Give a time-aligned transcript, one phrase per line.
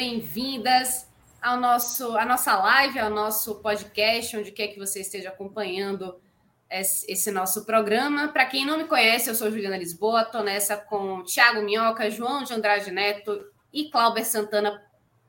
[0.00, 1.06] Bem-vindas
[1.42, 6.18] ao nosso, a nossa live, ao nosso podcast, onde quer que você esteja acompanhando
[6.70, 8.28] esse, esse nosso programa.
[8.28, 12.42] Para quem não me conhece, eu sou Juliana Lisboa, estou nessa com Tiago Minhoca, João
[12.42, 14.82] de Andrade Neto e Cláudio Santana,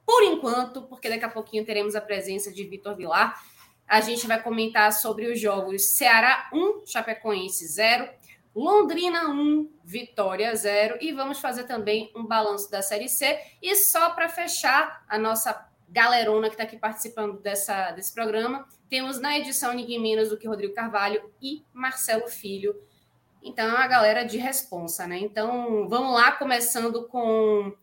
[0.05, 3.43] por enquanto, porque daqui a pouquinho teremos a presença de Vitor Vilar.
[3.85, 8.07] A gente vai comentar sobre os jogos Ceará 1, Chapecoense 0,
[8.53, 13.39] Londrina 1, Vitória 0, e vamos fazer também um balanço da Série C.
[13.61, 18.67] E só para fechar a nossa galerona que está aqui participando dessa, desse programa.
[18.89, 22.75] Temos na edição ninguém menos do que Rodrigo Carvalho e Marcelo Filho.
[23.43, 25.17] Então, é uma galera de responsa, né?
[25.17, 27.75] Então, vamos lá, começando com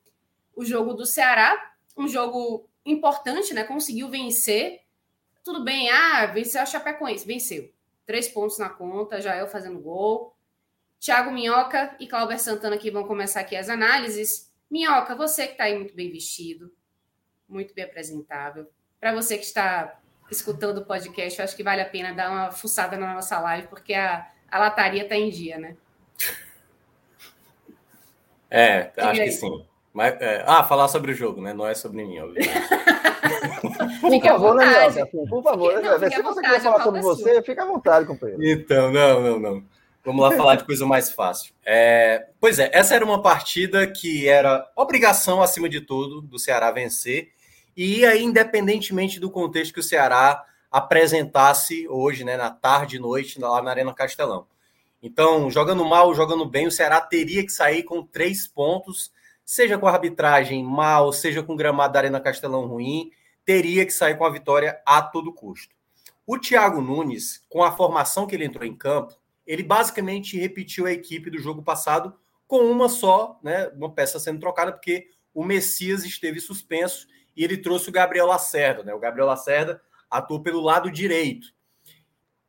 [0.55, 3.65] o jogo do Ceará, um jogo importante, né?
[3.65, 4.81] Conseguiu vencer.
[5.45, 7.71] Tudo bem, ah, venceu a Chapecoense, venceu.
[8.07, 10.35] Três pontos na conta, já eu fazendo gol.
[11.01, 14.53] Thiago Minhoca e Cláudio Santana que vão começar aqui as análises.
[14.71, 16.73] Minhoca, você que está aí muito bem vestido,
[17.49, 18.69] muito bem apresentável.
[19.01, 19.99] Para você que está
[20.31, 23.69] escutando o podcast, eu acho que vale a pena dar uma fuçada na nossa live,
[23.69, 25.77] porque a, a lataria está em dia, né?
[28.51, 29.65] É, acho que sim.
[29.93, 31.53] Mas, é, ah, falar sobre o jogo, né?
[31.53, 32.51] Não é sobre mim, obviamente.
[34.01, 35.07] por favor, né, Nelson?
[35.07, 36.11] Por favor, não, né?
[36.11, 38.45] Se você quiser falar sobre você, fica à vontade, companheiro.
[38.45, 39.65] Então, não, não, não.
[40.09, 41.53] Vamos lá falar de coisa mais fácil.
[41.63, 46.71] É, pois é, essa era uma partida que era obrigação, acima de tudo, do Ceará
[46.71, 47.29] vencer.
[47.77, 53.39] E aí, independentemente do contexto que o Ceará apresentasse hoje, né, na tarde e noite,
[53.39, 54.47] lá na Arena Castelão.
[55.03, 59.13] Então, jogando mal, jogando bem, o Ceará teria que sair com três pontos,
[59.45, 63.11] seja com a arbitragem mal, seja com o gramado da Arena Castelão ruim,
[63.45, 65.77] teria que sair com a vitória a todo custo.
[66.27, 69.18] O Thiago Nunes, com a formação que ele entrou em campo,
[69.49, 72.15] ele basicamente repetiu a equipe do jogo passado
[72.47, 77.57] com uma só, né, uma peça sendo trocada, porque o Messias esteve suspenso e ele
[77.57, 78.83] trouxe o Gabriel Lacerda.
[78.83, 78.93] Né?
[78.93, 81.49] O Gabriel Lacerda atuou pelo lado direito.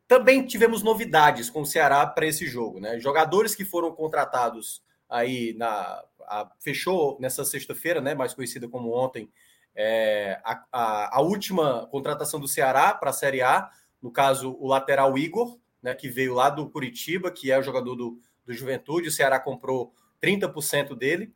[0.08, 2.80] Também tivemos novidades com o Ceará para esse jogo.
[2.82, 3.00] Né?
[3.00, 6.04] Jogadores que foram contratados aí na.
[6.28, 9.31] A, fechou nessa sexta-feira, né, mais conhecida como ontem,
[9.76, 14.68] é, a, a, a, última contratação do Ceará para a Série A, no caso, o
[14.68, 19.09] lateral Igor, né, que veio lá do Curitiba, que é o jogador do, do Juventude.
[19.09, 21.34] O Ceará comprou 30% dele.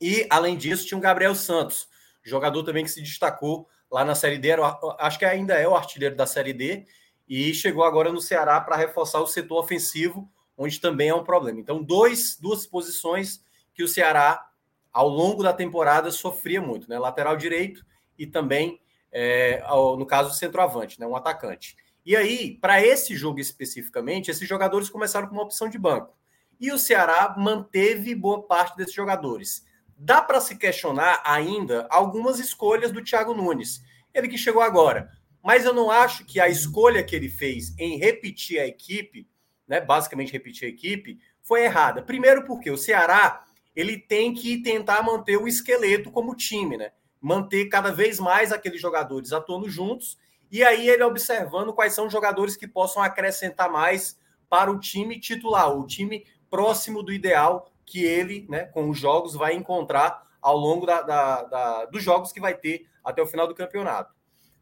[0.00, 1.88] E, além disso, tinha o Gabriel Santos,
[2.22, 4.48] jogador também que se destacou lá na Série D.
[4.48, 6.86] Era, acho que ainda é o artilheiro da Série D.
[7.28, 11.60] E chegou agora no Ceará para reforçar o setor ofensivo, onde também é um problema.
[11.60, 13.44] Então, dois, duas posições
[13.74, 14.44] que o Ceará,
[14.92, 16.98] ao longo da temporada, sofria muito, né?
[16.98, 17.84] Lateral direito
[18.18, 18.80] e também,
[19.10, 19.62] é,
[19.98, 21.06] no caso, centroavante, né?
[21.06, 21.76] um atacante.
[22.04, 26.16] E aí, para esse jogo especificamente, esses jogadores começaram com uma opção de banco.
[26.58, 29.64] E o Ceará manteve boa parte desses jogadores.
[29.96, 35.10] Dá para se questionar ainda algumas escolhas do Thiago Nunes, ele que chegou agora.
[35.42, 39.28] Mas eu não acho que a escolha que ele fez em repetir a equipe,
[39.66, 42.02] né, basicamente repetir a equipe, foi errada.
[42.02, 46.92] Primeiro porque o Ceará ele tem que tentar manter o esqueleto como time, né?
[47.20, 50.18] Manter cada vez mais aqueles jogadores atuando juntos
[50.52, 54.18] e aí ele observando quais são os jogadores que possam acrescentar mais
[54.50, 59.34] para o time titular, o time próximo do ideal que ele, né, com os jogos,
[59.34, 63.48] vai encontrar ao longo da, da, da, dos jogos que vai ter até o final
[63.48, 64.14] do campeonato.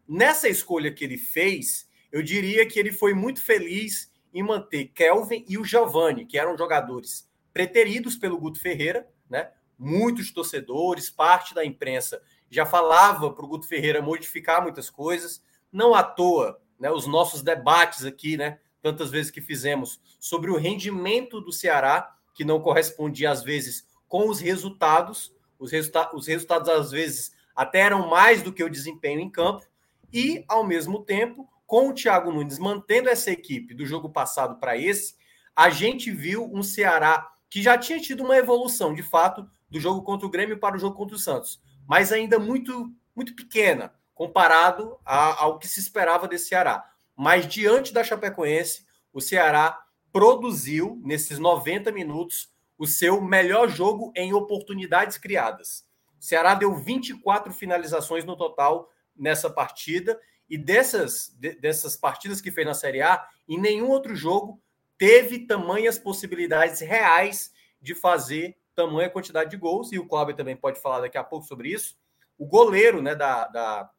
[0.07, 5.45] Nessa escolha que ele fez, eu diria que ele foi muito feliz em manter Kelvin
[5.49, 9.51] e o Giovani, que eram jogadores preteridos pelo Guto Ferreira, né?
[9.79, 15.43] Muitos torcedores, parte da imprensa já falava para o Guto Ferreira modificar muitas coisas.
[15.73, 20.57] Não à toa, né, os nossos debates aqui, né, tantas vezes que fizemos sobre o
[20.57, 26.69] rendimento do Ceará, que não correspondia às vezes com os resultados, os, resulta os resultados
[26.69, 29.67] às vezes até eram mais do que o desempenho em campo,
[30.13, 34.77] e ao mesmo tempo com o Thiago Nunes mantendo essa equipe do jogo passado para
[34.77, 35.15] esse,
[35.55, 40.03] a gente viu um Ceará que já tinha tido uma evolução, de fato, do jogo
[40.03, 44.99] contra o Grêmio para o jogo contra o Santos, mas ainda muito, muito pequena comparado
[45.03, 46.85] a, ao que se esperava desse Ceará.
[47.17, 48.85] Mas diante da Chapecoense,
[49.15, 49.83] o Ceará
[50.13, 55.87] produziu nesses 90 minutos o seu melhor jogo em oportunidades criadas.
[56.21, 60.21] O Ceará deu 24 finalizações no total nessa partida
[60.51, 64.61] e dessas, dessas partidas que fez na Série A, em nenhum outro jogo
[64.99, 70.79] teve tamanhas possibilidades reais de fazer tamanha quantidade de gols, e o Cláudio também pode
[70.79, 71.97] falar daqui a pouco sobre isso.
[72.37, 73.91] O goleiro né, da, da,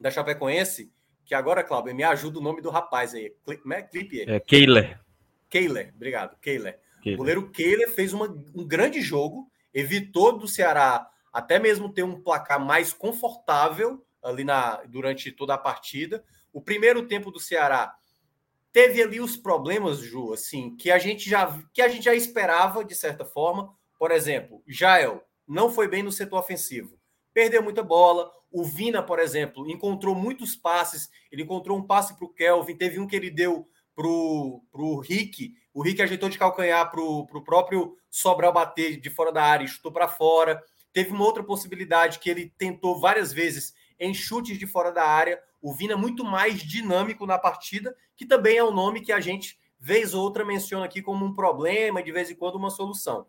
[0.00, 0.92] da Chapecoense,
[1.24, 3.34] que agora, Cláudio, me ajuda o nome do rapaz aí.
[3.44, 3.82] Como é?
[3.82, 4.22] Clipe?
[4.28, 5.00] É, Keiler.
[5.48, 6.80] Keiler, obrigado, Keiler.
[7.06, 12.20] O goleiro Keiler fez uma, um grande jogo, evitou do Ceará até mesmo ter um
[12.22, 16.24] placar mais confortável ali na, durante toda a partida.
[16.52, 17.94] O primeiro tempo do Ceará
[18.72, 22.84] teve ali os problemas, Ju, assim, que a gente já que a gente já esperava
[22.84, 23.74] de certa forma.
[23.98, 26.98] Por exemplo, Jael não foi bem no setor ofensivo.
[27.34, 28.30] Perdeu muita bola.
[28.50, 31.10] O Vina, por exemplo, encontrou muitos passes.
[31.30, 35.54] Ele encontrou um passe para o Kelvin, teve um que ele deu para o Rick.
[35.72, 39.68] O Rick ajeitou de calcanhar para o próprio Sobral bater de fora da área e
[39.68, 40.62] chutou para fora.
[40.92, 45.42] Teve uma outra possibilidade que ele tentou várias vezes em chutes de fora da área.
[45.60, 49.58] O Vina muito mais dinâmico na partida, que também é um nome que a gente,
[49.80, 53.26] vez ou outra, menciona aqui como um problema de vez em quando uma solução.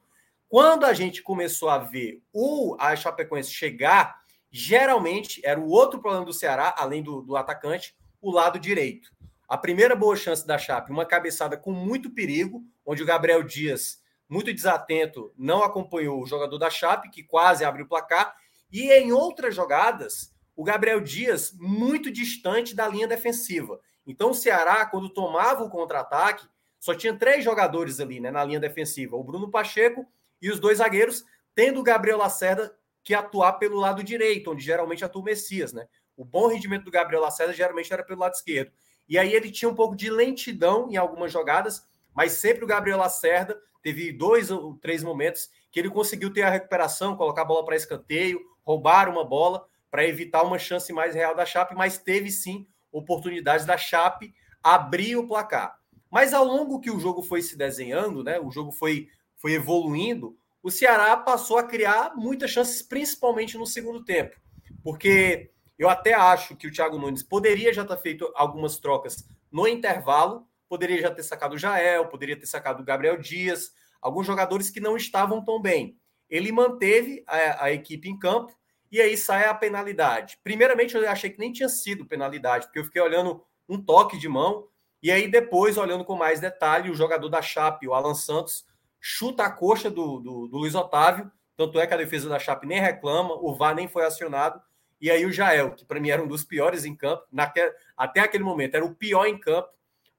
[0.47, 4.21] Quando a gente começou a ver o a Chapecoense chegar,
[4.51, 9.11] geralmente era o outro problema do Ceará, além do, do atacante, o lado direito.
[9.47, 14.01] A primeira boa chance da Chape, uma cabeçada com muito perigo, onde o Gabriel Dias,
[14.27, 18.35] muito desatento, não acompanhou o jogador da Chape, que quase abriu o placar,
[18.71, 23.79] e em outras jogadas, o Gabriel Dias muito distante da linha defensiva.
[24.07, 26.47] Então o Ceará, quando tomava o contra-ataque,
[26.79, 30.07] só tinha três jogadores ali né, na linha defensiva: o Bruno Pacheco
[30.41, 31.23] e os dois zagueiros,
[31.53, 35.71] tendo o Gabriel Lacerda que atuar pelo lado direito, onde geralmente atua o Messias.
[35.71, 35.87] Né?
[36.17, 38.71] O bom rendimento do Gabriel Lacerda geralmente era pelo lado esquerdo.
[39.07, 42.97] E aí ele tinha um pouco de lentidão em algumas jogadas, mas sempre o Gabriel
[42.97, 47.63] Lacerda teve dois ou três momentos que ele conseguiu ter a recuperação, colocar a bola
[47.63, 52.31] para escanteio, roubar uma bola para evitar uma chance mais real da Chape, mas teve
[52.31, 54.33] sim oportunidades da Chape
[54.63, 55.77] abrir o placar.
[56.09, 59.07] Mas ao longo que o jogo foi se desenhando, né, o jogo foi,
[59.45, 64.35] foi evoluindo, o Ceará passou a criar muitas chances, principalmente no segundo tempo.
[64.83, 69.67] Porque eu até acho que o Thiago Nunes poderia já ter feito algumas trocas no
[69.67, 73.71] intervalo, poderia já ter sacado o Jael, poderia ter sacado o Gabriel Dias,
[74.01, 75.95] alguns jogadores que não estavam tão bem.
[76.27, 78.51] Ele manteve a, a equipe em campo
[78.91, 80.39] e aí sai a penalidade.
[80.43, 84.27] Primeiramente, eu achei que nem tinha sido penalidade, porque eu fiquei olhando um toque de
[84.27, 84.67] mão,
[85.03, 88.65] e aí depois, olhando com mais detalhe, o jogador da Chape, o Alan Santos,
[89.07, 92.65] chuta a coxa do, do, do Luiz Otávio, tanto é que a defesa da Chape
[92.65, 94.59] nem reclama, o VAR nem foi acionado,
[94.99, 98.21] e aí o Jael, que para mim era um dos piores em campo, naquele, até
[98.21, 99.69] aquele momento era o pior em campo,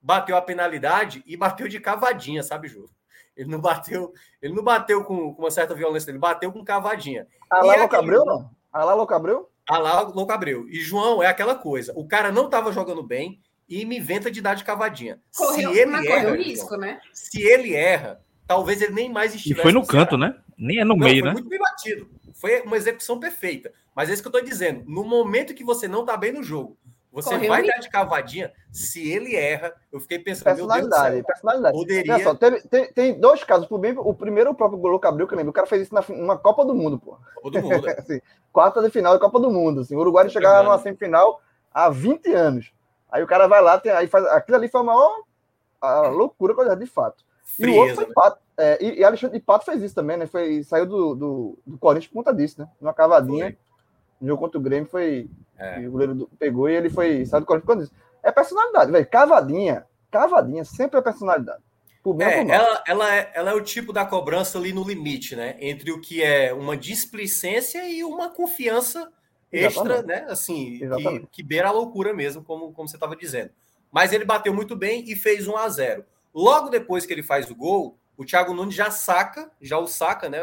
[0.01, 2.89] bateu a penalidade e bateu de cavadinha, sabe, Ju?
[3.35, 7.27] Ele não bateu, ele não bateu com, com uma certa violência, ele bateu com cavadinha.
[7.51, 8.49] Ah, lá no Cabreu, não?
[8.71, 9.51] Alá Louco Abreu?
[9.67, 10.65] Alá Louco Abreu.
[10.69, 11.91] E João, é aquela coisa.
[11.97, 15.21] O cara não estava jogando bem e me inventa de dar de cavadinha.
[15.35, 17.01] Correu, se ele erra, correu risco, João, né?
[17.11, 19.59] Se ele erra, talvez ele nem mais estivesse.
[19.59, 20.35] E foi no canto, né?
[20.57, 21.33] Nem é no não, meio, foi né?
[21.33, 22.09] muito bem batido.
[22.33, 23.71] Foi uma execução perfeita.
[23.95, 24.83] Mas é isso que eu estou dizendo.
[24.87, 26.77] No momento que você não está bem no jogo,
[27.11, 31.25] você Correu vai dar de cavadinha, se ele erra, eu fiquei pensando, personalidade, meu Deus
[31.25, 31.75] personalidade.
[31.75, 32.23] Poderia...
[32.23, 35.33] Só, tem, tem, tem, dois casos, por bem, o primeiro o próprio Golo Cabril, que
[35.33, 37.17] eu lembro, o cara fez isso na uma Copa do Mundo, pô.
[37.35, 37.87] Copa do Mundo.
[37.89, 37.99] É.
[37.99, 38.21] assim,
[38.53, 41.41] quarta de final da Copa do Mundo, assim, o Uruguai chegava numa semifinal
[41.73, 42.71] há 20 anos.
[43.11, 45.23] Aí o cara vai lá, tem, aí faz, aquilo ali foi a maior
[45.81, 47.23] a loucura, coisa de fato.
[47.55, 48.11] Frieza, e o outro foi né?
[48.13, 50.27] Pato, é, e, e Alexandre de Pato fez isso também, né?
[50.27, 52.67] Foi, saiu do, do, do Corinthians por conta disso, né?
[52.79, 53.45] Uma cavadinha.
[53.45, 53.57] Foi
[54.19, 55.29] no jogo contra o Grêmio foi.
[55.57, 55.87] É.
[55.87, 57.25] O goleiro pegou e ele foi.
[57.25, 57.91] Saiu do Corinthians.
[58.23, 59.07] É personalidade, velho.
[59.07, 59.85] Cavadinha.
[60.11, 61.61] Cavadinha sempre é personalidade.
[62.21, 65.57] É, ela, ela, é, ela é o tipo da cobrança ali no limite, né?
[65.59, 69.11] Entre o que é uma displicência e uma confiança
[69.51, 70.07] extra, Exatamente.
[70.07, 70.25] né?
[70.29, 73.51] Assim, que, que, beira a loucura mesmo, como, como você estava dizendo.
[73.91, 76.05] Mas ele bateu muito bem e fez 1 a 0
[76.37, 80.29] Logo depois que ele faz o gol, o Thiago Nunes já saca, já o saca,
[80.29, 80.41] né?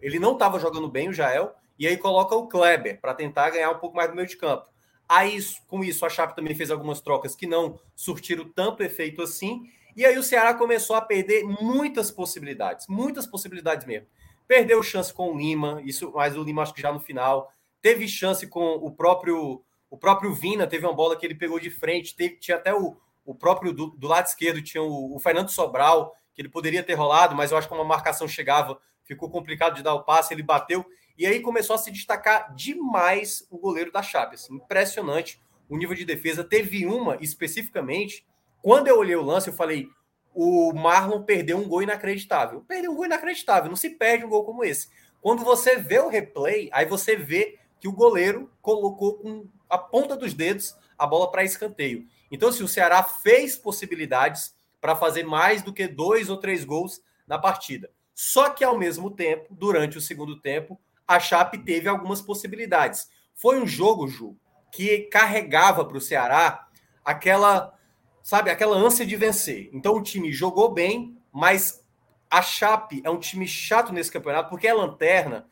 [0.00, 3.70] Ele não estava jogando bem, o Jael, e aí coloca o Kleber para tentar ganhar
[3.70, 4.64] um pouco mais do meio de campo.
[5.06, 5.38] Aí,
[5.68, 9.70] com isso, a Chape também fez algumas trocas que não surtiram tanto efeito assim.
[9.94, 14.06] E aí o Ceará começou a perder muitas possibilidades, muitas possibilidades mesmo.
[14.48, 17.52] Perdeu chance com o Lima, isso, mas o Lima acho que já no final.
[17.82, 21.68] Teve chance com o próprio O próprio Vina teve uma bola que ele pegou de
[21.68, 25.50] frente, teve, tinha até o, o próprio do, do lado esquerdo, tinha o, o, Fernando
[25.50, 29.74] Sobral, que ele poderia ter rolado, mas eu acho que uma marcação chegava, ficou complicado
[29.74, 30.86] de dar o passe, ele bateu.
[31.18, 34.36] E aí começou a se destacar demais o goleiro da Chape.
[34.36, 36.44] Assim, impressionante o nível de defesa.
[36.44, 38.24] Teve uma especificamente,
[38.62, 39.88] quando eu olhei o lance, eu falei:
[40.34, 42.60] o Marlon perdeu um gol inacreditável.
[42.68, 44.88] Perdeu um gol inacreditável, não se perde um gol como esse.
[45.20, 50.16] Quando você vê o replay, aí você vê que o goleiro colocou com a ponta
[50.16, 52.06] dos dedos a bola para escanteio.
[52.30, 57.00] Então, assim, o Ceará fez possibilidades para fazer mais do que dois ou três gols
[57.26, 57.90] na partida.
[58.14, 63.08] Só que, ao mesmo tempo, durante o segundo tempo, a Chape teve algumas possibilidades.
[63.34, 64.36] Foi um jogo, Ju,
[64.72, 66.66] que carregava para o Ceará
[67.04, 67.74] aquela,
[68.22, 69.70] sabe, aquela ânsia de vencer.
[69.72, 71.84] Então o time jogou bem, mas
[72.30, 75.46] a Chape é um time chato nesse campeonato porque é lanterna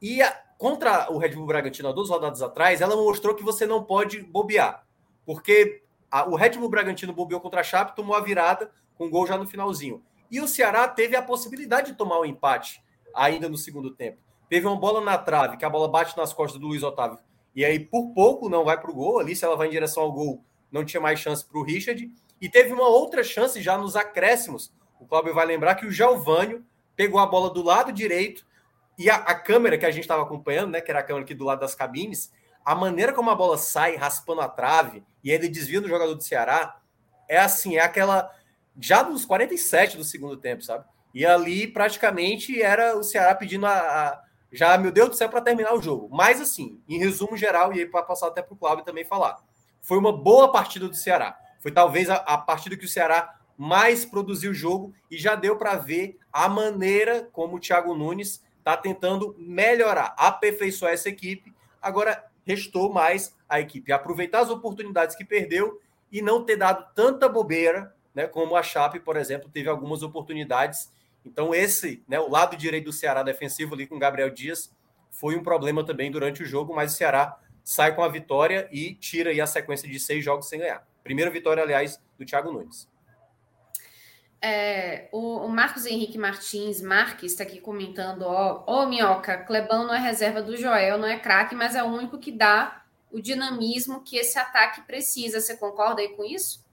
[0.00, 3.66] e a, contra o Red Bull Bragantino há duas rodadas atrás, ela mostrou que você
[3.66, 4.86] não pode bobear.
[5.24, 9.10] Porque a, o Red Bull Bragantino bobeou contra a Chape, tomou a virada com um
[9.10, 10.02] gol já no finalzinho.
[10.30, 12.82] E o Ceará teve a possibilidade de tomar o um empate
[13.14, 14.18] ainda no segundo tempo.
[14.48, 17.18] Teve uma bola na trave, que a bola bate nas costas do Luiz Otávio.
[17.54, 19.18] E aí, por pouco, não vai para o gol.
[19.18, 22.10] Ali, se ela vai em direção ao gol, não tinha mais chance para o Richard.
[22.40, 24.72] E teve uma outra chance já nos acréscimos.
[24.98, 26.64] O Cláudio vai lembrar que o Gelvânio
[26.96, 28.44] pegou a bola do lado direito
[28.98, 31.34] e a, a câmera que a gente estava acompanhando, né, que era a câmera aqui
[31.34, 32.32] do lado das cabines,
[32.64, 36.22] a maneira como a bola sai raspando a trave e ele desvia do jogador do
[36.22, 36.76] Ceará
[37.28, 38.30] é assim, é aquela
[38.78, 40.84] já dos 47 do segundo tempo, sabe?
[41.14, 45.40] E ali praticamente era o Ceará pedindo a, a já, meu Deus do céu, para
[45.40, 46.08] terminar o jogo.
[46.10, 49.38] Mas, assim, em resumo geral, e aí para passar até para o Cláudio também falar,
[49.80, 51.38] foi uma boa partida do Ceará.
[51.60, 55.56] Foi talvez a, a partida que o Ceará mais produziu o jogo e já deu
[55.56, 61.54] para ver a maneira como o Thiago Nunes está tentando melhorar, aperfeiçoar essa equipe.
[61.80, 65.80] Agora, restou mais a equipe aproveitar as oportunidades que perdeu
[66.10, 70.90] e não ter dado tanta bobeira, né, como a Chape, por exemplo, teve algumas oportunidades
[71.24, 74.74] então, esse, né, o lado direito do Ceará defensivo ali com Gabriel Dias
[75.10, 78.94] foi um problema também durante o jogo, mas o Ceará sai com a vitória e
[78.94, 80.86] tira aí a sequência de seis jogos sem ganhar.
[81.02, 82.88] Primeira vitória, aliás, do Thiago Nunes.
[84.42, 89.94] É, o, o, Marcos Henrique Martins Marques está aqui comentando: ó, ô Minhoca, Clebão não
[89.94, 92.82] é reserva do Joel, não é craque, mas é o único que dá
[93.12, 95.40] o dinamismo que esse ataque precisa.
[95.40, 96.64] Você concorda aí com isso?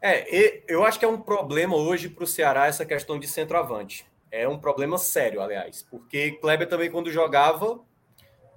[0.00, 4.06] É, eu acho que é um problema hoje para o Ceará essa questão de centroavante.
[4.30, 7.80] É um problema sério, aliás, porque Kleber também, quando jogava.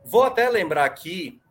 [0.04, 1.42] Vou até lembrar aqui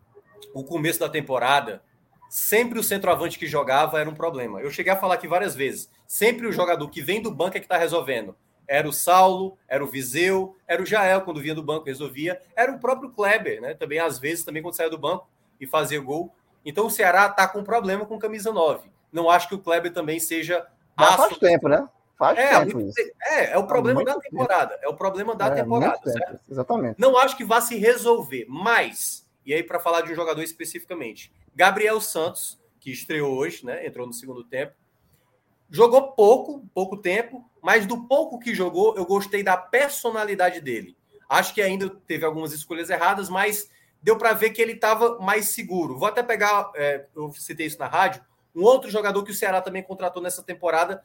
[0.54, 1.82] o começo da temporada.
[2.30, 4.60] Sempre o centroavante que jogava era um problema.
[4.60, 5.90] Eu cheguei a falar aqui várias vezes.
[6.06, 8.34] Sempre o jogador que vem do banco é que está resolvendo.
[8.66, 12.70] Era o Saulo, era o Viseu, era o Jael quando vinha do banco resolvia, era
[12.70, 13.74] o próprio Kleber, né?
[13.74, 15.28] Também às vezes também quando saía do banco
[15.60, 16.32] e fazia gol.
[16.64, 20.18] Então o Ceará está com problema com camisa 9 não acho que o Kleber também
[20.18, 20.66] seja.
[20.96, 21.88] Mas faz tempo, né?
[22.18, 22.90] Faz é, tempo.
[23.22, 24.74] É, é o problema da temporada.
[24.74, 24.84] Tempo.
[24.84, 25.98] É o problema da é, temporada.
[26.04, 26.40] Certo?
[26.50, 27.00] Exatamente.
[27.00, 31.32] Não acho que vá se resolver, mas, e aí, para falar de um jogador especificamente,
[31.54, 33.86] Gabriel Santos, que estreou hoje, né?
[33.86, 34.74] Entrou no segundo tempo.
[35.70, 40.96] Jogou pouco, pouco tempo, mas do pouco que jogou, eu gostei da personalidade dele.
[41.28, 43.70] Acho que ainda teve algumas escolhas erradas, mas
[44.02, 45.96] deu para ver que ele estava mais seguro.
[45.96, 49.60] Vou até pegar, é, eu citei isso na rádio, um outro jogador que o Ceará
[49.60, 51.04] também contratou nessa temporada,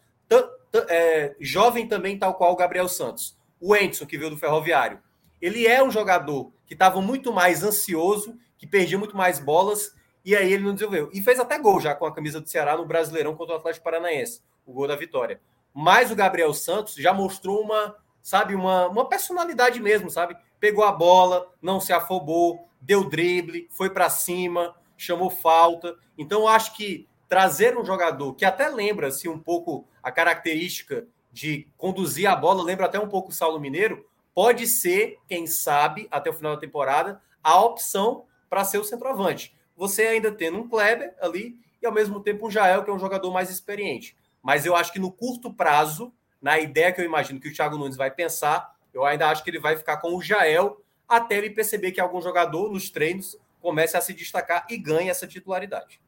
[0.90, 3.38] é, jovem também, tal qual o Gabriel Santos.
[3.60, 5.00] O Enderson, que veio do Ferroviário.
[5.42, 9.94] Ele é um jogador que estava muito mais ansioso, que perdia muito mais bolas,
[10.26, 11.10] e aí ele não desenvolveu.
[11.14, 13.84] E fez até gol já com a camisa do Ceará no Brasileirão contra o Atlético
[13.84, 15.40] Paranaense, o gol da vitória.
[15.74, 20.36] Mas o Gabriel Santos já mostrou uma, sabe, uma, uma personalidade mesmo, sabe?
[20.60, 25.96] Pegou a bola, não se afobou, deu drible, foi para cima, chamou falta.
[26.18, 31.68] Então eu acho que trazer um jogador que até lembra-se um pouco a característica de
[31.78, 36.30] conduzir a bola, lembra até um pouco o Saulo Mineiro, pode ser, quem sabe, até
[36.30, 39.55] o final da temporada, a opção para ser o centroavante.
[39.76, 43.00] Você ainda tendo um Kleber ali e ao mesmo tempo um Jael, que é um
[43.00, 44.16] jogador mais experiente.
[44.42, 47.78] Mas eu acho que no curto prazo, na ideia que eu imagino que o Thiago
[47.78, 51.50] Nunes vai pensar, eu ainda acho que ele vai ficar com o Jael até ele
[51.50, 56.00] perceber que algum jogador nos treinos comece a se destacar e ganhe essa titularidade.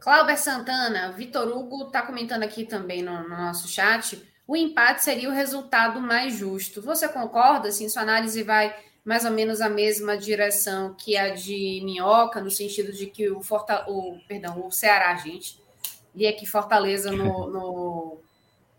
[0.00, 4.26] Cláudia Santana, Vitor Hugo está comentando aqui também no, no, nosso chat.
[4.46, 6.80] O empate seria o resultado mais justo.
[6.82, 7.68] Você concorda?
[7.68, 8.74] Assim, sua análise vai
[9.10, 13.42] mais ou menos a mesma direção que a de Minhoca, no sentido de que o,
[13.42, 15.60] Forta, o, perdão, o Ceará, gente,
[16.14, 18.18] li aqui Fortaleza no, no,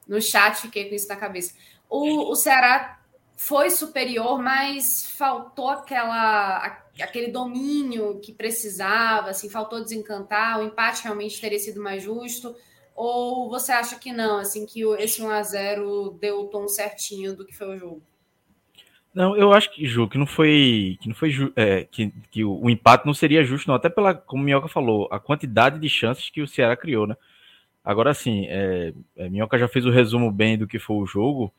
[0.07, 1.53] no chat, fiquei com isso na cabeça.
[1.89, 3.01] O, o Ceará
[3.35, 11.41] foi superior, mas faltou aquela, aquele domínio que precisava, assim, faltou desencantar, o empate realmente
[11.41, 12.55] teria sido mais justo.
[12.95, 17.35] Ou você acha que não, assim, que esse 1 a 0 deu o tom certinho
[17.35, 18.11] do que foi o jogo?
[19.13, 20.98] Não, eu acho que, Ju, que não foi.
[21.01, 23.75] Que não foi é, que, que o, o, empate não seria justo, não.
[23.75, 27.18] Até pela, como o Minhoca falou, a quantidade de chances que o Ceará criou, né?
[27.84, 31.51] Agora sim, é, é, Minhoca já fez o resumo bem do que foi o jogo,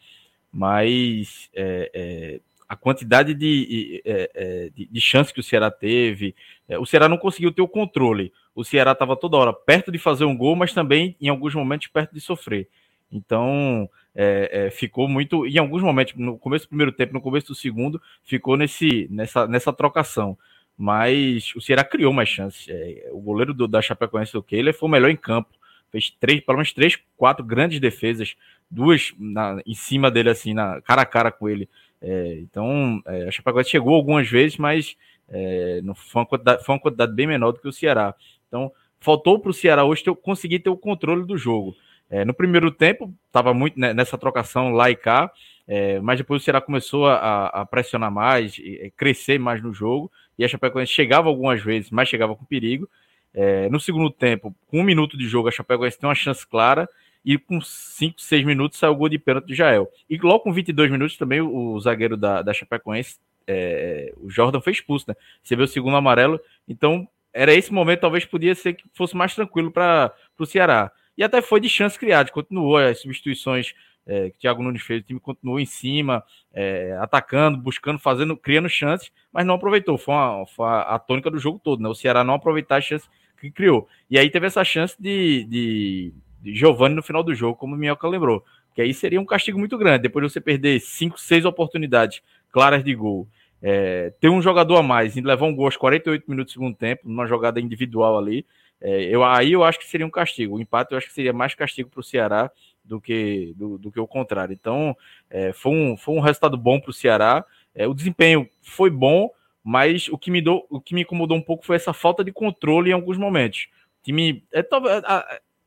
[0.53, 6.35] mas é, é a quantidade de, é, é, de, de chances que o Ceará teve,
[6.81, 8.33] o Ceará não conseguiu ter o controle.
[8.55, 11.89] O Ceará estava toda hora perto de fazer um gol, mas também em alguns momentos
[11.89, 12.69] perto de sofrer.
[13.12, 15.47] Então, é, é, ficou muito.
[15.47, 19.47] Em alguns momentos, no começo do primeiro tempo, no começo do segundo, ficou nesse, nessa,
[19.47, 20.37] nessa trocação.
[20.76, 22.66] Mas o Ceará criou mais chances.
[22.69, 25.50] É, o goleiro do, da Chapecoense do Keiler foi o melhor em campo.
[25.90, 28.35] Fez três, pelo menos três, quatro grandes defesas,
[28.71, 31.69] duas na, em cima dele, assim, na, cara a cara com ele.
[32.00, 34.97] É, então, é, a Chapecoense chegou algumas vezes, mas
[35.28, 38.14] é, não, foi, uma quantidade, foi uma quantidade bem menor do que o Ceará.
[38.49, 41.76] Então, faltou para o Ceará hoje ter, conseguir ter o controle do jogo.
[42.12, 45.33] É, no primeiro tempo, estava muito nessa trocação lá e cá,
[45.66, 50.12] é, mas depois o Ceará começou a, a pressionar mais, e, crescer mais no jogo,
[50.38, 52.87] e a Chapecoense chegava algumas vezes, mas chegava com perigo.
[53.33, 56.87] É, no segundo tempo, com um minuto de jogo, a Chapecoense tem uma chance clara,
[57.25, 59.90] e com 5, 6 minutos saiu o gol de pênalti do Jael.
[60.11, 63.16] E logo com 22 minutos também o, o zagueiro da, da Chapecoense,
[63.47, 65.14] é, o Jordan foi expulso, né?
[65.42, 66.38] Você vê o segundo amarelo,
[66.69, 71.23] então era esse momento, talvez podia ser que fosse mais tranquilo para o Ceará e
[71.23, 73.75] até foi de chance criada, continuou as substituições
[74.07, 78.37] é, que o Thiago Nunes fez, o time continuou em cima, é, atacando, buscando, fazendo,
[78.37, 79.97] criando chances, mas não aproveitou.
[79.97, 81.88] Foi, uma, foi a, tônica do jogo todo, né?
[81.88, 83.09] O Ceará não aproveitar as chances
[83.40, 83.88] que criou.
[84.11, 87.78] E aí teve essa chance de, de, de Giovanni no final do jogo, como o
[87.78, 88.45] Minhoca lembrou.
[88.75, 92.83] Que aí seria um castigo muito grande, depois de você perder cinco, seis oportunidades claras
[92.83, 93.28] de gol.
[93.64, 96.76] É, ter um jogador a mais e levar um gol aos 48 minutos do segundo
[96.76, 98.45] tempo, numa jogada individual ali,
[98.83, 100.57] é, eu, aí eu acho que seria um castigo.
[100.57, 102.51] O empate eu acho que seria mais castigo para o Ceará
[102.85, 104.53] do que, do, do, que o contrário.
[104.53, 104.97] Então,
[105.31, 107.45] é, foi, um, foi um resultado bom para o Ceará.
[107.73, 109.31] É, o desempenho foi bom,
[109.62, 112.33] mas o que, me do, o que me incomodou um pouco foi essa falta de
[112.33, 113.68] controle em alguns momentos.
[114.01, 114.42] O time.
[114.53, 114.66] É,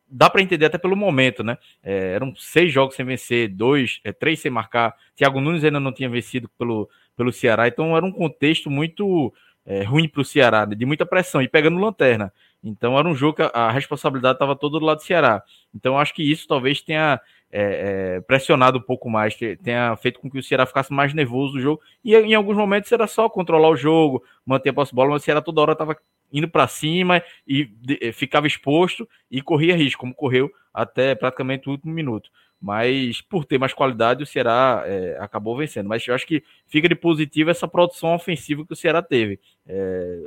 [0.08, 1.58] dá para entender até pelo momento, né?
[1.82, 4.93] É, eram seis jogos sem vencer, dois, é, três sem marcar.
[5.15, 9.34] Thiago Nunes ainda não tinha vencido pelo, pelo Ceará, então era um contexto muito
[9.65, 10.75] é, ruim para o Ceará, né?
[10.75, 12.32] de muita pressão e pegando lanterna.
[12.65, 15.43] Então era um jogo que a, responsabilidade estava todo do lado do Ceará.
[15.73, 20.30] Então acho que isso talvez tenha é, é, pressionado um pouco mais, tenha feito com
[20.30, 21.82] que o Ceará ficasse mais nervoso no jogo.
[22.04, 25.21] E em alguns momentos era só controlar o jogo, manter a posse de bola, mas
[25.21, 25.95] o Ceará toda hora estava
[26.34, 31.69] indo para cima e de, eh, ficava exposto e corria risco, como correu até praticamente
[31.69, 32.32] o último minuto.
[32.60, 35.88] Mas por ter mais qualidade, o Ceará é, acabou vencendo.
[35.88, 39.39] Mas eu acho que fica de positivo essa produção ofensiva que o Ceará teve.
[39.67, 40.19] É,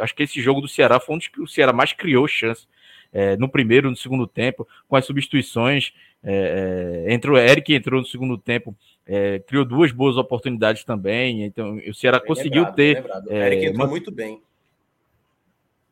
[0.00, 2.66] acho que esse jogo do Ceará foi um dos que o Ceará mais criou chance.
[3.12, 5.92] É, no primeiro, no segundo tempo, com as substituições.
[6.22, 8.74] É, é, entrou o Eric, entrou no segundo tempo,
[9.06, 11.44] é, criou duas boas oportunidades também.
[11.44, 13.04] Então, o Ceará bem conseguiu lembrado, ter.
[13.04, 13.90] O Eric entrou uma...
[13.90, 14.40] muito bem.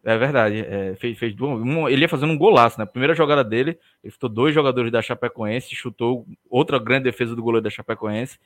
[0.04, 2.84] É verdade, é, fez, fez um, ele ia fazendo um golaço, né?
[2.84, 7.62] primeira jogada dele, ele chutou dois jogadores da Chapecoense, chutou outra grande defesa do goleiro
[7.62, 8.36] da Chapecoense.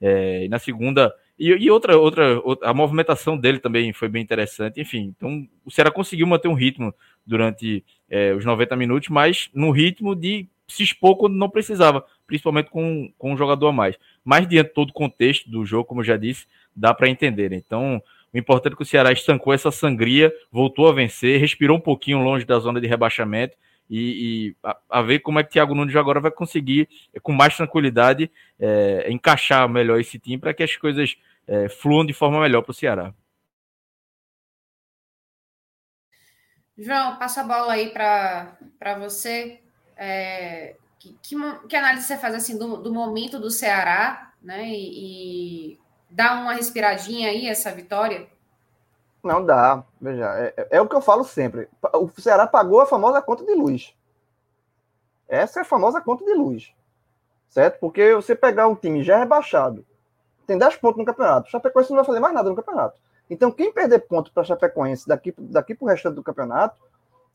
[0.00, 4.80] É, e na segunda, e, e, outra, outra, a movimentação dele também foi bem interessante.
[4.80, 6.94] Enfim, então o Ceará conseguiu manter um ritmo
[7.26, 12.70] durante é, os 90 minutos, mas no ritmo de se expor quando não precisava, principalmente
[12.70, 13.96] com, com um jogador a mais.
[14.24, 17.52] Mas diante de todo o contexto do jogo, como eu já disse, dá para entender.
[17.52, 21.80] Então, o importante é que o Ceará estancou essa sangria, voltou a vencer, respirou um
[21.80, 23.56] pouquinho longe da zona de rebaixamento
[23.88, 27.32] e, e a, a, ver como é que Thiago Nunes agora vai conseguir, é, com
[27.32, 32.40] mais tranquilidade, é, encaixar melhor esse time para que as coisas é, fluam de forma
[32.40, 33.14] melhor para o Ceará.
[36.78, 39.60] João, passa a bola aí para você.
[39.96, 41.36] É, que, que,
[41.68, 44.68] que, análise você faz assim do, do momento do Ceará, né?
[44.68, 48.28] E, e dá uma respiradinha aí essa vitória?
[49.26, 49.84] Não dá.
[50.00, 51.68] Veja, é, é, é, o que eu falo sempre.
[51.94, 53.92] O Ceará pagou a famosa conta de luz.
[55.28, 56.72] Essa é a famosa conta de luz.
[57.48, 57.80] Certo?
[57.80, 59.84] Porque você pegar um time já rebaixado,
[60.46, 63.00] tem 10 pontos no campeonato, o Chapecoense não vai fazer mais nada no campeonato.
[63.28, 66.80] Então, quem perder ponto para Chapecoense daqui, daqui para o restante do campeonato,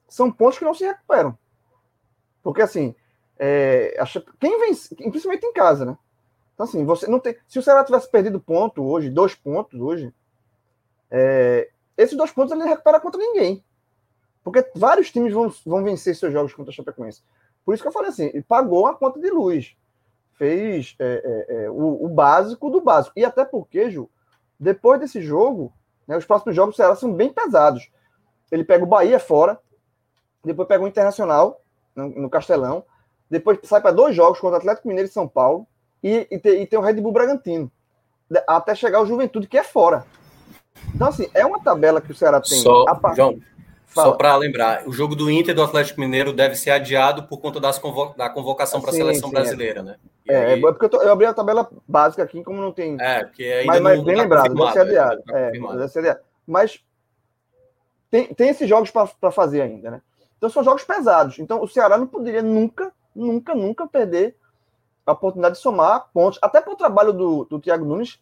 [0.07, 1.37] são pontos que não se recuperam.
[2.41, 2.95] Porque, assim,
[3.37, 4.01] é,
[4.39, 5.97] quem vence, principalmente em casa, né?
[6.53, 7.35] Então, assim, você não tem.
[7.47, 10.13] Se o Ceará tivesse perdido ponto hoje, dois pontos hoje,
[11.09, 13.63] é, esses dois pontos ele não recupera contra ninguém.
[14.43, 17.21] Porque vários times vão, vão vencer seus jogos contra a Chapecoense.
[17.63, 19.75] Por isso que eu falei assim, ele pagou a conta de luz.
[20.33, 23.17] fez é, é, é, o, o, básico do básico.
[23.17, 24.09] E até porque, Ju,
[24.59, 25.71] depois desse jogo,
[26.07, 27.91] né, os próximos jogos do Ceará são bem pesados.
[28.51, 29.59] Ele pega o Bahia fora,
[30.43, 31.61] depois pega o Internacional
[31.95, 32.83] no, no Castelão,
[33.29, 35.67] depois sai para dois jogos contra o Atlético Mineiro e São Paulo,
[36.03, 37.71] e, e, e tem o Red Bull Bragantino,
[38.47, 40.05] até chegar o Juventude, que é fora.
[40.93, 42.59] Então, assim, é uma tabela que o Ceará tem.
[42.59, 43.13] Só, a...
[43.15, 43.39] João,
[43.91, 44.07] Fala.
[44.07, 47.59] Só para lembrar, o jogo do Inter do Atlético Mineiro deve ser adiado por conta
[47.59, 49.83] das convo da convocação para a seleção sim, brasileira, é.
[49.83, 49.95] né?
[50.25, 50.59] E é, aí...
[50.59, 52.95] é porque eu, tô, eu, abri a tabela básica aqui, como não tem.
[53.01, 55.23] É, porque ainda mas, mas bem tá lembrado, deve ser adiado.
[55.23, 56.19] Tá é, deve ser adiado.
[56.47, 56.81] Mas
[58.09, 60.01] tem, tem esses jogos para fazer ainda, né?
[60.37, 61.37] Então são jogos pesados.
[61.39, 64.37] Então o Ceará não poderia nunca, nunca, nunca perder
[65.05, 66.39] a oportunidade de somar pontos.
[66.41, 68.21] Até para o trabalho do, do Thiago Nunes,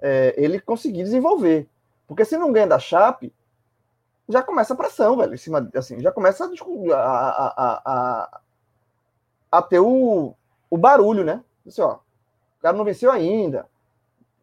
[0.00, 1.68] é, ele conseguir desenvolver.
[2.14, 3.34] Porque se não ganha da Chape
[4.28, 6.48] já começa a pressão, velho, em cima, assim, já começa a,
[6.96, 8.40] a, a,
[9.50, 10.32] a, ter o,
[10.70, 11.42] o barulho, né?
[11.66, 13.66] Assim, ó, o cara não venceu ainda,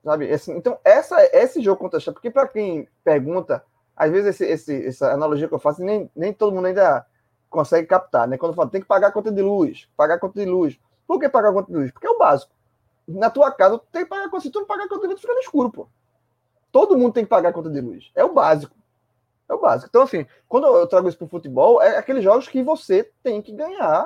[0.04, 0.30] sabe?
[0.30, 3.64] Assim, então, essa, esse jogo contra a Chape, porque para quem pergunta,
[3.96, 7.06] às vezes esse, esse, essa analogia que eu faço, nem, nem todo mundo ainda
[7.50, 8.38] consegue captar, né?
[8.38, 10.78] Quando eu falo, tem que pagar a conta de luz, pagar a conta de luz.
[11.08, 11.92] Por que pagar a conta de luz?
[11.92, 12.52] Porque é o básico.
[13.08, 14.44] Na tua casa, tu tem que pagar a conta.
[14.44, 15.88] Se tu não pagar a conta de luz, tu fica no escuro, pô.
[16.72, 18.12] Todo mundo tem que pagar a conta de luz.
[18.16, 18.76] É o básico.
[19.50, 19.90] É o básico.
[19.90, 23.42] Então, assim, quando eu trago isso para o futebol, é aqueles jogos que você tem
[23.42, 24.06] que ganhar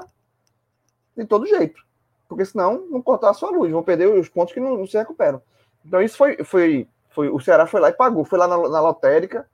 [1.15, 1.83] de todo jeito.
[2.27, 4.97] Porque senão vão cortar a sua luz, vão perder os pontos que não, não se
[4.97, 5.41] recuperam.
[5.85, 7.29] Então, isso foi, foi, foi.
[7.29, 8.25] O Ceará foi lá e pagou.
[8.25, 9.47] Foi lá na, na lotérica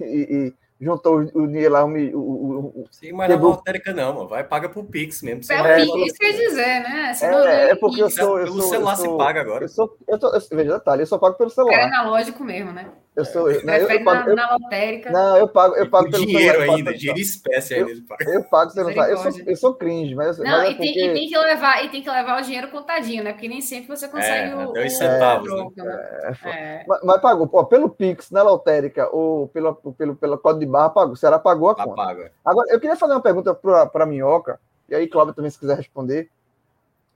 [0.00, 1.84] e, e juntou o, dinheiro lá.
[1.84, 2.47] O, o,
[2.90, 4.28] Sim, mas não é lotérica, não, mano.
[4.28, 5.42] Vai paga pro Pix mesmo.
[5.52, 7.12] É, é, Pix quer dizer, né?
[7.20, 8.38] É, é, porque eu sou.
[8.38, 9.64] Eu pelo sou, celular eu sou, se paga agora.
[9.64, 11.74] Eu sou, eu tô, eu, veja, detalhe, eu só pago pelo celular.
[11.74, 12.88] É analógico mesmo, né?
[13.18, 13.50] Eu sou.
[13.50, 15.10] Eu, não, eu, eu pago, na, na lotérica.
[15.10, 17.90] Não, eu pago, eu pago pelo dinheiro celular, ainda, dinheiro espécie ainda.
[17.90, 19.10] Eu, eu pago pelo celular.
[19.10, 20.38] Eu sou, eu sou cringe, mas.
[20.38, 20.92] Não, mas é e, porque...
[20.92, 23.32] tem, e, tem, que levar, e tem que levar o dinheiro contadinho, né?
[23.32, 24.70] Porque nem sempre você consegue é, o.
[24.70, 25.50] Até os centavos.
[25.50, 25.84] O, né?
[25.84, 26.36] né?
[26.44, 26.84] É, é.
[26.86, 30.90] Mas, mas, pagou, pô, pelo Pix, na lotérica, ou pelo, pelo, pelo código de barra,
[30.90, 31.16] pagou.
[31.16, 31.96] Será pagou a tá conta.
[31.96, 32.32] Paga.
[32.44, 35.76] Agora, eu queria fazer uma pergunta para a Minhoca, e aí, Cláudio, também, se quiser
[35.76, 36.30] responder,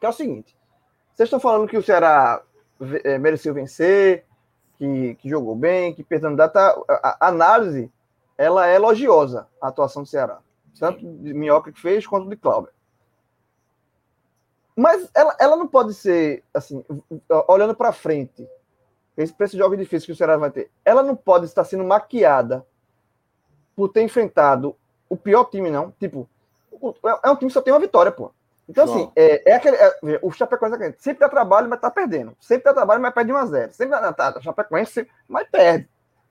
[0.01, 0.57] que é o seguinte:
[1.15, 2.43] vocês estão falando que o Ceará
[3.05, 4.25] é, mereceu vencer
[4.83, 6.61] que, que jogou bem, que perdendo data.
[6.89, 7.89] A, a, análise
[8.37, 10.41] ela é elogiosa, a atuação do Ceará.
[10.77, 12.73] Tanto de Minhoca que fez, quanto de Cláudio.
[14.75, 16.85] Mas ela, ela não pode ser, assim,
[17.47, 18.49] olhando para frente,
[19.17, 22.67] esse, esse jogo difícil que o Ceará vai ter, ela não pode estar sendo maquiada
[23.77, 24.75] por ter enfrentado
[25.09, 25.93] o pior time, não.
[25.93, 26.29] Tipo,
[27.23, 28.33] é um time que só tem uma vitória, pô.
[28.69, 29.77] Então, assim, é, é aquele.
[29.77, 32.37] É, o Chapecoense é sempre dá trabalho, mas tá perdendo.
[32.41, 33.71] Sempre dá trabalho, mas perde 1x0.
[33.73, 35.89] Sempre dá tá, a Chapecoense, mas perde.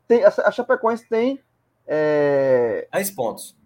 [0.07, 1.39] Tem, a, a Chapecoense tem.
[1.85, 2.87] É...
[2.91, 3.57] 10 pontos.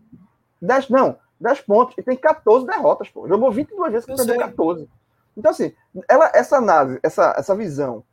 [0.61, 1.95] 10, não, 10 pontos.
[1.97, 3.27] E tem 14 derrotas, pô.
[3.27, 4.89] Jogou 22 vezes e perdeu 14.
[5.37, 5.73] Então, assim,
[6.07, 8.03] ela, essa análise, essa, essa visão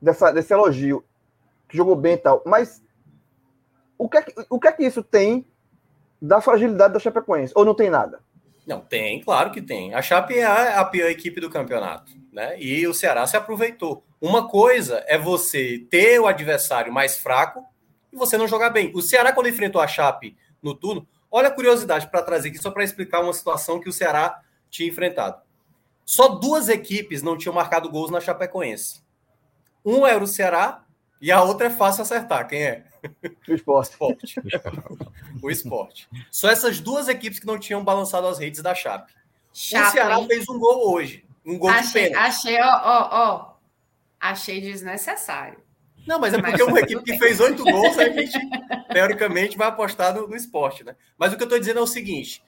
[0.00, 1.04] dessa, desse elogio,
[1.68, 2.82] que jogou bem e tal, mas
[3.98, 5.46] o que, é que, o que é que isso tem
[6.20, 7.52] da fragilidade da Chapecoense?
[7.56, 8.20] Ou não tem nada?
[8.66, 9.94] Não, tem, claro que tem.
[9.94, 12.58] A Chape é a pior equipe do campeonato, né?
[12.58, 14.02] E o Ceará se aproveitou.
[14.20, 17.62] Uma coisa é você ter o adversário mais fraco
[18.10, 18.90] e você não jogar bem.
[18.94, 22.70] O Ceará, quando enfrentou a Chape no turno, olha a curiosidade para trazer aqui, só
[22.70, 25.42] para explicar uma situação que o Ceará tinha enfrentado.
[26.04, 29.02] Só duas equipes não tinham marcado gols na Chapecoense.
[29.84, 30.84] Um era o Ceará
[31.20, 32.48] e a outra é fácil acertar.
[32.48, 32.84] Quem é?
[33.48, 33.90] O esporte.
[33.92, 34.40] esporte.
[35.42, 36.08] o esporte.
[36.30, 39.12] Só essas duas equipes que não tinham balançado as redes da Chape.
[39.52, 41.24] Chape o Ceará fez um gol hoje.
[41.44, 42.26] Um gol achei, de pênalti.
[42.26, 43.54] Achei, ó, ó, ó.
[44.18, 45.62] Achei desnecessário.
[46.06, 48.38] Não, mas é porque mas, uma equipe que fez oito gols, a gente,
[48.92, 50.96] teoricamente, vai apostar no, no, esporte, né?
[51.16, 52.42] Mas o que eu estou dizendo é o seguinte: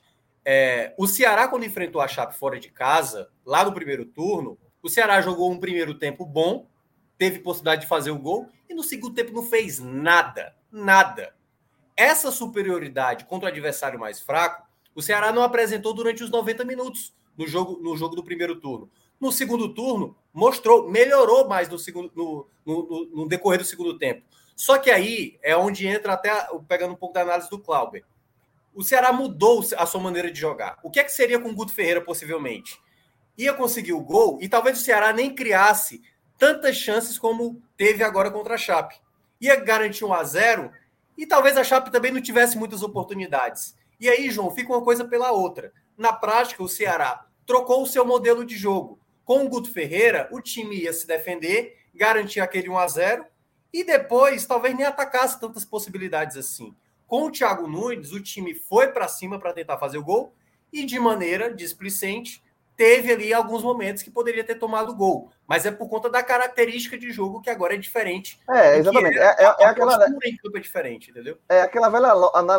[0.45, 4.89] é, o Ceará, quando enfrentou a Chape fora de casa, lá no primeiro turno, o
[4.89, 6.67] Ceará jogou um primeiro tempo bom,
[7.19, 11.35] teve possibilidade de fazer o gol e no segundo tempo não fez nada, nada.
[11.97, 17.15] Essa superioridade contra o adversário mais fraco, o Ceará não apresentou durante os 90 minutos
[17.37, 18.91] no jogo, no jogo do primeiro turno.
[19.21, 24.23] No segundo turno, mostrou, melhorou mais no, segundo, no, no, no decorrer do segundo tempo.
[24.55, 26.31] Só que aí é onde entra até
[26.67, 28.05] pegando um pouco da análise do Clauber.
[28.75, 30.79] O Ceará mudou a sua maneira de jogar.
[30.83, 32.79] O que é que seria com o Guto Ferreira, possivelmente?
[33.39, 36.03] Ia conseguir o gol e talvez o Ceará nem criasse
[36.39, 38.97] tantas chances como teve agora contra a Chape.
[39.41, 40.71] Ia garantir um a 0
[41.17, 43.77] e talvez a Chape também não tivesse muitas oportunidades.
[43.99, 45.73] E aí, João, fica uma coisa pela outra.
[45.97, 48.99] Na prática, o Ceará trocou o seu modelo de jogo.
[49.25, 53.25] Com o Guto Ferreira, o time ia se defender, garantir aquele 1 a 0
[53.73, 56.75] e depois talvez nem atacasse tantas possibilidades assim.
[57.07, 60.35] Com o Thiago Nunes, o time foi para cima para tentar fazer o gol
[60.73, 62.43] e de maneira displicente
[62.77, 66.99] teve ali alguns momentos que poderia ter tomado gol, mas é por conta da característica
[66.99, 68.39] de jogo que agora é diferente.
[68.51, 69.19] É, exatamente.
[69.19, 71.39] É, é, é, aquela em campo é diferente, entendeu?
[71.49, 72.13] É aquela velha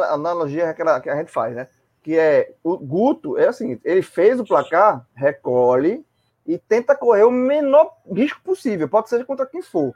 [0.10, 1.68] analogia que a gente faz, né?
[2.02, 6.04] Que é o Guto é assim, ele fez o placar, recolhe
[6.46, 9.94] e tenta correr o menor risco possível, pode ser contra quem for.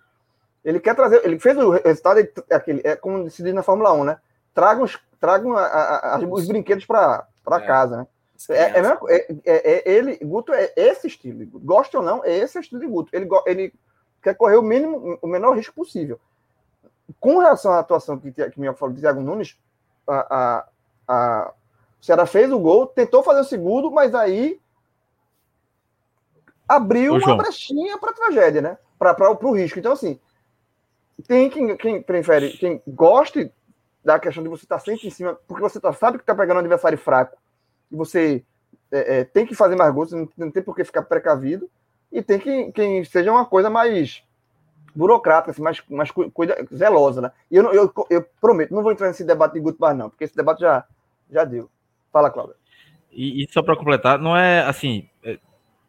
[0.63, 3.93] Ele quer trazer, ele fez o resultado, é aquele, é como se diz na Fórmula
[3.93, 4.17] 1, né?
[4.53, 5.55] Tragam, os, tragam
[6.29, 7.59] os brinquedos para é.
[7.61, 8.07] casa, né?
[8.49, 11.45] É, é, é, é, é, ele, Guto é esse estilo.
[11.59, 13.15] Gosta ou não, é esse estilo de Guto.
[13.15, 13.73] Ele, ele
[14.21, 16.19] quer correr o mínimo, o menor risco possível.
[17.19, 19.59] Com relação à atuação que, que me falou de Thiago Nunes,
[20.07, 20.67] a, a,
[21.07, 21.53] a,
[21.99, 24.59] o Ceará fez o gol, tentou fazer o segundo, mas aí
[26.67, 28.77] abriu Ô, uma brechinha para tragédia, né?
[28.97, 29.77] Para o risco.
[29.77, 30.19] Então, assim,
[31.27, 33.51] tem quem, quem prefere, quem goste
[34.03, 36.33] da questão de você estar tá sempre em cima, porque você tá, sabe que está
[36.33, 37.40] pegando um adversário fraco
[37.91, 38.43] e você
[38.91, 41.69] é, é, tem que fazer mais gols, não, não tem por que ficar precavido,
[42.11, 44.23] e tem que quem seja uma coisa mais
[44.93, 47.31] burocrática, assim, mais, mais cuida, zelosa, né?
[47.49, 50.25] E eu, eu, eu, prometo, não vou entrar nesse debate de Guto mais não, porque
[50.25, 50.85] esse debate já,
[51.29, 51.69] já deu.
[52.11, 52.55] Fala, Cláudio.
[53.11, 55.39] E, e só para completar, não é assim, é,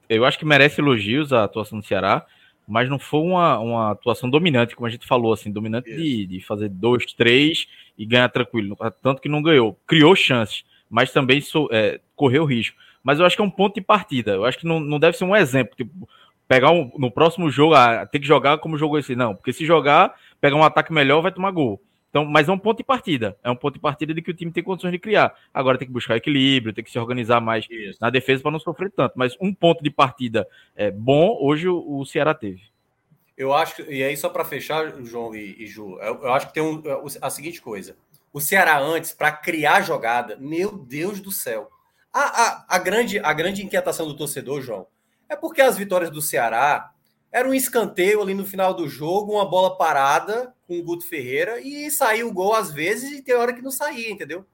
[0.08, 2.24] eu acho que merece elogios a atuação do Ceará,
[2.66, 6.40] mas não foi uma, uma atuação dominante, como a gente falou, assim, dominante de, de
[6.40, 7.66] fazer dois, três
[7.98, 9.76] e ganhar tranquilo, tanto que não ganhou.
[9.86, 12.76] Criou chances, mas também so, é, correu risco.
[13.02, 14.33] Mas eu acho que é um ponto de partida.
[14.33, 15.74] Eu acho que não, não deve ser um exemplo.
[15.74, 16.07] Tipo,
[16.46, 19.16] pegar um, no próximo jogo, ah, tem que jogar como jogou esse.
[19.16, 21.81] Não, porque se jogar, pegar um ataque melhor, vai tomar gol.
[22.11, 23.35] Então, mas é um ponto de partida.
[23.42, 25.35] É um ponto de partida de que o time tem condições de criar.
[25.52, 27.98] Agora tem que buscar equilíbrio, tem que se organizar mais Isso.
[28.02, 29.14] na defesa para não sofrer tanto.
[29.16, 32.61] Mas um ponto de partida é bom, hoje o, o Ceará teve.
[33.35, 36.55] Eu acho, e aí só para fechar, João e, e Ju, eu, eu, acho que
[36.55, 36.83] tem um,
[37.20, 37.96] a seguinte coisa.
[38.32, 41.70] O Ceará antes, para criar jogada, meu Deus do céu.
[42.12, 44.86] A, a, a, grande, a grande inquietação do torcedor, João,
[45.28, 46.92] é porque as vitórias do Ceará
[47.30, 51.60] eram um escanteio ali no final do jogo, uma bola parada com o Guto Ferreira
[51.60, 54.46] e saiu o gol às vezes e tem hora que não saía, entendeu?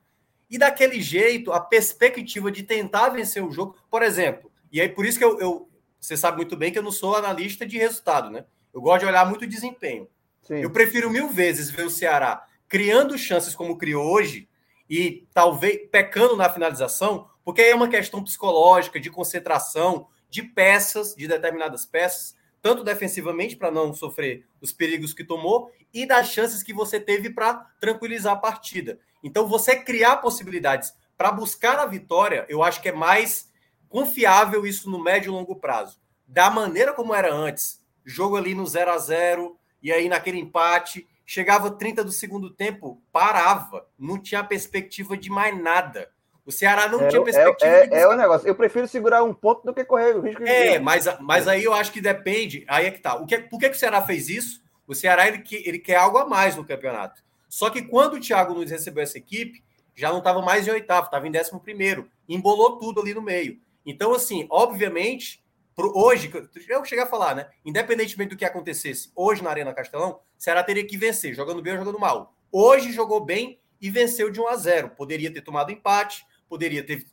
[0.48, 5.04] E daquele jeito, a perspectiva de tentar vencer o jogo, por exemplo, e aí por
[5.04, 5.68] isso que eu, eu
[6.00, 8.44] você sabe muito bem que eu não sou analista de resultado, né?
[8.72, 10.08] Eu gosto de olhar muito o desempenho.
[10.42, 10.56] Sim.
[10.56, 14.48] Eu prefiro mil vezes ver o Ceará criando chances como criou hoje
[14.88, 21.14] e talvez pecando na finalização, porque aí é uma questão psicológica, de concentração, de peças,
[21.14, 26.62] de determinadas peças, tanto defensivamente para não sofrer os perigos que tomou e das chances
[26.62, 28.98] que você teve para tranquilizar a partida.
[29.22, 33.50] Então, você criar possibilidades para buscar a vitória, eu acho que é mais
[33.88, 35.98] confiável isso no médio e longo prazo.
[36.26, 41.09] Da maneira como era antes, jogo ali no 0 a 0 e aí naquele empate,
[41.28, 46.10] chegava 30 do segundo tempo, parava, não tinha perspectiva de mais nada.
[46.42, 47.70] O Ceará não é, tinha perspectiva.
[47.70, 48.48] É, é, é, o negócio.
[48.48, 50.48] Eu prefiro segurar um ponto do que correr o risco de.
[50.48, 52.64] É, mas, mas aí eu acho que depende.
[52.66, 53.16] Aí é que tá.
[53.16, 54.62] O que, por que, que o Ceará fez isso?
[54.86, 57.22] O Ceará ele, ele quer algo a mais no campeonato.
[57.46, 59.62] Só que quando o Thiago Nunes recebeu essa equipe,
[59.94, 62.08] já não estava mais em oitavo, estava em décimo primeiro.
[62.26, 63.60] Embolou tudo ali no meio.
[63.84, 65.44] Então, assim, obviamente,
[65.78, 66.28] Pro, hoje,
[66.68, 67.46] eu cheguei a falar, né?
[67.64, 71.78] Independentemente do que acontecesse hoje na Arena Castelão, Ceará teria que vencer, jogando bem ou
[71.78, 72.34] jogando mal.
[72.50, 74.90] Hoje jogou bem e venceu de 1 a 0.
[74.96, 77.06] Poderia ter tomado empate, poderia ter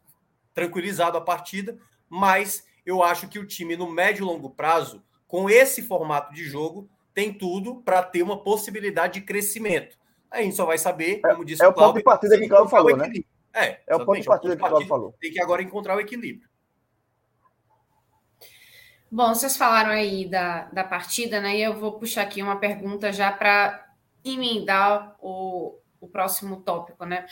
[0.52, 1.78] tranquilizado a partida,
[2.10, 6.44] mas eu acho que o time no médio e longo prazo, com esse formato de
[6.44, 9.96] jogo, tem tudo para ter uma possibilidade de crescimento.
[10.32, 12.36] A gente só vai saber, é, como disse é o, o Cláudio, ponto de partida
[12.40, 13.14] que o Cláudio falou, né?
[13.54, 15.16] É, é o ponto de partida que o Cláudio falou.
[15.22, 16.50] Tem que agora encontrar o equilíbrio.
[19.16, 21.56] Bom, vocês falaram aí da, da partida, né?
[21.56, 23.88] E eu vou puxar aqui uma pergunta já para
[24.26, 27.26] emendar o, o próximo tópico, né?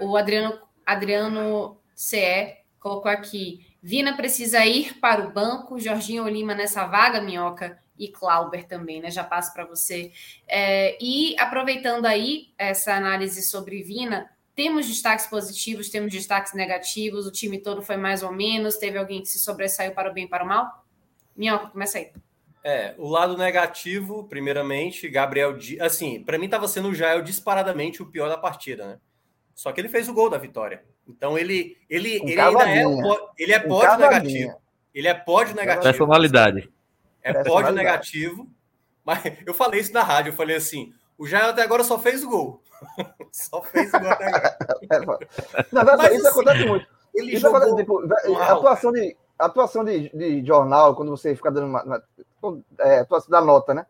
[0.00, 6.86] O Adriano, Adriano CE colocou aqui: Vina precisa ir para o banco, Jorginho Lima nessa
[6.86, 9.10] vaga, Minhoca e Clauber também, né?
[9.10, 10.12] Já passo para você.
[10.48, 17.30] É, e aproveitando aí essa análise sobre Vina, temos destaques positivos, temos destaques negativos, o
[17.30, 20.28] time todo foi mais ou menos, teve alguém que se sobressaiu para o bem e
[20.28, 20.80] para o mal?
[21.40, 22.12] Minhoca, começa aí.
[22.62, 25.80] É, o lado negativo, primeiramente, Gabriel Dias.
[25.80, 28.98] Assim, para mim estava sendo o Jael disparadamente o pior da partida, né?
[29.54, 30.84] Só que ele fez o gol da vitória.
[31.08, 32.84] Então ele, ele, ele ainda é,
[33.38, 34.60] ele é pódio negativo.
[34.94, 35.82] Ele é pódio negativo.
[35.82, 36.70] Personalidade.
[37.22, 38.46] É pódio negativo.
[39.02, 42.22] Mas eu falei isso na rádio, eu falei assim: o Jael até agora só fez
[42.22, 42.62] o gol.
[43.32, 45.26] só fez o gol até agora.
[45.72, 46.86] Na verdade, isso assim, acontece muito.
[47.14, 51.50] Ele isso jogou acontece, tipo, a atuação de atuação de, de jornal, quando você fica
[51.50, 52.02] dando uma, uma
[52.78, 53.86] é, atuação da nota, né?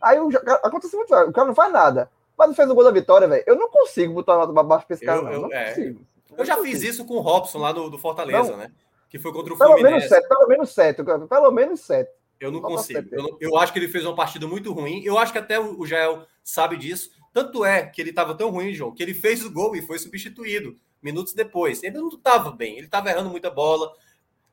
[0.00, 0.28] Aí o,
[0.62, 2.10] acontece muito, o cara não faz nada.
[2.36, 3.42] Mas não fez o gol da vitória, velho.
[3.46, 5.32] Eu não consigo botar a nota pra baixo pra esse cara, eu, não.
[5.32, 5.94] Eu, não é,
[6.36, 8.70] eu já fiz isso com o Robson lá do, do Fortaleza, não, né?
[9.10, 9.94] que foi contra o pelo Fluminense.
[9.94, 12.10] Menos sete, pelo menos sete, pelo menos sete.
[12.38, 13.08] Eu não consigo.
[13.10, 15.02] Eu, não, eu, acho que ele fez uma partida muito ruim.
[15.02, 17.10] Eu acho que até o Jael sabe disso.
[17.32, 19.98] Tanto é que ele estava tão ruim, João, que ele fez o gol e foi
[19.98, 21.82] substituído minutos depois.
[21.82, 23.92] Ele não estava bem, ele estava errando muita bola,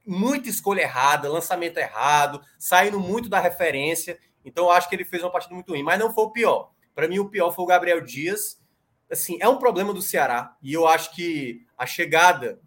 [0.05, 4.19] muita escolha errada, lançamento errado, saindo muito da referência.
[4.43, 6.71] Então, eu acho que ele fez uma partida muito ruim, mas não foi o pior.
[6.93, 8.61] Para mim, o pior foi o Gabriel Dias.
[9.11, 12.59] Assim, é um problema do Ceará e eu acho que a chegada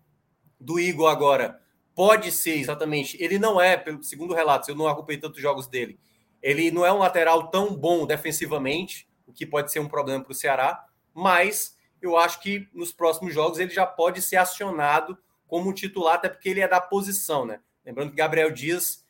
[0.61, 1.61] do Igor agora
[1.95, 3.17] pode ser exatamente.
[3.21, 5.99] Ele não é, pelo segundo relato, eu não acompanhei tantos jogos dele.
[6.41, 10.31] Ele não é um lateral tão bom defensivamente, o que pode ser um problema para
[10.31, 15.19] o Ceará, mas eu acho que nos próximos jogos ele já pode ser acionado
[15.49, 17.61] como titular, até porque ele é da posição, né?
[17.85, 19.05] Lembrando que Gabriel Dias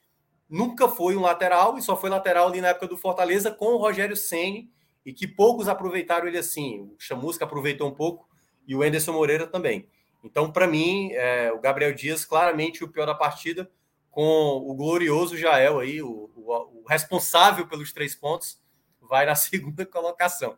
[0.48, 3.76] nunca foi um lateral e só foi lateral ali na época do Fortaleza com o
[3.76, 4.70] Rogério Ceni
[5.04, 6.80] e que poucos aproveitaram ele assim.
[6.80, 8.28] O Chamusca aproveitou um pouco
[8.66, 9.88] e o Enderson Moreira também.
[10.22, 13.70] Então, para mim, é, o Gabriel Dias claramente o pior da partida,
[14.10, 18.60] com o glorioso Jael aí, o, o, o responsável pelos três pontos,
[19.00, 20.56] vai na segunda colocação.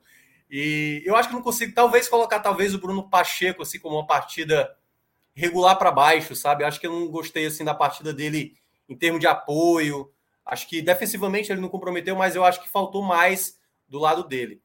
[0.51, 4.07] E eu acho que não consigo, talvez, colocar talvez o Bruno Pacheco assim como uma
[4.07, 4.77] partida
[5.41, 6.65] regular para baixo, sabe?
[6.65, 8.55] Acho que eu não gostei assim da partida dele
[8.87, 10.13] em termos de apoio.
[10.45, 14.61] Acho que defensivamente ele não comprometeu, mas eu acho que faltou mais do lado dele.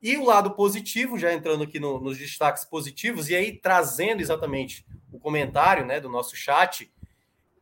[0.00, 4.86] E o lado positivo, já entrando aqui no, nos destaques positivos, e aí trazendo exatamente
[5.12, 6.92] o comentário né, do nosso chat,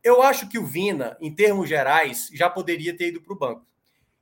[0.03, 3.65] eu acho que o Vina, em termos gerais, já poderia ter ido para o banco.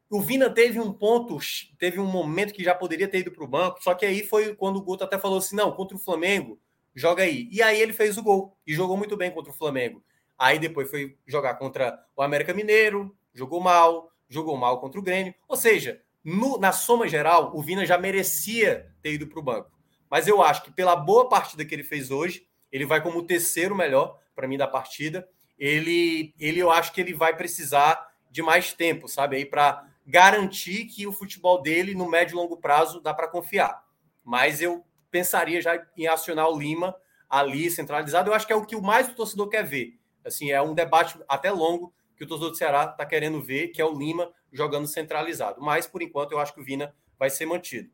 [0.10, 1.38] O Vina teve um ponto,
[1.78, 4.56] teve um momento que já poderia ter ido para o banco, só que aí foi
[4.56, 6.60] quando o Guto até falou assim: não, contra o Flamengo,
[6.96, 7.48] joga aí.
[7.52, 10.04] E aí ele fez o gol e jogou muito bem contra o Flamengo.
[10.38, 15.34] Aí depois foi jogar contra o América Mineiro, jogou mal, jogou mal contra o Grêmio.
[15.48, 19.72] Ou seja, no, na soma geral, o Vina já merecia ter ido para o banco.
[20.10, 23.26] Mas eu acho que pela boa partida que ele fez hoje, ele vai como o
[23.26, 25.28] terceiro melhor para mim da partida.
[25.58, 30.86] Ele, ele, eu acho que ele vai precisar de mais tempo, sabe, aí para garantir
[30.86, 33.84] que o futebol dele no médio e longo prazo dá para confiar.
[34.24, 36.96] Mas eu pensaria já em acionar o Lima
[37.30, 38.30] ali centralizado.
[38.30, 40.00] Eu acho que é o que mais o torcedor quer ver.
[40.26, 43.82] Assim, é um debate até longo que o torcedor do Ceará está querendo ver, que
[43.82, 45.62] é o Lima jogando centralizado.
[45.62, 47.90] Mas, por enquanto, eu acho que o Vina vai ser mantido.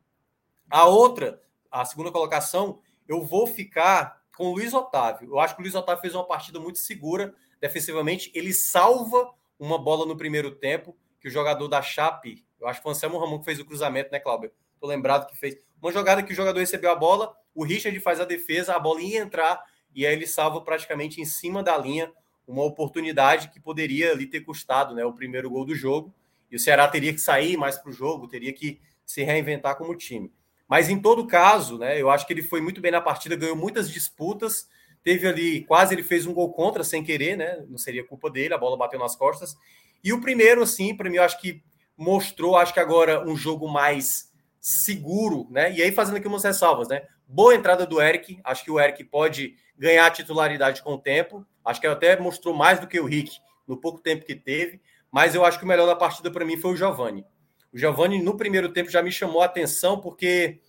[0.70, 5.30] A outra, a segunda colocação, eu vou ficar com o Luiz Otávio.
[5.30, 8.32] Eu acho que o Luiz Otávio fez uma partida muito segura defensivamente.
[8.34, 12.84] Ele salva uma bola no primeiro tempo, que o jogador da Chape, eu acho que
[12.84, 14.52] foi o Anselmo Ramon que fez o cruzamento, né, Cláudio?
[14.80, 15.58] Tô lembrado que fez.
[15.86, 19.04] Uma jogada que o jogador recebeu a bola, o Richard faz a defesa, a bola
[19.04, 22.12] ia entrar e aí ele salva praticamente em cima da linha
[22.48, 26.12] uma oportunidade que poderia ali ter custado né, o primeiro gol do jogo.
[26.50, 29.96] E o Ceará teria que sair mais para o jogo, teria que se reinventar como
[29.96, 30.34] time.
[30.68, 33.56] Mas em todo caso, né, eu acho que ele foi muito bem na partida, ganhou
[33.56, 34.68] muitas disputas,
[35.04, 37.64] teve ali, quase ele fez um gol contra sem querer, né?
[37.70, 39.56] Não seria culpa dele, a bola bateu nas costas.
[40.04, 41.62] E o primeiro, assim, para mim, eu acho que
[41.96, 44.34] mostrou, acho que agora um jogo mais
[44.66, 45.72] seguro, né?
[45.72, 47.04] E aí fazendo aqui umas ressalvas, né?
[47.28, 51.46] Boa entrada do Eric, acho que o Eric pode ganhar titularidade com o tempo.
[51.64, 55.36] Acho que até mostrou mais do que o Rick no pouco tempo que teve, mas
[55.36, 57.24] eu acho que o melhor da partida para mim foi o Giovani.
[57.72, 60.60] O Giovani no primeiro tempo já me chamou a atenção porque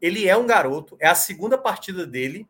[0.00, 2.46] ele é um garoto, é a segunda partida dele,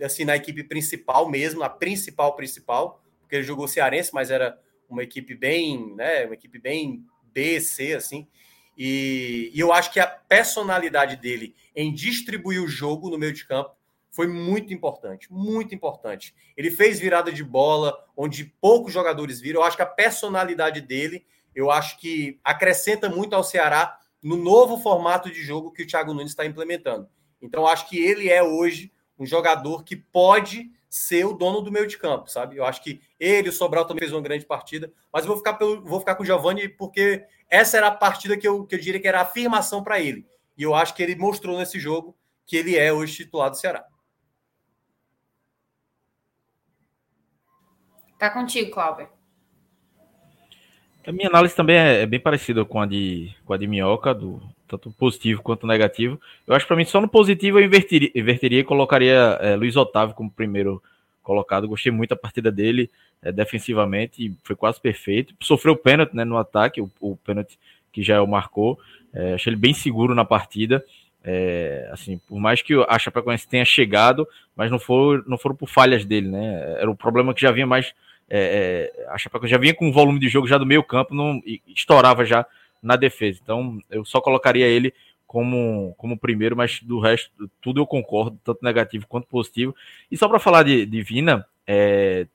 [0.00, 4.56] assim, na equipe principal mesmo, na principal principal, porque ele jogou cearense, mas era
[4.88, 8.28] uma equipe bem, né, uma equipe bem B, C, assim.
[8.76, 13.46] E, e eu acho que a personalidade dele em distribuir o jogo no meio de
[13.46, 13.74] campo
[14.10, 16.34] foi muito importante, muito importante.
[16.56, 19.60] Ele fez virada de bola, onde poucos jogadores viram.
[19.60, 24.78] Eu acho que a personalidade dele, eu acho que acrescenta muito ao Ceará no novo
[24.78, 27.08] formato de jogo que o Thiago Nunes está implementando.
[27.40, 31.86] Então, acho que ele é hoje um jogador que pode ser o dono do meio
[31.86, 32.56] de campo, sabe?
[32.56, 35.54] Eu acho que ele, o Sobral também fez uma grande partida, mas eu vou ficar,
[35.54, 38.78] pelo, vou ficar com o Giovani porque essa era a partida que eu, que eu
[38.78, 40.26] diria que era a afirmação para ele.
[40.56, 43.84] E eu acho que ele mostrou nesse jogo que ele é hoje titular do Ceará.
[48.18, 49.08] Tá contigo, Cláudio.
[51.06, 54.14] A minha análise também é, é, bem parecida com a de, com a de Minhoca,
[54.14, 56.20] do, tanto positivo quanto negativo.
[56.46, 60.14] Eu acho que para mim só no positivo eu invertiria, e colocaria é, Luiz Otávio
[60.14, 60.82] como primeiro
[61.22, 61.68] colocado.
[61.68, 62.90] Gostei muito da partida dele
[63.22, 65.34] é, defensivamente, foi quase perfeito.
[65.40, 67.58] Sofreu pênalti né, no ataque, o, o pênalti
[67.92, 68.78] que já o marcou.
[69.12, 70.84] É, achei ele bem seguro na partida.
[71.24, 75.68] É, assim, por mais que a Chapecoense tenha chegado, mas não, for, não foram por
[75.68, 76.76] falhas dele, né?
[76.78, 77.92] Era o problema que já vinha mais.
[78.28, 81.14] É, é, a Chapecoense já vinha com um volume de jogo já do meio campo,
[81.14, 82.46] não estourava já
[82.82, 83.38] na defesa.
[83.42, 84.92] Então eu só colocaria ele
[85.26, 89.74] como, como primeiro, mas do resto tudo eu concordo, tanto negativo quanto positivo.
[90.10, 92.26] E só para falar de, de Vina, é,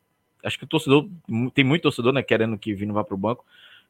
[0.43, 1.07] acho que o torcedor,
[1.53, 3.45] tem muito torcedor, né, querendo que o Vini vá para o banco,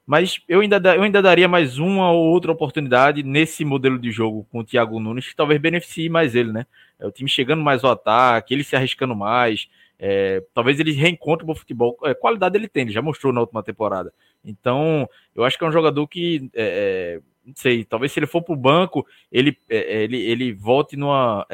[0.06, 4.47] mas eu ainda, eu ainda daria mais uma ou outra oportunidade nesse modelo de jogo
[4.52, 6.66] com o Thiago Nunes, que talvez beneficie mais ele, né?
[6.99, 9.70] É o time chegando mais ao ataque, ele se arriscando mais,
[10.04, 11.95] é, talvez ele reencontre o bom futebol.
[12.04, 14.12] É, qualidade ele tem, ele já mostrou na última temporada.
[14.43, 18.26] Então, eu acho que é um jogador que, é, é não sei, talvez se ele
[18.26, 21.45] for para o banco, ele, é, é, ele, ele volte numa.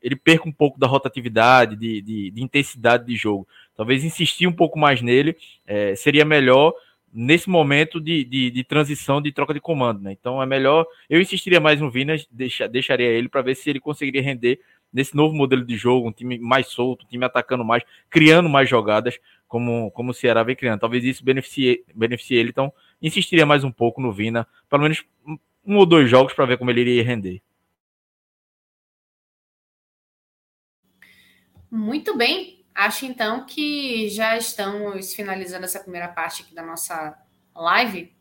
[0.00, 3.46] ele perca um pouco da rotatividade, de, de, de, intensidade de jogo.
[3.76, 5.36] Talvez insistir um pouco mais nele
[5.96, 6.72] seria melhor
[7.12, 10.12] nesse momento de, de, de, transição, de troca de comando, né?
[10.12, 10.86] Então é melhor.
[11.08, 14.60] Eu insistiria mais no Vinas, deixa, deixaria ele para ver se ele conseguiria render
[14.92, 18.68] nesse novo modelo de jogo, um time mais solto, um time atacando mais, criando mais
[18.68, 20.80] jogadas, como, como o Ceará vem criando.
[20.80, 25.04] Talvez isso beneficie, beneficie ele, então insistiria mais um pouco no Vina, pelo menos
[25.64, 27.42] um ou dois jogos para ver como ele iria render.
[31.70, 32.64] Muito bem.
[32.74, 37.16] Acho então que já estamos finalizando essa primeira parte aqui da nossa
[37.54, 38.12] live,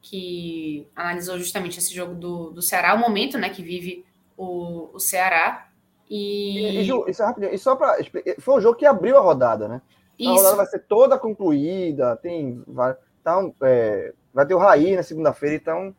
[0.00, 4.04] que analisou justamente esse jogo do, do Ceará, o momento né, que vive
[4.36, 5.68] o, o Ceará.
[6.08, 6.80] E...
[6.80, 7.54] e, Ju, isso é rapidinho.
[7.54, 7.96] E só para
[8.38, 9.82] foi um jogo que abriu a rodada, né?
[10.18, 10.30] Isso.
[10.30, 15.02] A rodada vai ser toda concluída, tem vai, então, é, vai ter o Raí na
[15.02, 15.94] segunda-feira, então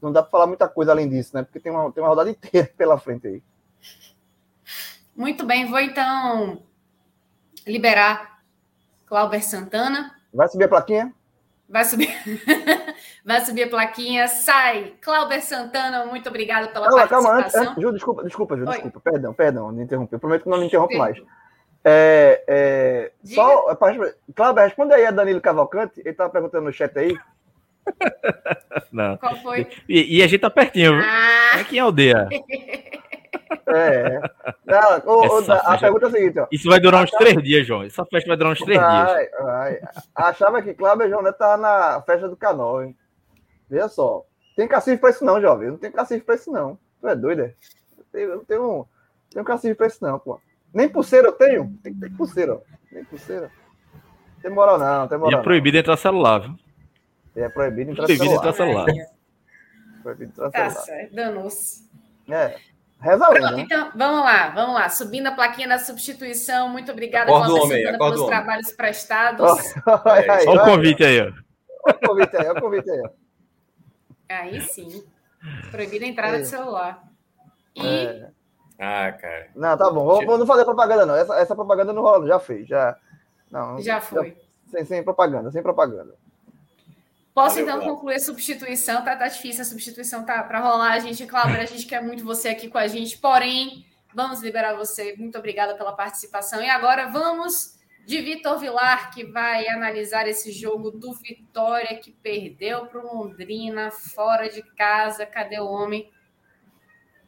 [0.00, 1.42] não dá para falar muita coisa além disso, né?
[1.42, 3.42] Porque tem uma, tem uma rodada inteira pela frente aí.
[5.14, 6.62] Muito bem, vou então
[7.66, 8.42] liberar
[9.06, 10.14] Clauber Santana.
[10.32, 11.14] Vai subir a plaquinha?
[11.70, 12.10] Vai subir.
[13.24, 14.26] Vai subir a plaquinha.
[14.26, 14.94] Sai.
[15.00, 17.52] Cláudio Santana, muito obrigado pela calma, participação.
[17.52, 19.00] Calma, antes, Ju, desculpa, desculpa, Ju, desculpa.
[19.00, 20.14] Perdão, perdão, me interrompi.
[20.14, 21.16] Eu prometo que não me interrompo mais.
[21.84, 23.74] É, é, só,
[24.34, 26.00] Cláudio, responde aí a Danilo Cavalcante.
[26.00, 27.16] Ele estava perguntando no chat aí.
[28.92, 29.16] Não.
[29.16, 29.66] Qual foi?
[29.88, 31.04] E, e, a gente tá pertinho, viu?
[31.04, 31.60] Ah.
[31.60, 32.28] Aqui em aldeia.
[33.66, 34.20] É.
[34.64, 36.46] Não, o, o, a pergunta é a seguinte: ó.
[36.52, 37.82] Isso vai durar uns três dias, João.
[37.82, 39.30] Essa festa vai durar uns três vai, dias.
[39.40, 39.80] Vai.
[40.14, 42.96] Achava que Cláudio João Neto tava na festa do canal, hein?
[43.68, 44.24] Veja só.
[44.56, 45.70] Tem cacife pra isso, não, jovem.
[45.70, 46.78] Não tem cacife pra isso, não.
[47.00, 47.54] Tu é doido, é?
[48.12, 48.88] Eu não tenho, não
[49.30, 50.40] tenho cacife pra isso, não, pô.
[50.72, 51.76] Nem pulseira eu tenho.
[51.82, 52.60] Tem que ter pulseira, ó.
[52.92, 53.50] Nem pulseira.
[54.42, 55.08] Tem moral, não.
[55.08, 55.80] Tem moral, e é proibido não.
[55.80, 56.54] entrar celular, viu?
[57.36, 58.38] É proibido entrar proibido celular.
[58.38, 58.86] Entrar celular.
[60.02, 60.74] proibido entrar tá celular.
[60.74, 61.90] Tá certo, danou-se.
[62.28, 62.69] É.
[63.00, 63.62] Reza Pronto, lenda, né?
[63.62, 64.88] então, vamos lá, vamos lá.
[64.90, 66.68] Subindo a plaquinha da substituição.
[66.68, 69.50] Muito obrigada, Cláudia Santana, pelos trabalhos prestados.
[70.46, 71.32] Olha o convite aí, ó.
[71.86, 73.02] Olha o convite aí, olha o convite aí.
[74.28, 75.02] Aí sim.
[75.70, 76.40] Proibida a entrada é.
[76.42, 77.02] de celular.
[77.74, 77.86] E.
[77.86, 78.28] É.
[78.78, 79.48] Ah, cara.
[79.54, 80.04] Não, tá bom.
[80.04, 81.14] Vou, vou não fazer propaganda, não.
[81.16, 82.68] Essa, essa propaganda não rola, já fez.
[82.68, 82.96] Já,
[83.50, 84.30] não, já foi.
[84.30, 84.36] Já,
[84.70, 86.14] sem, sem propaganda, sem propaganda.
[87.40, 89.02] Posso Valeu, então concluir a substituição?
[89.02, 90.92] Tá, tá difícil, a substituição tá para rolar.
[90.92, 94.74] A gente, Cláudia, a gente quer muito você aqui com a gente, porém, vamos liberar
[94.74, 95.16] você.
[95.16, 96.62] Muito obrigada pela participação.
[96.62, 102.84] E agora vamos de Vitor Vilar, que vai analisar esse jogo do Vitória, que perdeu
[102.84, 105.24] para o Londrina, fora de casa.
[105.24, 106.10] Cadê o homem?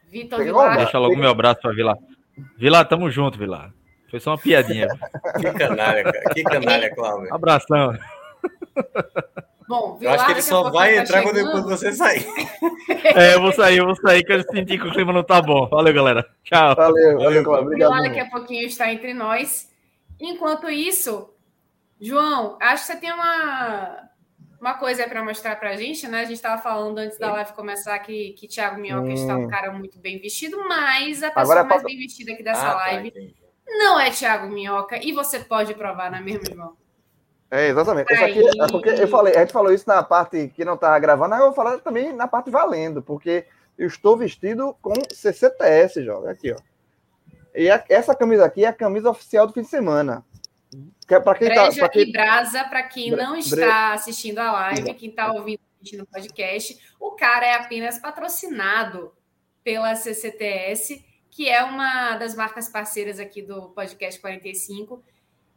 [0.09, 0.77] Vitor Vilar.
[0.77, 1.97] Deixa logo meu abraço para Vilar.
[2.59, 3.73] Vilar, tamo junto, Vilar.
[4.11, 4.89] Foi só uma piadinha.
[5.41, 6.35] que canalha, cara.
[6.35, 7.35] Que canalha, Cláudio.
[7.35, 7.99] Abração.
[9.73, 11.51] Bom, eu acho que ele só vai tá entrar chegando.
[11.51, 12.27] quando você sair.
[13.05, 15.41] É, eu vou sair, eu vou sair, que eu senti que o clima não tá
[15.41, 15.67] bom.
[15.69, 16.25] Valeu, galera.
[16.45, 16.75] Tchau.
[16.75, 17.91] Valeu, valeu, valeu Obrigado.
[17.91, 19.71] Vilar daqui a pouquinho está entre nós.
[20.21, 21.31] Enquanto isso,
[22.01, 24.09] João, acho que você tem uma,
[24.61, 26.21] uma coisa para mostrar para a gente, né?
[26.21, 29.15] A gente estava falando antes da live começar que, que Thiago Minhoca hum.
[29.15, 32.69] está um cara muito bem vestido, mas a pessoa Agora, mais bem vestida aqui dessa
[32.69, 33.21] ah, tá, live tá,
[33.67, 35.03] não é Thiago Minhoca.
[35.03, 36.82] E você pode provar, não é mesmo, João?
[37.53, 38.11] É, exatamente.
[38.15, 41.35] Aqui, é porque eu falei, a gente falou isso na parte que não estava gravando,
[41.35, 43.45] eu vou falar também na parte valendo, porque
[43.77, 46.31] eu estou vestido com CCTS, jovem.
[46.31, 46.57] Aqui, ó.
[47.55, 50.25] E a, essa camisa aqui é a camisa oficial do fim de semana.
[51.07, 52.09] Que é para quem tá, Breja tá, quem...
[52.09, 55.61] e Brasa, para quem não está assistindo a live, quem está ouvindo
[55.93, 59.13] no podcast, o cara é apenas patrocinado
[59.63, 65.03] pela CCTS, que é uma das marcas parceiras aqui do podcast 45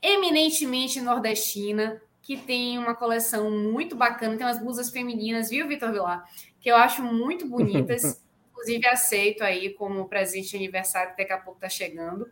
[0.05, 6.25] eminentemente nordestina, que tem uma coleção muito bacana, tem umas blusas femininas, viu, Vitor Vilar?
[6.59, 8.23] Que eu acho muito bonitas.
[8.51, 12.27] Inclusive, aceito aí como presente de aniversário, que daqui a pouco está chegando.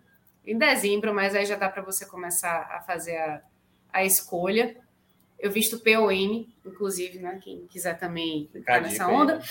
[0.46, 3.42] Em dezembro, mas aí já dá para você começar a fazer a,
[3.92, 4.76] a escolha.
[5.40, 7.40] Eu visto POM, inclusive, né?
[7.42, 9.42] Quem quiser também ficar nessa onda.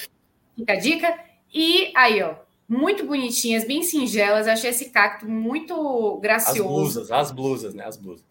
[0.56, 1.18] Fica a dica.
[1.52, 2.36] E aí, ó,
[2.72, 4.48] muito bonitinhas, bem singelas.
[4.48, 6.62] Achei esse cacto muito gracioso.
[6.62, 7.84] As blusas, as blusas, né?
[7.84, 8.24] As blusas.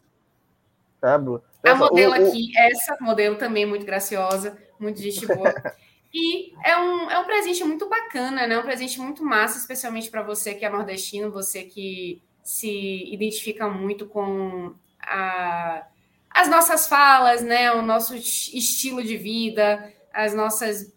[1.04, 2.60] É, a, a modelo o, aqui, o...
[2.60, 5.54] essa modelo também muito graciosa, muito gente boa.
[6.12, 8.58] e é um, é um presente muito bacana, né?
[8.58, 14.08] Um presente muito massa, especialmente para você que é nordestino, você que se identifica muito
[14.08, 15.86] com a
[16.34, 17.72] as nossas falas, né?
[17.74, 20.92] O nosso estilo de vida, as nossas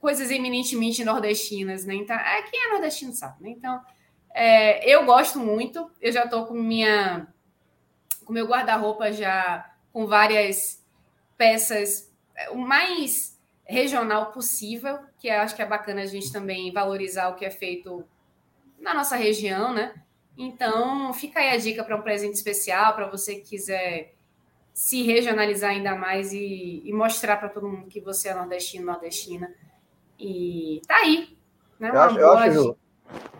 [0.00, 1.94] coisas eminentemente nordestinas, né?
[1.94, 3.50] Então, é, quem é nordestino sabe, né?
[3.50, 3.80] Então,
[4.34, 7.26] é, eu gosto muito, eu já estou com minha
[8.24, 10.84] com meu guarda-roupa já com várias
[11.38, 17.28] peças, é, o mais regional possível, que acho que é bacana a gente também valorizar
[17.28, 18.04] o que é feito
[18.78, 19.94] na nossa região, né?
[20.36, 24.14] Então, fica aí a dica para um presente especial, para você que quiser
[24.72, 29.54] se regionalizar ainda mais e, e mostrar para todo mundo que você é nordestino, nordestina.
[30.18, 31.36] E tá aí.
[31.78, 31.90] Né?
[31.90, 32.76] Eu acho, eu acho,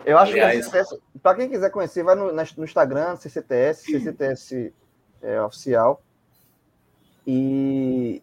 [0.04, 4.72] eu acho que para quem quiser conhecer, vai no, no Instagram, CCTS, CCTS
[5.22, 6.02] é, oficial.
[7.26, 8.22] E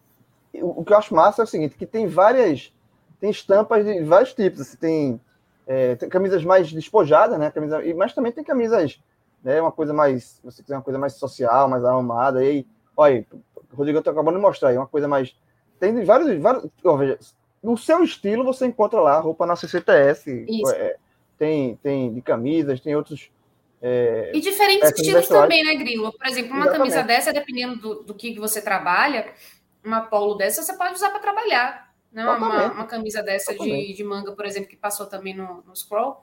[0.54, 2.74] o, o, que eu acho massa é o seguinte, que tem várias,
[3.20, 4.62] tem estampas de vários tipos.
[4.62, 5.22] Assim, tem,
[5.68, 7.52] é, tem camisas mais despojadas, né?
[7.52, 9.02] Camisa, mas também tem camisas,
[9.44, 9.60] né?
[9.60, 12.44] Uma coisa mais, você quiser uma coisa mais social, mais arrumada.
[12.44, 13.26] E aí, olha,
[13.74, 15.36] Rodrigo está acabando de mostrar aí, uma coisa mais.
[15.80, 16.42] Tem vários.
[16.42, 17.18] vários ó, veja,
[17.64, 20.46] no seu estilo você encontra lá roupa na CCTS.
[20.76, 20.98] É,
[21.38, 23.32] tem, tem de camisas, tem outros.
[23.82, 26.12] É, e diferentes estilos também, né, Grilo?
[26.12, 26.92] Por exemplo, uma Exatamente.
[26.92, 29.34] camisa dessa, dependendo do, do que você trabalha,
[29.84, 31.94] uma polo dessa você pode usar para trabalhar.
[32.12, 32.24] Né?
[32.24, 36.22] Uma, uma, camisa dessa de, de, manga, por exemplo, que passou também no, no scroll.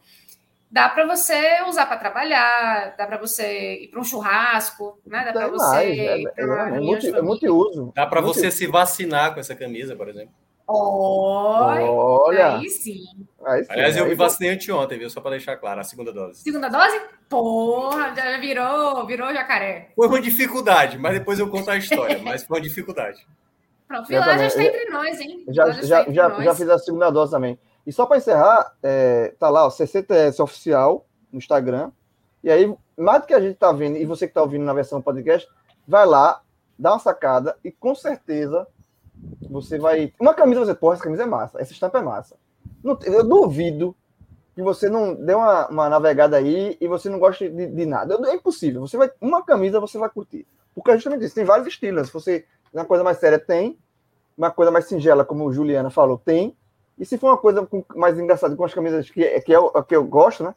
[0.70, 5.24] Dá para você usar para trabalhar, dá para você ir para um churrasco, né?
[5.24, 5.76] Dá para você.
[5.76, 7.92] É, é, é, multi, é multiuso.
[7.92, 10.32] Dá para você se vacinar com essa camisa, por exemplo.
[10.72, 13.02] Olha, aí sim.
[13.44, 13.72] Aí sim.
[13.72, 15.10] Aliás, eu me vacinei anteontem, viu?
[15.10, 16.40] Só para deixar claro, a segunda dose.
[16.42, 17.00] Segunda dose?
[17.28, 19.90] Porra, já virou, virou jacaré.
[19.96, 23.26] Foi uma dificuldade, mas depois eu conto a história, mas foi uma dificuldade.
[23.88, 25.44] Pronto, Vilá já está entre nós, hein?
[25.48, 27.58] Já, já, já, já, já, fiz a segunda dose também.
[27.84, 31.90] E só para encerrar, é, tá lá, o CCTS oficial no Instagram.
[32.44, 34.72] E aí, mais do que a gente tá vendo, e você que tá ouvindo na
[34.72, 35.48] versão podcast,
[35.88, 36.40] vai lá,
[36.78, 38.66] dá uma sacada e com certeza
[39.48, 40.12] você vai.
[40.18, 42.36] Uma camisa, você, porra, essa camisa é massa, essa estampa é massa.
[43.04, 43.94] eu duvido
[44.54, 48.18] que você não dê uma, uma navegada aí e você não goste de, de, nada.
[48.28, 48.80] É impossível.
[48.80, 50.46] Você vai, uma camisa você vai curtir.
[50.74, 52.08] Porque é justamente isso, tem vários estilos.
[52.08, 53.78] Se você uma coisa mais séria, tem.
[54.36, 56.56] Uma coisa mais singela, como o Juliana falou, tem.
[56.98, 59.96] E se for uma coisa mais engraçada, com as camisas que, que, é o, que
[59.96, 60.54] eu gosto, né?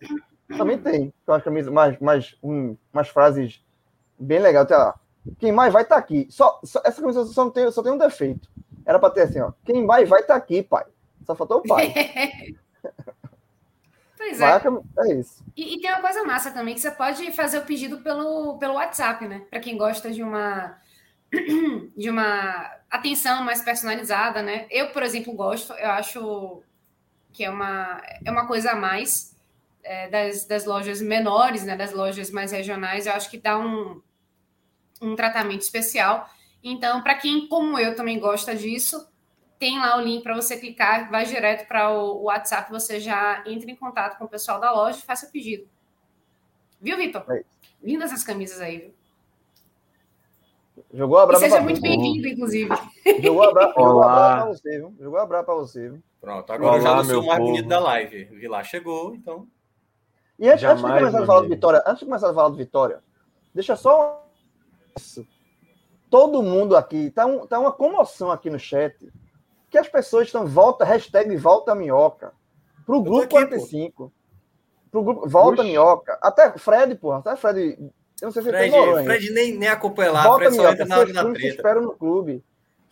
[0.58, 1.14] Também tem.
[1.26, 3.64] Com as camisas mais, mais um, umas frases
[4.20, 4.66] bem legais.
[4.66, 4.96] Até lá.
[5.40, 6.28] Quem mais vai estar tá aqui.
[6.30, 8.50] Só, só, essa camisa só, tem, só tem um defeito.
[8.86, 9.52] Era para ter assim, ó.
[9.64, 10.86] Quem mais vai estar tá aqui, pai.
[11.26, 11.94] Só faltou o pai.
[14.24, 14.62] Pois é.
[15.00, 15.44] é isso.
[15.56, 18.76] E, e, tem uma coisa massa também, que você pode fazer o pedido pelo, pelo
[18.76, 19.42] WhatsApp, né?
[19.50, 20.78] Para quem gosta de uma
[21.98, 24.66] de uma atenção mais personalizada, né?
[24.70, 26.64] Eu, por exemplo, gosto, eu acho
[27.34, 29.36] que é uma, é uma coisa a mais
[29.84, 31.76] é, das, das lojas menores, né?
[31.76, 34.02] Das lojas mais regionais, eu acho que dá um,
[35.04, 36.30] um tratamento especial.
[36.64, 39.08] Então, para quem, como eu, também gosta disso,
[39.60, 43.70] tem lá o link para você clicar, vai direto para o WhatsApp, você já entra
[43.70, 45.68] em contato com o pessoal da loja e faça o pedido.
[46.82, 47.24] Viu, Vitor?
[47.30, 47.44] É
[47.82, 48.94] Lindas essas camisas aí, viu?
[50.94, 52.70] Jogou a braba Seja muito bem-vindo, inclusive.
[53.22, 54.96] Jogou a braba para você, viu?
[55.00, 56.04] Jogou a braba para você, viu?
[56.20, 57.52] Pronto, agora Olá, eu já não sou o mais povo.
[57.52, 58.26] bonito da live.
[58.26, 59.48] Vi lá, chegou, então.
[60.40, 62.50] E antes, Jamais, antes de começar a falar de Vitória, antes de começar a falar
[62.50, 63.04] de Vitória,
[63.54, 64.23] deixa só
[64.98, 65.28] isso.
[66.10, 69.12] Todo mundo aqui, tá, um, tá uma comoção aqui no chat,
[69.70, 72.34] que as pessoas estão volta, hashtag volta minhoca,
[72.86, 73.94] pro grupo aqui, 45.
[73.96, 74.12] Pô.
[74.92, 75.68] Pro grupo, volta Ux.
[75.68, 76.20] minhoca.
[76.22, 77.92] Até Fred, porra, até Fred
[78.22, 80.72] eu não sei se Fred, ele tem Fred nem, nem acompanha lá, Volta, Fred só
[80.72, 81.48] entra na treta.
[81.48, 82.44] espera no clube.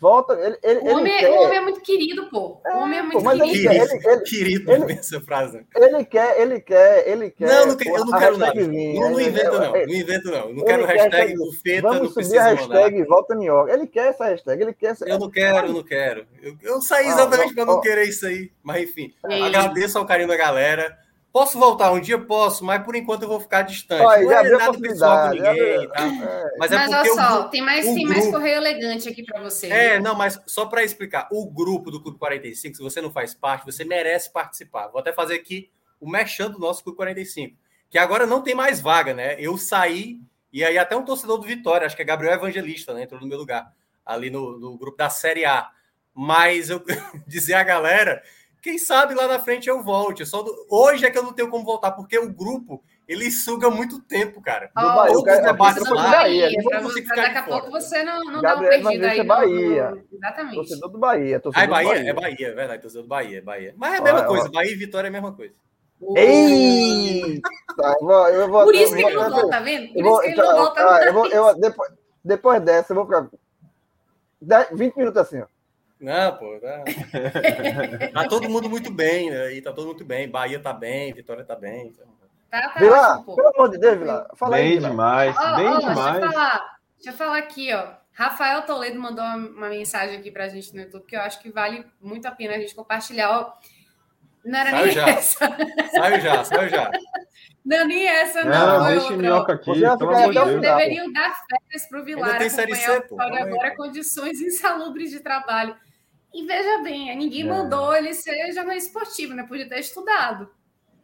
[0.02, 1.30] Volta, ele, ele, o, homem, ele é, quer...
[1.30, 2.60] o homem é muito querido, pô.
[2.66, 3.46] O homem é muito pô, querido.
[3.46, 5.64] Ele quer, ele, ele, querido, ele, essa frase.
[5.76, 7.48] Ele quer, ele quer, ele quer.
[7.48, 8.66] Não, não eu não quero nada.
[8.66, 9.72] Vinha, não, não invento, não.
[9.72, 10.54] Não invento, não.
[10.54, 13.10] Não quero hashtag do Feta, Vamos não subir a hashtag mandar.
[13.10, 13.74] Volta Minhoca.
[13.74, 15.08] Ele quer essa hashtag, ele quer essa...
[15.08, 16.26] Eu não quero, eu não quero.
[16.42, 18.52] Eu, eu saí ah, exatamente ah, para não ó, querer isso aí.
[18.64, 20.98] Mas enfim, agradeço ao carinho da galera.
[21.32, 22.20] Posso voltar um dia?
[22.20, 24.04] Posso, mas por enquanto eu vou ficar distante.
[24.04, 26.04] Olha, não é nada pessoal com ninguém, tá?
[26.04, 26.58] É.
[26.58, 28.10] Mas, é mas porque olha só, o, tem mais, tem grupo...
[28.10, 29.68] mais correio elegante aqui para você.
[29.68, 33.34] É, não, mas só para explicar, o grupo do Clube 45, se você não faz
[33.34, 34.90] parte, você merece participar.
[34.90, 35.72] Vou até fazer aqui
[36.02, 37.56] o mexendo do nosso Clube 45,
[37.90, 39.38] que agora não tem mais vaga, né?
[39.40, 40.20] Eu saí,
[40.52, 43.04] e aí até um torcedor do Vitória, acho que é Gabriel Evangelista, né?
[43.04, 43.72] Entrou no meu lugar,
[44.06, 45.70] ali no, no grupo da Série A.
[46.14, 46.84] Mas eu
[47.26, 48.22] dizer a galera
[48.62, 50.26] quem sabe lá na frente eu volte.
[50.26, 50.54] Só do...
[50.70, 54.42] Hoje é que eu não tenho como voltar, porque o grupo ele suga muito tempo,
[54.42, 54.72] cara.
[54.78, 56.12] Oh, Bahia, Todos os debates lá.
[56.12, 59.20] Bahia, não você ficar daqui a pouco você não, não dá uma perdida aí.
[59.20, 59.92] É Bahia.
[59.92, 60.04] No...
[60.14, 60.56] Exatamente.
[60.56, 61.40] Torcedor do Bahia.
[61.40, 61.90] Torcedor ah, é Bahia?
[61.90, 62.10] Bahia?
[62.10, 62.82] É Bahia, é verdade.
[62.82, 63.74] Torcedor do Bahia, é Bahia.
[63.78, 64.50] Mas é a mesma coisa.
[64.50, 65.54] Bahia e Vitória é a mesma coisa.
[66.16, 67.50] Eita!
[68.34, 69.94] Eu vou, Por isso que ele não volta, tá vendo?
[69.94, 70.82] Por isso que ele não volta.
[71.06, 71.92] eu vou, eu, depois,
[72.24, 73.30] Depois dessa, eu vou ficar
[74.42, 75.46] 10, 20 minutos assim, ó.
[76.02, 76.84] Não, pô, tá...
[78.12, 79.54] tá todo mundo muito bem, né?
[79.54, 80.28] E tá todo mundo muito bem.
[80.28, 81.88] Bahia tá bem, Vitória tá bem.
[81.88, 82.06] Então...
[82.50, 84.28] Tá, tá Vila, ótimo, pelo amor de Deus, Vila.
[84.36, 85.96] Fala bem aí, demais, oh, bem oh, demais.
[85.96, 88.02] Deixa eu, falar, deixa eu falar aqui, ó.
[88.14, 91.86] Rafael Toledo mandou uma, mensagem aqui pra gente no YouTube que eu acho que vale
[92.02, 93.40] muito a pena a gente compartilhar.
[93.40, 93.54] Ó,
[94.44, 95.10] não era saiu nem já.
[95.10, 95.58] essa.
[95.92, 96.92] Saiu já, saiu já.
[97.64, 98.80] Não, nem essa, não.
[98.80, 99.66] Não, deixa o minhoca aqui.
[99.66, 102.38] Vocês deveriam, dar férias para o Vilar.
[102.38, 103.22] Tem série C, pô.
[103.22, 105.76] Agora, condições insalubres de trabalho.
[106.34, 107.46] E veja bem, ninguém é.
[107.46, 109.44] mandou ele ser jornalista esportivo, né?
[109.44, 110.50] Podia ter estudado.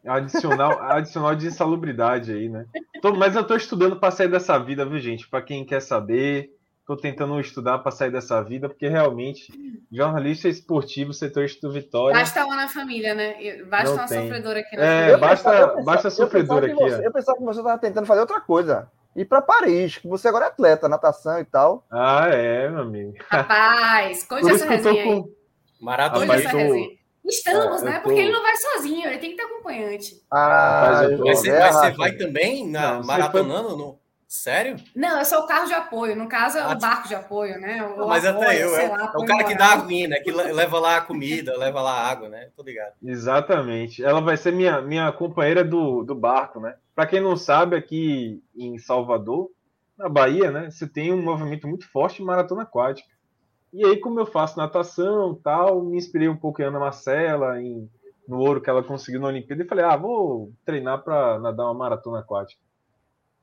[0.05, 2.65] Adicional, adicional de insalubridade aí, né?
[3.01, 5.27] Tô, mas eu estou estudando para sair dessa vida, viu, gente?
[5.27, 6.49] Para quem quer saber,
[6.79, 9.51] estou tentando estudar para sair dessa vida, porque realmente,
[9.91, 12.17] jornalista esportivo, setor do Vitória.
[12.17, 13.63] Basta uma na família, né?
[13.65, 14.21] Basta uma tem.
[14.21, 15.17] sofredora aqui na É, família.
[15.17, 16.75] basta, eu pensava, basta sofredora aqui.
[16.75, 18.89] Você, eu pensava que você estava tentando fazer outra coisa.
[19.17, 21.83] Ir para Paris, que você agora é atleta, natação e tal.
[21.89, 23.13] Ah, é, meu amigo.
[23.27, 25.33] Rapaz, conte essa resenha com...
[25.81, 26.35] Maratona.
[26.35, 26.89] essa resenha.
[27.25, 27.97] Estamos, é, né?
[27.97, 28.03] Tô...
[28.03, 30.23] Porque ele não vai sozinho, ele tem que ter acompanhante.
[30.31, 33.69] Ah, mas, você, mas você vai também na, não, maratonando?
[33.69, 33.77] Foi...
[33.77, 33.99] No...
[34.27, 34.75] Sério?
[34.93, 36.13] Não, eu sou o carro de apoio.
[36.13, 37.81] No caso, é o barco de apoio, né?
[37.81, 38.75] O não, mas apoio, até eu.
[38.75, 40.19] É, lá, é o cara que dá aguinha, né?
[40.19, 42.49] Que leva lá a comida, leva lá a água, né?
[42.53, 42.93] Tô ligado.
[43.01, 44.03] Exatamente.
[44.03, 46.75] Ela vai ser minha, minha companheira do, do barco, né?
[46.93, 49.49] Para quem não sabe, aqui em Salvador,
[49.97, 50.69] na Bahia, né?
[50.69, 53.07] Você tem um movimento muito forte de maratona aquática.
[53.71, 57.89] E aí, como eu faço natação tal, me inspirei um pouco em Ana Marcela, em,
[58.27, 61.73] no ouro que ela conseguiu na Olimpíada, e falei, ah, vou treinar para nadar uma
[61.73, 62.66] maratona aquática.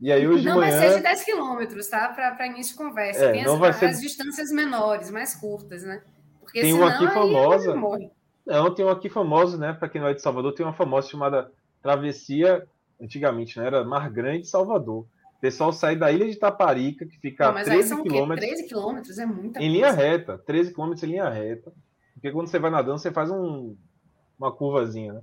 [0.01, 0.79] E aí hoje não de manhã...
[0.79, 2.09] vai ser de 10 quilômetros, tá?
[2.09, 3.25] Para início de conversa.
[3.27, 3.87] É, Tem não as, vai ser...
[3.87, 6.03] as distâncias menores, mais curtas, né?
[6.41, 7.75] Porque tem senão, uma aqui famosa.
[7.75, 8.11] Morre.
[8.45, 9.73] Não, tem uma aqui famosa, né?
[9.73, 11.51] Para quem não é de Salvador, tem uma famosa chamada
[11.83, 12.67] Travessia,
[13.01, 13.67] antigamente, né?
[13.67, 15.07] Era Mar Grande, Salvador.
[15.37, 18.47] O pessoal sai da ilha de Taparica, que fica não, a 13 quilômetros.
[18.47, 21.73] 13 quilômetros é muita Em linha reta, 13 quilômetros em linha reta.
[22.15, 23.77] Porque quando você vai nadando, você faz um,
[24.39, 25.21] uma curvazinha, né?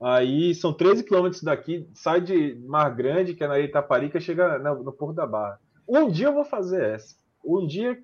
[0.00, 4.82] Aí são 13 quilômetros daqui, sai de Mar Grande, que é na Itaparica, chega no,
[4.82, 5.58] no Porto da Barra.
[5.88, 7.14] Um dia eu vou fazer essa.
[7.44, 7.98] Um dia.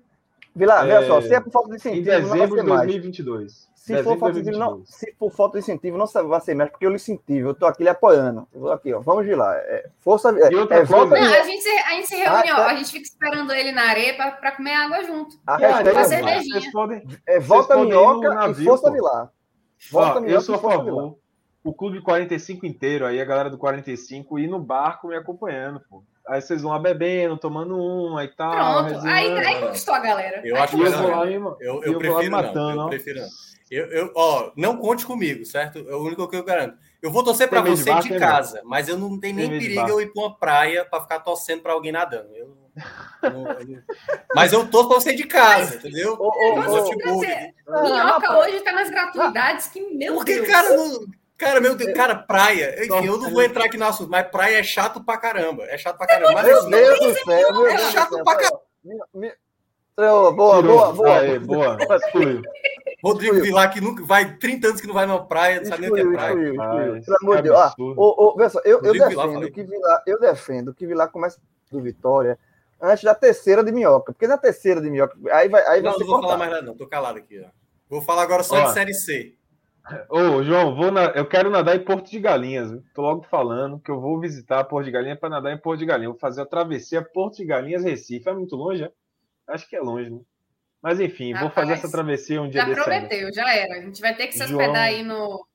[0.55, 2.01] Vila, é, só, se é por falta de incentivo.
[2.01, 3.73] Em dezembro de 2022.
[3.75, 6.85] Se for, falta de, não, se for falta de incentivo, não vai ser mais, porque
[6.85, 8.47] eu lhe incentivo, eu tô aqui lhe apoiando.
[8.53, 9.53] Eu vou aqui, ó, vamos de lá.
[9.57, 10.29] É, força.
[10.29, 12.67] É, é, volta não, a, gente se, a gente se reúne, ah, ó, tá.
[12.67, 15.37] a gente fica esperando ele na areia para comer água junto.
[15.45, 16.71] A hashtag é, cervejinha.
[16.71, 19.29] Podem, é, volta minhoca navio, e força de lá.
[19.91, 21.17] Volta ó, minhoca eu sou a favor
[21.63, 26.03] o clube 45 inteiro, aí a galera do 45 ir no barco me acompanhando, pô.
[26.27, 28.85] Aí vocês vão lá bebendo, tomando um, aí tal.
[28.85, 30.41] Pronto, aí, aí conquistou a galera.
[30.43, 32.83] Eu acho que eu, eu, eu, eu prefiro matando, não.
[32.83, 33.27] Eu prefiro não.
[33.69, 35.79] Eu, eu, ó, não conte comigo, certo?
[35.89, 36.77] É o único que eu garanto.
[37.01, 39.99] Eu vou torcer para você de, de casa, mas eu não tenho nem perigo eu
[39.99, 42.29] ir para uma praia para ficar torcendo para alguém nadando.
[42.35, 42.55] Eu,
[43.23, 43.83] eu,
[44.35, 46.15] mas eu torço para você de casa, mas, entendeu?
[46.19, 50.47] Ô, ô, ô, Minhoca hoje está nas gratuidades, que meu Porque, Deus.
[50.47, 51.05] cara, não,
[51.43, 52.83] Cara, meu Deus, cara, praia.
[52.83, 55.63] Enfim, eu não vou entrar aqui no assunto, mas praia é chato pra caramba.
[55.65, 56.33] É chato pra caramba.
[56.33, 58.61] Mas, meu Deus do céu, meu é chato pra caramba.
[59.95, 61.19] Boa, boa, boa, boa.
[61.19, 61.77] Aê, boa.
[63.03, 65.91] Rodrigo Vilar, que nunca vai 30 anos que não vai numa praia, não sabe nem
[65.91, 66.35] o que é praia.
[66.35, 67.57] Pelo amor de Deus.
[67.57, 71.37] Ah, ô, ô, eu, eu defendo que Vilar, eu defendo que Vilar comece
[71.69, 72.39] do Vitória
[72.81, 74.13] antes da terceira de minhoca.
[74.13, 75.65] Porque na terceira de minhoca, aí vai.
[75.67, 76.27] Aí não, vai não vou cortar.
[76.27, 76.75] falar mais nada, não.
[76.75, 77.39] Tô calado aqui.
[77.39, 77.49] Ó.
[77.89, 79.35] Vou falar agora só ó, de série C.
[80.09, 81.05] Ô, João, vou na...
[81.07, 82.71] eu quero nadar em Porto de Galinhas.
[82.71, 82.83] Viu?
[82.93, 85.85] Tô logo falando que eu vou visitar Porto de Galinhas para nadar em Porto de
[85.85, 86.11] Galinhas.
[86.11, 88.29] Vou fazer a travessia Porto de Galinhas Recife.
[88.29, 88.91] É muito longe, é?
[89.47, 90.19] Acho que é longe, né?
[90.81, 93.33] Mas enfim, Rapaz, vou fazer essa travessia um dia Já prometeu, aí.
[93.33, 93.75] já era.
[93.75, 94.75] A gente vai ter que se hospedar João...
[94.75, 95.47] aí no.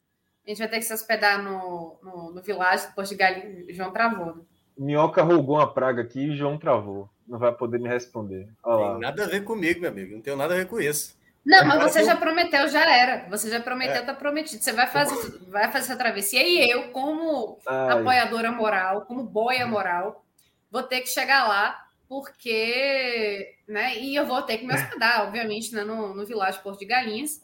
[0.46, 3.76] A gente vai ter que se hospedar no, no, no Village Porto de Galinhas.
[3.76, 4.36] João travou.
[4.36, 4.42] Né?
[4.78, 7.08] Minhoca rogou uma praga aqui e João travou.
[7.26, 8.48] Não vai poder me responder.
[8.62, 10.14] Olha Tem nada a ver comigo, meu amigo.
[10.14, 11.17] Não tem nada a ver com isso.
[11.44, 13.26] Não, mas você já prometeu, já era.
[13.30, 14.02] Você já prometeu, é.
[14.02, 14.62] tá prometido.
[14.62, 17.92] Você vai fazer, vai fazer essa travessia e eu, como Ai.
[17.92, 20.24] apoiadora moral, como boia moral,
[20.70, 23.54] vou ter que chegar lá, porque.
[23.66, 26.86] Né, e eu vou ter que me hospedar, obviamente, né, no, no Vilagem Porto de
[26.86, 27.42] Galinhas.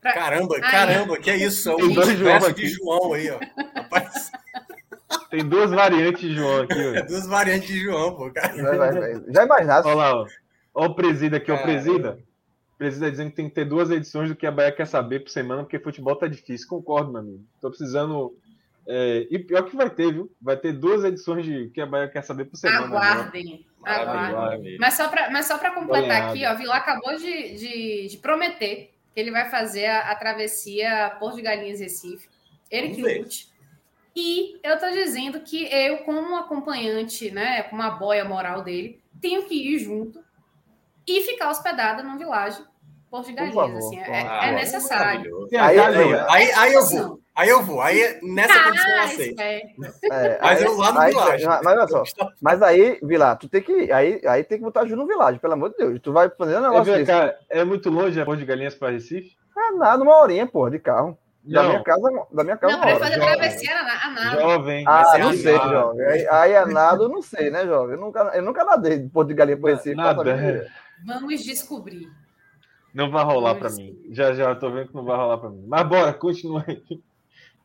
[0.00, 0.12] Pra...
[0.12, 1.70] Caramba, aí, caramba, que é isso?
[1.70, 3.40] É um universo de João aí, ó.
[3.74, 4.30] Rapaz.
[5.28, 6.96] Tem duas variantes de João aqui.
[6.96, 8.54] É, duas variantes de João, pô, cara.
[9.28, 9.88] Já imaginasse.
[9.88, 10.26] Olha lá, ó.
[10.74, 12.18] Olha o presida aqui, ó, o presida
[12.78, 15.30] precisa dizendo que tem que ter duas edições do que a Bahia quer saber por
[15.30, 16.68] semana, porque futebol tá difícil.
[16.68, 17.44] Concordo, meu amigo.
[17.60, 18.38] Tô precisando.
[18.86, 19.26] É...
[19.30, 20.30] e pior que vai ter, viu?
[20.40, 22.86] Vai ter duas edições de que a Bahia quer saber por semana.
[22.86, 23.66] Aguardem.
[23.84, 24.78] Aguardem.
[24.78, 28.94] Mas só para mas só para completar aqui, ó, Vila acabou de, de, de, prometer
[29.12, 32.28] que ele vai fazer a, a travessia Porto de Galinhas Recife.
[32.70, 33.48] Ele que lute.
[34.14, 39.44] E eu tô dizendo que eu, como acompanhante, né, como a boia moral dele, tenho
[39.44, 40.22] que ir junto
[41.08, 42.64] e ficar hospedada no Vilagem
[43.10, 43.84] Porto de Galinhas.
[43.84, 45.48] Assim, é, é, necessário.
[45.58, 45.78] Aí, aí,
[46.28, 47.20] aí, aí, eu vou.
[47.34, 47.80] Aí eu vou.
[47.80, 49.40] Aí nessa ah, condição eu aceito.
[49.40, 49.72] É,
[50.42, 51.46] mas aí, eu lá no Vilagem.
[51.46, 52.02] Mas, mas olha só.
[52.42, 53.90] Mas aí, Vilá, tu tem que.
[53.90, 56.00] Aí, aí tem que botar junto no Vilagem, pelo amor de Deus.
[56.02, 56.94] Tu vai fazer um negócio.
[56.94, 59.36] É, cara, é muito longe a Porto de Galinhas para Recife?
[59.56, 61.16] É nada, uma horinha, porra, de carro.
[61.44, 62.74] Da minha casa, da minha casa.
[62.74, 64.40] Não, para fazer travessia a nada.
[64.40, 64.84] Jovem.
[64.86, 66.06] Ah, não sei, jovem.
[66.06, 67.94] Aí, aí é nada, eu não sei, né, jovem?
[67.94, 69.94] Eu nunca, eu nunca nadei de Porto de Galinha para Recife.
[69.94, 70.68] Nada.
[71.04, 72.08] Vamos descobrir.
[72.94, 73.96] Não vai rolar para mim.
[74.10, 75.64] Já já tô vendo que não vai rolar para mim.
[75.66, 76.82] Mas bora, continua aí.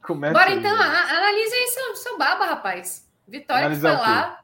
[0.03, 0.59] Começa bora aí.
[0.59, 3.09] então, analise aí seu, seu baba, rapaz.
[3.27, 4.43] Vitória que foi lá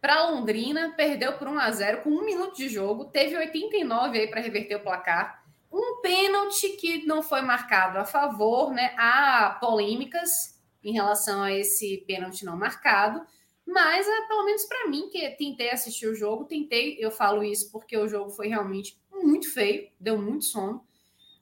[0.00, 4.26] para Londrina, perdeu por 1 a 0 com um minuto de jogo, teve 89 aí
[4.28, 5.42] para reverter o placar.
[5.70, 8.94] Um pênalti que não foi marcado a favor, né?
[8.96, 13.20] Há polêmicas em relação a esse pênalti não marcado.
[13.66, 17.72] Mas, é, pelo menos para mim, que tentei assistir o jogo, tentei, eu falo isso
[17.72, 20.86] porque o jogo foi realmente muito feio, deu muito sono.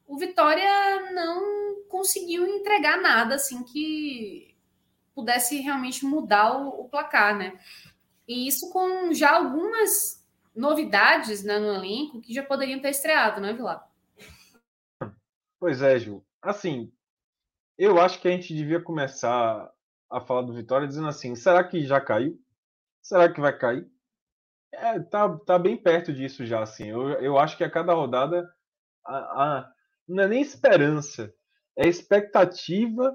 [0.07, 4.55] O Vitória não conseguiu entregar nada assim que
[5.15, 7.59] pudesse realmente mudar o, o placar, né?
[8.27, 13.53] E isso com já algumas novidades né, no elenco que já poderiam ter estreado, né,
[13.53, 13.87] Vilar?
[15.59, 16.25] Pois é, Ju.
[16.41, 16.93] Assim,
[17.77, 19.73] eu acho que a gente devia começar
[20.15, 22.39] a falar do Vitória dizendo assim: será que já caiu?
[23.03, 23.87] Será que vai cair?
[24.73, 26.89] É, tá, tá bem perto disso já, assim.
[26.89, 28.49] Eu, eu acho que a cada rodada
[29.05, 29.73] a, a,
[30.09, 31.33] não é nem esperança,
[31.77, 33.15] é expectativa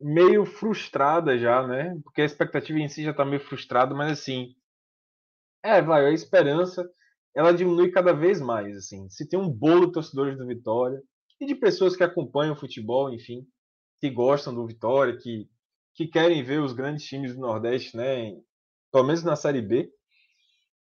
[0.00, 1.98] meio frustrada já, né?
[2.02, 4.54] Porque a expectativa em si já tá meio frustrada, mas assim,
[5.62, 6.88] é, vai, a esperança
[7.34, 9.08] ela diminui cada vez mais, assim.
[9.10, 11.00] Se tem um bolo de torcedores do Vitória
[11.40, 13.46] e de pessoas que acompanham o futebol, enfim,
[14.00, 15.48] que gostam do Vitória, que
[15.94, 18.32] que querem ver os grandes times do Nordeste, né,
[18.92, 19.90] pelo menos na Série B,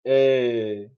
[0.06, 0.90] é,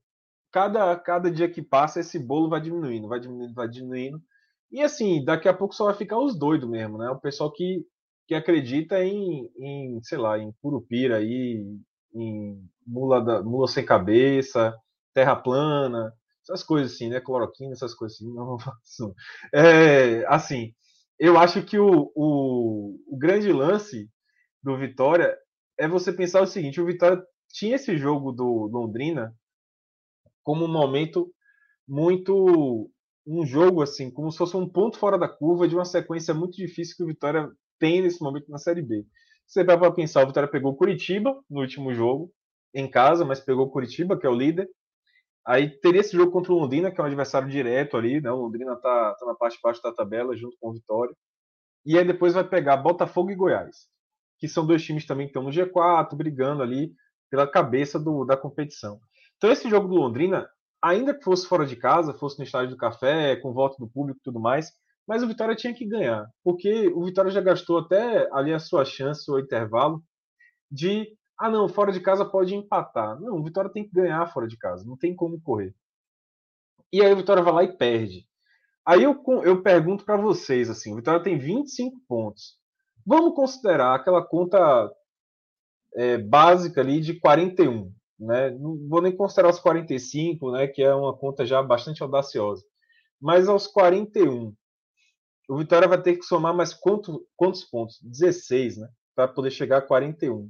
[0.52, 4.22] cada, cada dia que passa esse bolo vai diminuindo, vai diminuindo, vai diminuindo.
[4.70, 7.10] E assim, daqui a pouco só vai ficar os doidos mesmo, né?
[7.10, 7.84] O pessoal que,
[8.26, 11.64] que acredita em, em, sei lá, em Curupira aí,
[12.14, 14.74] em mula, da, mula sem cabeça,
[15.14, 17.20] terra plana, essas coisas assim, né?
[17.20, 18.28] Cloroquina, essas coisas assim.
[18.34, 18.56] Não,
[19.00, 19.14] não.
[19.54, 20.72] É, assim,
[21.22, 24.10] eu acho que o, o, o, grande lance
[24.60, 25.38] do Vitória
[25.78, 29.32] é você pensar o seguinte: o Vitória tinha esse jogo do Londrina
[30.42, 31.32] como um momento
[31.86, 32.90] muito.
[33.24, 36.56] um jogo assim, como se fosse um ponto fora da curva de uma sequência muito
[36.56, 37.48] difícil que o Vitória
[37.78, 39.06] tem nesse momento na Série B.
[39.46, 42.32] Você vai para pensar: o Vitória pegou Curitiba no último jogo,
[42.74, 44.68] em casa, mas pegou Curitiba, que é o líder.
[45.46, 48.30] Aí teria esse jogo contra o Londrina, que é um adversário direto ali, né?
[48.30, 51.14] O Londrina tá, tá na parte de baixo da tabela, junto com o Vitória.
[51.84, 53.88] E aí depois vai pegar Botafogo e Goiás,
[54.38, 56.94] que são dois times também que estão no G4, brigando ali
[57.28, 59.00] pela cabeça do, da competição.
[59.36, 60.48] Então esse jogo do Londrina,
[60.80, 64.20] ainda que fosse fora de casa, fosse no estádio do Café, com voto do público
[64.20, 64.70] e tudo mais,
[65.06, 68.84] mas o Vitória tinha que ganhar, porque o Vitória já gastou até ali a sua
[68.84, 70.02] chance, o intervalo,
[70.70, 73.20] de ah, não, fora de casa pode empatar.
[73.20, 75.74] Não, o Vitória tem que ganhar fora de casa, não tem como correr.
[76.92, 78.28] E aí o Vitória vai lá e perde.
[78.86, 82.56] Aí eu, eu pergunto para vocês, assim, o Vitória tem 25 pontos.
[83.04, 84.88] Vamos considerar aquela conta
[85.96, 88.50] é, básica ali de 41, né?
[88.50, 92.64] Não vou nem considerar os 45, né, que é uma conta já bastante audaciosa.
[93.20, 94.54] Mas aos 41,
[95.48, 98.00] o Vitória vai ter que somar mais quanto, quantos pontos?
[98.00, 98.88] 16, né?
[99.16, 100.48] Para poder chegar a 41.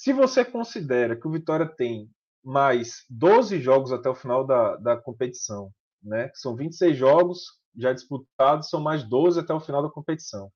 [0.00, 2.08] Se você considera que o Vitória tem
[2.44, 6.30] mais 12 jogos até o final da, da competição, né?
[6.34, 7.40] São 26 jogos
[7.76, 10.52] já disputados, são mais 12 até o final da competição.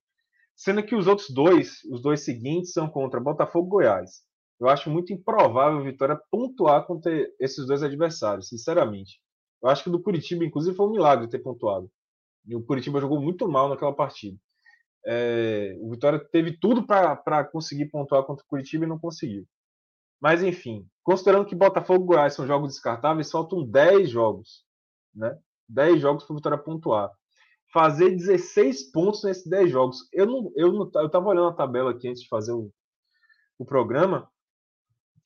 [0.54, 4.20] Sendo que os outros dois, os dois seguintes, são contra Botafogo e Goiás.
[4.60, 9.20] Eu acho muito improvável a Vitória pontuar contra esses dois adversários, sinceramente.
[9.60, 11.90] Eu acho que do Curitiba, inclusive, foi um milagre ter pontuado.
[12.46, 14.38] E o Curitiba jogou muito mal naquela partida.
[15.04, 19.46] É, o Vitória teve tudo para conseguir pontuar contra o Curitiba e não conseguiu.
[20.20, 24.64] Mas, enfim, considerando que Botafogo e Goiás são jogos descartáveis, faltam 10 jogos.
[25.12, 25.36] Né?
[25.68, 27.10] 10 jogos para o Vitória pontuar.
[27.72, 30.08] Fazer 16 pontos nesses 10 jogos.
[30.12, 32.70] Eu não, eu não, eu estava olhando a tabela aqui antes de fazer o,
[33.58, 34.30] o programa.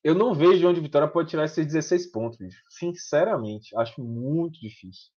[0.03, 2.63] Eu não vejo de onde o Vitória pode tirar esses 16 pontos, bicho.
[2.71, 5.11] Sinceramente, acho muito difícil.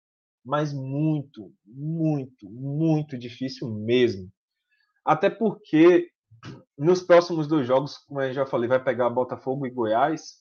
[0.43, 4.31] Mas muito, muito, muito difícil mesmo.
[5.07, 6.09] Até porque
[6.77, 10.33] nos próximos dois jogos, como eu já falei, vai pegar Botafogo e Goiás.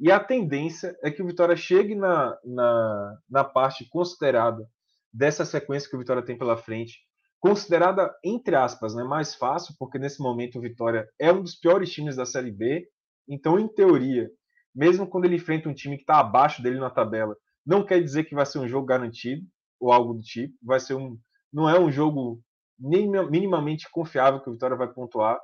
[0.00, 4.68] E a tendência é que o Vitória chegue na, na, na parte considerada
[5.12, 6.98] dessa sequência que o Vitória tem pela frente,
[7.38, 11.92] considerada, entre aspas, né, mais fácil, porque nesse momento o Vitória é um dos piores
[11.92, 12.84] times da Série B.
[13.28, 14.28] Então, em teoria,
[14.74, 18.24] mesmo quando ele enfrenta um time que está abaixo dele na tabela, não quer dizer
[18.24, 19.46] que vai ser um jogo garantido
[19.78, 20.52] ou algo do tipo.
[20.60, 21.16] Vai ser um,
[21.52, 22.42] não é um jogo
[22.78, 25.38] minimamente confiável que o Vitória vai pontuar.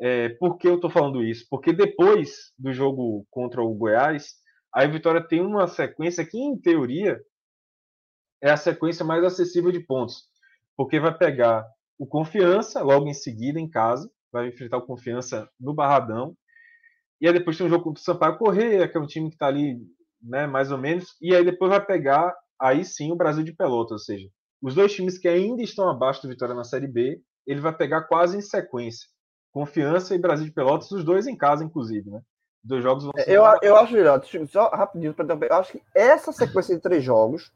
[0.00, 1.46] É, por que eu estou falando isso?
[1.50, 4.34] Porque depois do jogo contra o Goiás,
[4.72, 7.20] a Vitória tem uma sequência que, em teoria,
[8.42, 10.24] é a sequência mais acessível de pontos.
[10.76, 11.66] Porque vai pegar
[11.98, 16.34] o Confiança logo em seguida em casa, vai enfrentar o Confiança no Barradão.
[17.20, 19.34] E aí depois tem um jogo contra o Sampaio Correia, que é um time que
[19.34, 19.76] está ali,
[20.22, 21.14] né, mais ou menos.
[21.20, 23.92] E aí depois vai pegar, aí sim, o Brasil de Pelotas.
[23.92, 24.28] Ou seja,
[24.62, 28.02] os dois times que ainda estão abaixo do Vitória na Série B, ele vai pegar
[28.02, 29.08] quase em sequência.
[29.52, 32.20] Confiança e Brasil de Pelotas, os dois em casa, inclusive, né?
[32.62, 33.28] Os dois jogos vão ser.
[33.28, 33.94] Eu, eu acho,
[34.48, 37.52] só rapidinho, eu acho que essa sequência de três jogos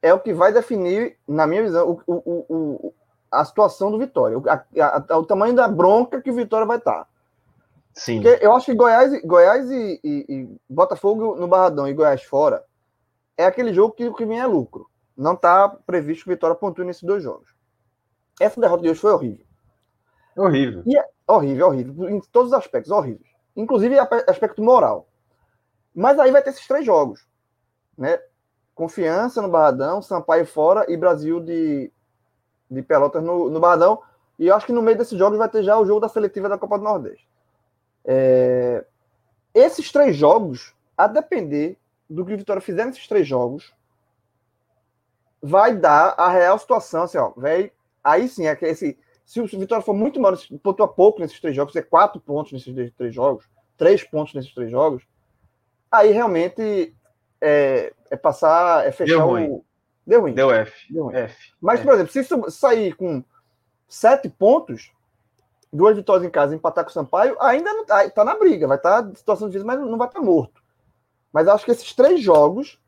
[0.00, 2.94] é o que vai definir, na minha visão, o, o, o,
[3.30, 7.06] a situação do Vitória, a, a, o tamanho da bronca que o Vitória vai estar.
[7.94, 8.20] Sim.
[8.20, 12.64] Porque eu acho que Goiás, Goiás e, e, e, Botafogo no Barradão e Goiás fora
[13.36, 14.88] é aquele jogo que que vem é lucro.
[15.16, 17.54] Não está previsto que Vitória pontue nesses dois jogos.
[18.40, 19.46] Essa derrota de hoje foi horrível.
[20.36, 20.82] Horrível.
[20.86, 22.08] E é horrível, horrível.
[22.10, 23.30] Em todos os aspectos, horríveis.
[23.56, 23.96] Inclusive
[24.26, 25.08] aspecto moral.
[25.94, 27.26] Mas aí vai ter esses três jogos.
[27.96, 28.18] Né?
[28.74, 31.92] Confiança no Barradão, Sampaio fora e Brasil de,
[32.68, 34.02] de Pelotas no, no Barradão.
[34.36, 36.48] E eu acho que no meio desses jogos vai ter já o jogo da seletiva
[36.48, 37.28] da Copa do Nordeste.
[38.04, 38.84] É...
[39.54, 41.78] Esses três jogos, a depender
[42.10, 43.72] do que o Vitória fizer nesses três jogos,
[45.44, 47.02] vai dar a real situação.
[47.02, 47.32] Assim, ó,
[48.02, 51.54] aí sim, é que esse, se o Vitória for muito mal, pontua pouco nesses três
[51.54, 55.06] jogos, é quatro pontos nesses três jogos, três pontos nesses três jogos,
[55.92, 56.96] aí realmente
[57.40, 59.50] é, é passar, é fechar Deu ruim.
[59.50, 59.64] o.
[60.06, 60.34] Deu ruim.
[60.34, 60.92] Deu F.
[60.92, 61.14] Deu ruim.
[61.14, 61.52] F.
[61.60, 61.86] Mas, F.
[61.86, 63.22] por exemplo, se sair com
[63.86, 64.92] sete pontos,
[65.70, 68.78] duas vitórias em casa empatar com o Sampaio, ainda não tá, tá na briga, vai
[68.78, 70.62] estar tá situação difícil, mas não vai estar tá morto.
[71.30, 72.80] Mas acho que esses três jogos,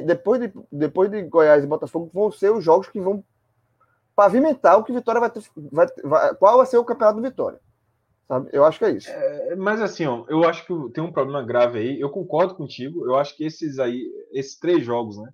[0.00, 3.22] depois de, depois de Goiás e Botafogo, vão ser os jogos que vão
[4.16, 5.42] pavimentar o que Vitória vai ter.
[5.70, 7.60] Vai, vai, qual vai ser o campeonato do Vitória.
[8.26, 8.48] Sabe?
[8.52, 9.10] Eu acho que é isso.
[9.10, 12.00] É, mas assim, ó, eu acho que tem um problema grave aí.
[12.00, 13.04] Eu concordo contigo.
[13.04, 15.30] Eu acho que esses aí, esses três jogos, né?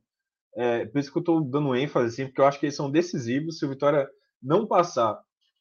[0.57, 2.91] É, por isso que eu estou dando ênfase, assim, porque eu acho que eles são
[2.91, 3.59] decisivos.
[3.59, 4.09] Se o Vitória
[4.43, 5.21] não passar,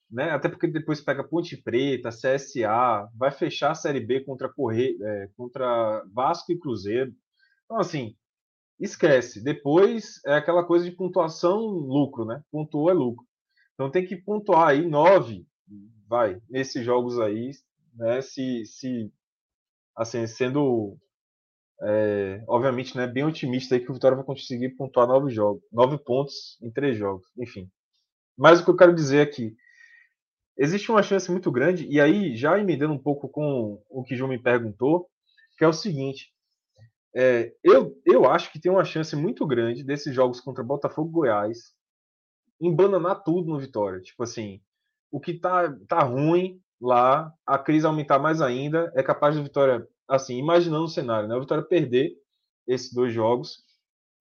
[0.10, 0.32] né?
[0.32, 5.30] Até porque depois pega Ponte Preta, CSA, vai fechar a Série B contra Correia, é,
[5.38, 7.14] contra Vasco e Cruzeiro.
[7.66, 8.16] Então, assim,
[8.80, 9.44] esquece.
[9.44, 12.42] Depois é aquela coisa de pontuação lucro, né?
[12.52, 13.26] Pontuou é lucro.
[13.74, 15.46] Então tem que pontuar aí nove
[16.10, 17.52] vai, nesses jogos aí,
[17.94, 19.14] né, se, se
[19.96, 20.98] assim, sendo
[21.82, 25.98] é, obviamente, né, bem otimista aí que o Vitória vai conseguir pontuar nove jogos, nove
[25.98, 27.70] pontos em três jogos, enfim.
[28.36, 29.52] Mas o que eu quero dizer é
[30.58, 34.30] existe uma chance muito grande, e aí, já emendando um pouco com o que João
[34.30, 35.08] me perguntou,
[35.58, 36.34] que é o seguinte,
[37.16, 41.14] é, eu, eu acho que tem uma chance muito grande desses jogos contra Botafogo e
[41.14, 41.74] Goiás
[42.62, 44.01] embananar tudo no Vitória.
[44.01, 44.62] Tipo assim,
[45.12, 49.88] o que tá, tá ruim lá, a crise aumentar mais ainda, é capaz de Vitória,
[50.07, 51.36] assim, imaginando o cenário, né?
[51.36, 52.12] O Vitória perder
[52.68, 53.64] esses dois jogos,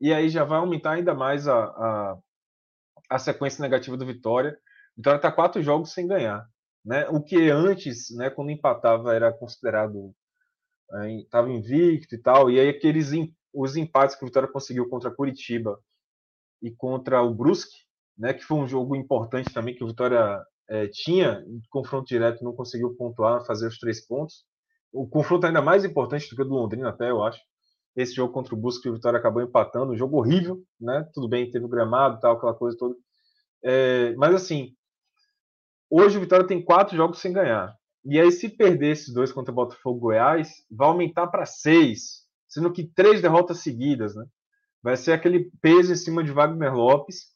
[0.01, 2.19] e aí já vai aumentar ainda mais a, a,
[3.11, 4.59] a sequência negativa do Vitória.
[4.97, 6.49] Vitória está quatro jogos sem ganhar.
[6.85, 7.07] Né?
[7.09, 10.15] O que antes, né, quando empatava, era considerado.
[11.19, 13.11] Estava invicto e tal, e aí aqueles
[13.53, 15.79] os empates que o Vitória conseguiu contra Curitiba
[16.63, 17.77] e contra o Brusque,
[18.17, 22.53] né, que foi um jogo importante também, que o Vitória é, tinha confronto direto, não
[22.53, 24.45] conseguiu pontuar, fazer os três pontos.
[24.93, 27.41] O confronto ainda mais importante do que o do Londrina, até eu acho.
[27.97, 31.09] Esse jogo contra o Busca, o Vitória acabou empatando, um jogo horrível, né?
[31.13, 32.95] Tudo bem, teve o gramado, tal, aquela coisa toda.
[33.63, 34.75] É, mas assim,
[35.91, 37.75] hoje o Vitória tem quatro jogos sem ganhar.
[38.09, 42.73] E aí, se perder esses dois contra Botafogo e Goiás, vai aumentar para seis, sendo
[42.73, 44.25] que três derrotas seguidas, né?
[44.83, 47.27] Vai ser aquele peso em cima de Wagner Lopes,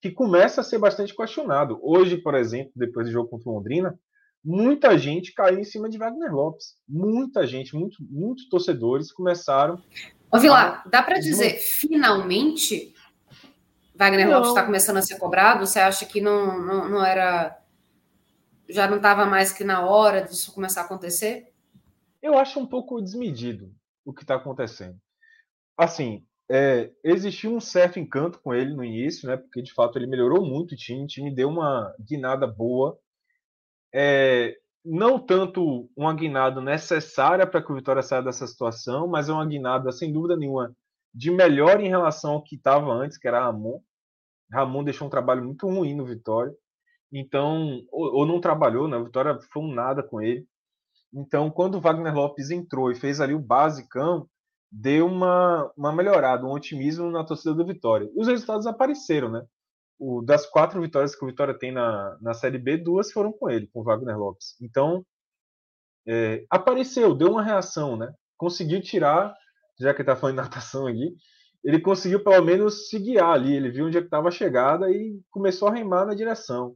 [0.00, 1.80] que começa a ser bastante questionado.
[1.82, 3.98] Hoje, por exemplo, depois do jogo contra o Londrina,
[4.44, 6.76] muita gente caiu em cima de Wagner Lopes.
[6.88, 9.82] Muita gente, muito, muitos torcedores começaram.
[10.30, 12.94] Ô, Vilar, dá para dizer, finalmente,
[13.96, 14.34] Wagner não.
[14.34, 15.66] Lopes está começando a ser cobrado?
[15.66, 17.59] Você acha que não, não, não era.
[18.70, 21.52] Já não estava mais que na hora disso começar a acontecer?
[22.22, 23.72] Eu acho um pouco desmedido
[24.04, 24.98] o que está acontecendo.
[25.76, 29.36] Assim, é, existiu um certo encanto com ele no início, né?
[29.36, 32.98] Porque de fato ele melhorou muito o time, o time deu uma guinada boa.
[33.94, 39.32] É, não tanto uma guinada necessária para que o Vitória saia dessa situação, mas é
[39.32, 40.74] uma guinada, sem dúvida nenhuma,
[41.14, 43.80] de melhor em relação ao que estava antes, que era Ramon.
[44.52, 46.52] Ramon deixou um trabalho muito ruim no Vitória.
[47.12, 49.02] Então, ou, ou não trabalhou, né?
[49.02, 50.46] Vitória foi um nada com ele.
[51.12, 54.28] Então, quando o Wagner Lopes entrou e fez ali o basicão,
[54.70, 58.08] deu uma, uma melhorada, um otimismo na torcida do Vitória.
[58.14, 59.44] E os resultados apareceram, né?
[59.98, 63.50] O, das quatro vitórias que o Vitória tem na, na Série B, duas foram com
[63.50, 64.56] ele, com o Wagner Lopes.
[64.60, 65.04] Então,
[66.06, 68.12] é, apareceu, deu uma reação, né?
[68.36, 69.34] Conseguiu tirar,
[69.78, 71.14] já que ele tá falando de natação aqui,
[71.62, 75.20] ele conseguiu pelo menos se guiar ali, ele viu onde é estava a chegada e
[75.30, 76.74] começou a remar na direção.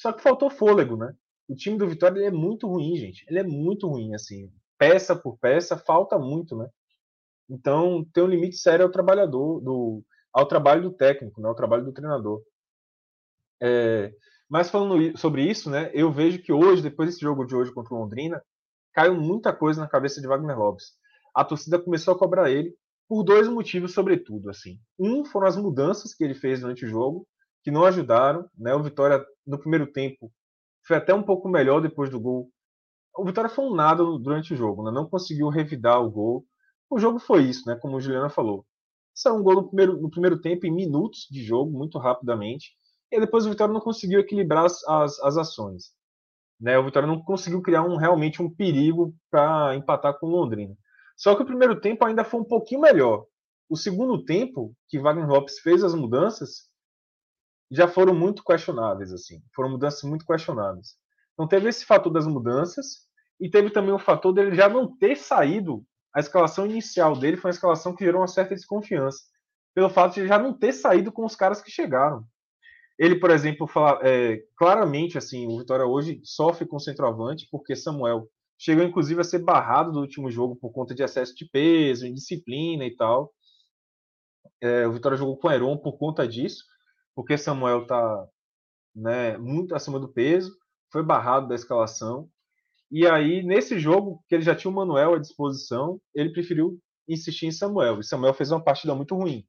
[0.00, 1.14] Só que faltou fôlego, né?
[1.46, 3.22] O time do Vitória é muito ruim, gente.
[3.28, 4.50] Ele é muito ruim, assim.
[4.78, 6.70] Peça por peça, falta muito, né?
[7.50, 11.48] Então, tem um limite sério ao trabalhador, do, ao trabalho do técnico, né?
[11.48, 12.42] ao trabalho do treinador.
[13.60, 14.10] É,
[14.48, 15.90] mas falando sobre isso, né?
[15.92, 18.42] Eu vejo que hoje, depois desse jogo de hoje contra o Londrina,
[18.94, 20.94] caiu muita coisa na cabeça de Wagner Lopes.
[21.34, 22.74] A torcida começou a cobrar ele
[23.06, 24.80] por dois motivos, sobretudo, assim.
[24.98, 27.28] Um foram as mudanças que ele fez durante o jogo,
[27.62, 28.74] que não ajudaram, né?
[28.74, 30.32] O Vitória no primeiro tempo
[30.86, 32.50] foi até um pouco melhor depois do gol.
[33.16, 34.90] O Vitória foi um nada durante o jogo, né?
[34.90, 36.44] Não conseguiu revidar o gol.
[36.88, 37.76] O jogo foi isso, né?
[37.76, 38.66] Como o Juliana falou.
[39.14, 42.72] Saiu um gol no primeiro, no primeiro tempo, em minutos de jogo, muito rapidamente.
[43.10, 45.92] E depois o Vitória não conseguiu equilibrar as, as, as ações.
[46.60, 46.78] Né?
[46.78, 50.76] O Vitória não conseguiu criar um, realmente um perigo para empatar com o Londrina.
[51.16, 53.26] Só que o primeiro tempo ainda foi um pouquinho melhor.
[53.68, 56.69] O segundo tempo, que Wagner Lopes fez as mudanças,
[57.70, 59.42] já foram muito questionáveis, assim.
[59.54, 60.96] Foram mudanças muito questionáveis.
[61.34, 63.06] Então teve esse fator das mudanças
[63.40, 65.84] e teve também o fator dele já não ter saído.
[66.14, 69.22] A escalação inicial dele foi uma escalação que gerou uma certa desconfiança,
[69.74, 72.24] pelo fato de ele já não ter saído com os caras que chegaram.
[72.98, 77.74] Ele, por exemplo, fala, é, claramente assim, o Vitória hoje sofre com o centroavante porque
[77.74, 82.06] Samuel chegou inclusive a ser barrado do último jogo por conta de excesso de peso,
[82.06, 83.32] indisciplina e tal.
[84.60, 86.64] É, o Vitória jogou com o Heron por conta disso,
[87.20, 88.26] porque Samuel está
[88.96, 90.56] né, muito acima do peso,
[90.90, 92.30] foi barrado da escalação.
[92.90, 97.44] E aí, nesse jogo, que ele já tinha o Manuel à disposição, ele preferiu insistir
[97.44, 98.00] em Samuel.
[98.00, 99.46] E Samuel fez uma partida muito ruim.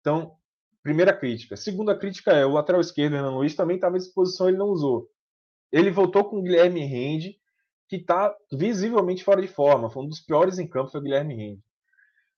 [0.00, 0.34] Então,
[0.82, 1.56] primeira crítica.
[1.56, 5.08] Segunda crítica é o lateral esquerdo, Renan Luiz, também estava à disposição, ele não usou.
[5.70, 7.38] Ele voltou com o Guilherme Rende,
[7.88, 9.88] que está visivelmente fora de forma.
[9.88, 11.62] Foi um dos piores em campo, foi o Guilherme Rende.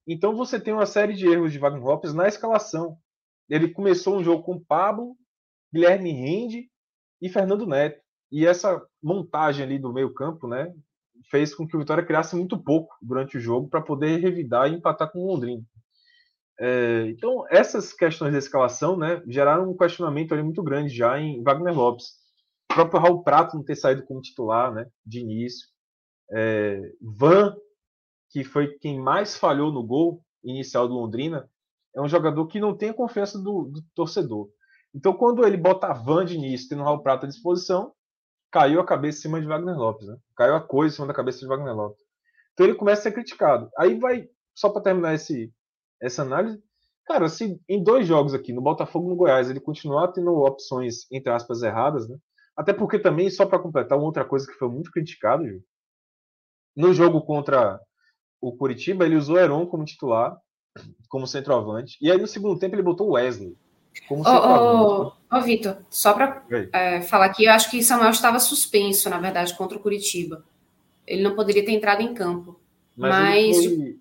[0.07, 2.99] Então você tem uma série de erros de Wagner Lopes na escalação.
[3.49, 5.17] Ele começou um jogo com Pablo,
[5.73, 6.71] Guilherme Rende
[7.21, 8.01] e Fernando Neto.
[8.31, 10.73] E essa montagem ali do meio-campo, né,
[11.31, 14.75] fez com que o Vitória criasse muito pouco durante o jogo para poder revidar e
[14.75, 15.63] empatar com o Londrina.
[16.59, 21.43] É, então, essas questões de escalação né, geraram um questionamento ali muito grande já em
[21.43, 22.07] Wagner Lopes.
[22.71, 25.67] O próprio Raul Prato não ter saído como titular né, de início.
[26.33, 27.55] É, Van,
[28.31, 31.49] que foi quem mais falhou no gol inicial do Londrina,
[31.95, 34.49] é um jogador que não tem a confiança do, do torcedor.
[34.95, 37.93] Então, quando ele bota a Van de início, tendo o Raul Prato à disposição,
[38.51, 40.07] caiu a cabeça em cima de Wagner Lopes.
[40.07, 40.17] Né?
[40.37, 42.03] Caiu a coisa em cima da cabeça de Wagner Lopes.
[42.53, 43.69] Então, ele começa a ser criticado.
[43.77, 45.53] Aí vai, só para terminar esse,
[46.01, 46.63] essa análise,
[47.05, 51.11] cara, se em dois jogos aqui, no Botafogo e no Goiás, ele continuar tendo opções,
[51.11, 52.17] entre aspas, erradas, né?
[52.57, 55.45] Até porque também, só para completar, uma outra coisa que foi muito criticado,
[56.77, 57.81] no jogo contra
[58.41, 60.37] o Curitiba, ele usou Heron como titular,
[61.09, 63.57] como centroavante, e aí no segundo tempo ele botou Wesley
[64.09, 65.16] como ô, centroavante.
[65.31, 69.18] Ô, ô Vitor, só para é, falar aqui, eu acho que Samuel estava suspenso, na
[69.18, 70.45] verdade, contra o Curitiba.
[71.07, 72.59] Ele não poderia ter entrado em campo.
[72.97, 73.99] Mas, mas ele, foi,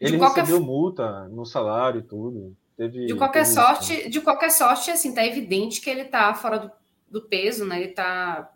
[0.00, 0.40] ele qualquer...
[0.40, 2.56] recebeu multa no salário e tudo.
[2.76, 6.70] Teve, de qualquer sorte, de qualquer sorte, assim, tá evidente que ele tá fora do
[7.08, 7.80] do peso, né?
[7.80, 8.52] Ele tá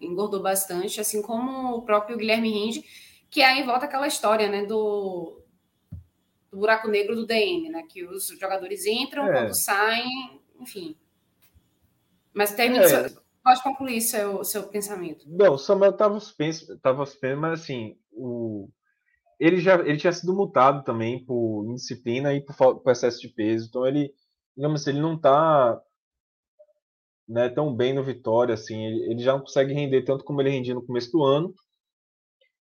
[0.00, 2.84] engordou bastante, assim como o próprio Guilherme Rinde,
[3.30, 5.41] que aí volta aquela história, né, do,
[6.52, 9.32] do buraco negro do DM, né, que os jogadores entram, é.
[9.32, 10.94] quando saem, enfim.
[12.34, 13.10] Mas termina, é.
[13.42, 15.24] pode concluir seu seu pensamento.
[15.26, 16.78] Não, o Samuel estava suspenso,
[17.38, 18.68] mas assim, o
[19.40, 23.66] ele já ele tinha sido multado também por indisciplina e por, por excesso de peso,
[23.68, 24.12] então ele
[24.54, 25.80] digamos assim, ele não está
[27.26, 30.50] né, tão bem no Vitória, assim, ele, ele, já não consegue render tanto como ele
[30.50, 31.54] rendia no começo do ano.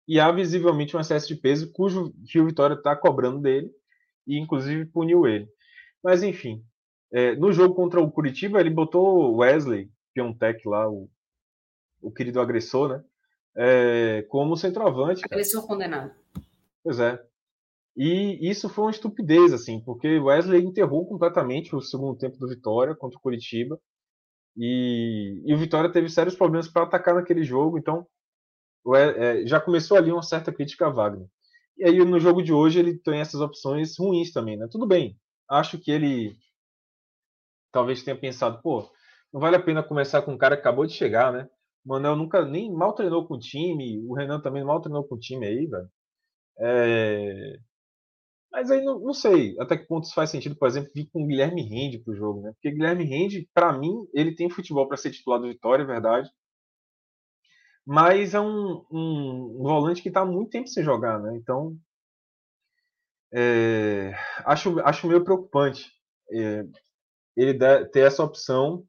[0.08, 3.72] E há visivelmente um excesso de peso cujo que o Vitória está cobrando dele
[4.30, 5.50] e inclusive puniu ele.
[6.04, 6.64] Mas enfim,
[7.12, 11.10] é, no jogo contra o Curitiba ele botou Wesley Piontek lá, o,
[12.02, 13.04] o querido agressor, né,
[13.58, 15.24] é, como centroavante.
[15.26, 16.14] Agressor condenado.
[16.84, 17.22] Pois é.
[17.98, 22.96] E isso foi uma estupidez, assim, porque Wesley enterrou completamente o segundo tempo do Vitória
[22.96, 23.78] contra o Curitiba.
[24.56, 28.08] E, e o Vitória teve sérios problemas para atacar naquele jogo, então
[28.96, 31.28] é, já começou ali uma certa crítica a Wagner.
[31.80, 34.68] E aí no jogo de hoje ele tem essas opções ruins também, né?
[34.70, 35.18] Tudo bem,
[35.50, 36.36] acho que ele
[37.72, 38.90] talvez tenha pensado, pô,
[39.32, 41.50] não vale a pena começar com um cara que acabou de chegar, né?
[41.86, 45.16] O Manel nunca nem mal treinou com o time, o Renan também mal treinou com
[45.16, 45.90] o time aí, velho.
[46.60, 47.60] É...
[48.52, 51.24] Mas aí não, não, sei até que ponto isso faz sentido, por exemplo, vir com
[51.24, 52.52] o Guilherme Rende pro jogo, né?
[52.54, 56.30] Porque Guilherme Rende, para mim, ele tem futebol para ser titular do Vitória, é verdade.
[57.92, 61.36] Mas é um, um, volante que está muito tempo sem jogar, né?
[61.36, 61.76] Então,
[63.34, 64.14] é,
[64.46, 65.92] acho, acho meio preocupante
[66.32, 66.68] é,
[67.36, 68.86] ele ter essa opção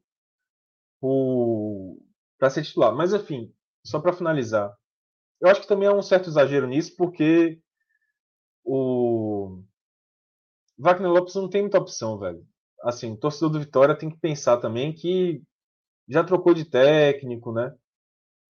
[2.37, 2.93] para ser titular.
[2.93, 3.51] Mas, enfim,
[3.83, 4.71] só para finalizar,
[5.41, 7.59] eu acho que também há um certo exagero nisso, porque
[8.63, 9.63] o
[10.77, 12.45] Wagner Lopes não tem muita opção, velho.
[12.83, 15.41] Assim, o torcedor do Vitória tem que pensar também que
[16.07, 17.75] já trocou de técnico, né?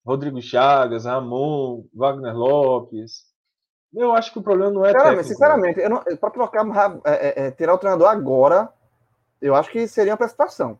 [0.05, 3.31] Rodrigo Chagas, Ramon, Wagner Lopes.
[3.93, 5.27] Eu acho que o problema não é Cara, técnico.
[5.27, 5.79] Sinceramente,
[6.17, 6.65] para trocar,
[7.05, 8.69] é, é, é, tirar o treinador agora,
[9.41, 10.79] eu acho que seria uma precipitação.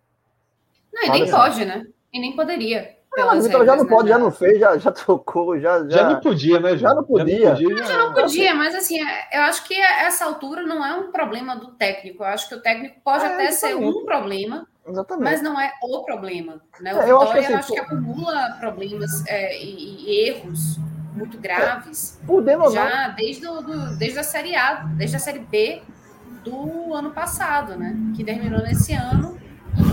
[0.94, 1.86] Não, e nem pode, né?
[2.14, 2.98] E nem poderia.
[3.16, 4.10] Não, mas então já não pode, né?
[4.12, 5.90] já não fez, já, já trocou, já, já.
[5.90, 6.70] Já não podia, né?
[6.78, 7.40] Já, já não podia.
[7.40, 10.86] Já não podia, já não podia mas assim, é, eu acho que essa altura não
[10.86, 12.24] é um problema do técnico.
[12.24, 15.24] Eu acho que o técnico pode é, até ser um problema, exatamente.
[15.24, 16.62] mas não é o problema.
[16.80, 16.94] Né?
[16.94, 20.80] O é, eu Vitória, acho que, assim, acho que acumula problemas é, e, e, erros
[21.14, 22.20] muito graves.
[22.28, 25.82] É, já desde, do, do, desde a Série A, desde a Série B
[26.44, 27.96] do ano passado, né?
[28.16, 29.40] Que terminou nesse ano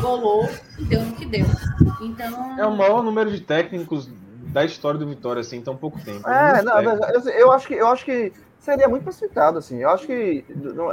[0.00, 1.46] golou e deu no que deu.
[2.00, 2.58] Então.
[2.58, 4.10] É o maior número de técnicos
[4.52, 6.28] da história do Vitória, assim, em tão pouco tempo.
[6.28, 9.78] É, não, eu, eu, acho que, eu acho que seria muito precipitado, assim.
[9.78, 10.44] Eu acho que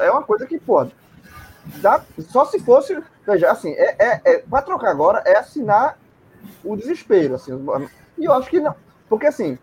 [0.02, 0.88] é uma coisa que, pô,
[1.82, 3.02] dá, só se fosse.
[3.26, 5.98] Veja, assim, é, é, é, pra trocar agora é assinar
[6.64, 7.52] o desespero, assim.
[8.18, 8.76] E eu acho que não.
[9.10, 9.58] Porque, assim,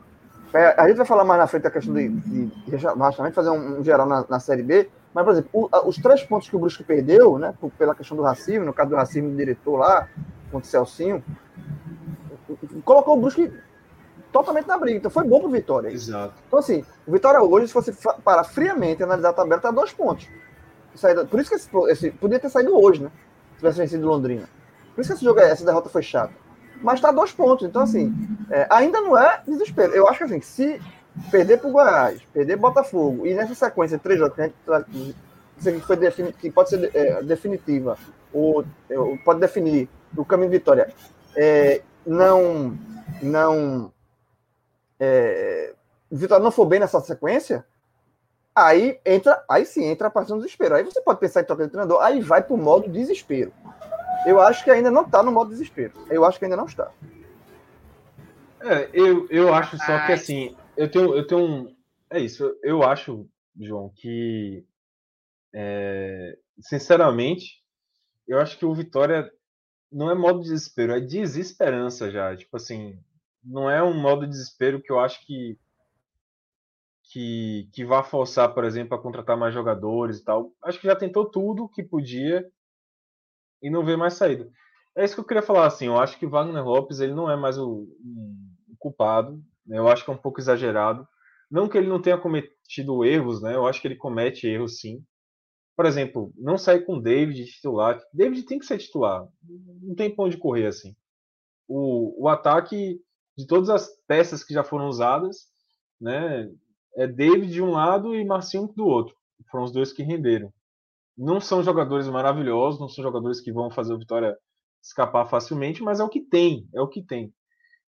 [0.53, 3.78] é, a gente vai falar mais na frente da questão de, de, de fazer um,
[3.78, 6.59] um geral na, na Série B, mas, por exemplo, o, os três pontos que o
[6.59, 10.09] Brusque perdeu, né, pela questão do racismo, no caso do racismo do diretor lá,
[10.50, 11.24] contra o Celcinho,
[12.84, 13.53] colocou o Brusque
[14.32, 14.98] totalmente na briga.
[14.98, 15.88] Então foi bom pro Vitória.
[15.88, 16.34] Exato.
[16.46, 17.92] Então, assim, o Vitória hoje, se você
[18.24, 20.28] parar friamente analisar a tabela, tá dois pontos.
[21.28, 23.11] Por isso que esse, esse podia ter saído hoje, né?
[23.53, 24.49] Se tivesse vencido Londrina.
[24.95, 26.34] Por isso que esse jogo, essa derrota foi chata.
[26.82, 27.66] Mas tá dois pontos.
[27.66, 28.12] Então, assim,
[28.51, 29.95] é, ainda não é desespero.
[29.95, 30.80] Eu acho que assim, se
[31.30, 35.14] perder para o Goiás, perder Botafogo, e nessa sequência três jogos que, a gente,
[35.62, 37.97] que, foi defini, que pode ser é, definitiva,
[38.32, 40.93] ou, ou, pode definir o caminho de vitória,
[41.36, 42.76] é, não.
[43.22, 43.93] não
[44.99, 45.74] é,
[46.11, 47.64] Vitória não for bem nessa sequência,
[48.55, 50.74] aí entra, aí sim entra a parte do desespero.
[50.74, 53.53] Aí você pode pensar em troca de treinador, aí vai para o modo desespero.
[54.26, 55.92] Eu acho que ainda não está no modo desespero.
[56.09, 56.90] Eu acho que ainda não está.
[58.61, 61.76] É, eu, eu acho só que assim, eu tenho, eu tenho um.
[62.11, 63.28] É isso, eu acho,
[63.59, 64.64] João, que.
[65.55, 67.62] É, sinceramente,
[68.26, 69.30] eu acho que o Vitória
[69.90, 72.34] não é modo de desespero, é desesperança já.
[72.36, 72.98] Tipo assim,
[73.44, 75.59] não é um modo de desespero que eu acho que.
[77.13, 80.53] Que, que vá forçar, por exemplo, a contratar mais jogadores e tal.
[80.65, 82.47] Acho que já tentou tudo que podia
[83.63, 84.49] e não vê mais saída.
[84.97, 87.37] É isso que eu queria falar, assim, eu acho que Wagner Lopes ele não é
[87.37, 87.87] mais o,
[88.69, 89.79] o culpado, né?
[89.79, 91.07] Eu acho que é um pouco exagerado.
[91.51, 93.55] Não que ele não tenha cometido erros, né?
[93.55, 95.05] Eu acho que ele comete erros sim.
[95.77, 98.01] Por exemplo, não sair com David titular.
[98.13, 99.27] David tem que ser titular.
[99.83, 100.95] Não tem pra onde correr assim.
[101.69, 103.01] O, o ataque
[103.37, 105.47] de todas as peças que já foram usadas,
[106.01, 106.51] né?
[106.97, 109.14] É David de um lado e Marcinho do outro.
[109.51, 110.53] Foram os dois que renderam.
[111.17, 114.37] Não são jogadores maravilhosos, não são jogadores que vão fazer o Vitória
[114.83, 117.33] escapar facilmente, mas é o que tem, é o que tem.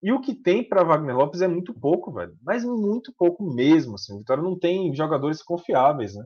[0.01, 2.35] E o que tem para Wagner Lopes é muito pouco, velho.
[2.41, 3.95] Mas muito pouco mesmo.
[3.95, 4.13] Assim.
[4.13, 6.25] O Vitória não tem jogadores confiáveis, né?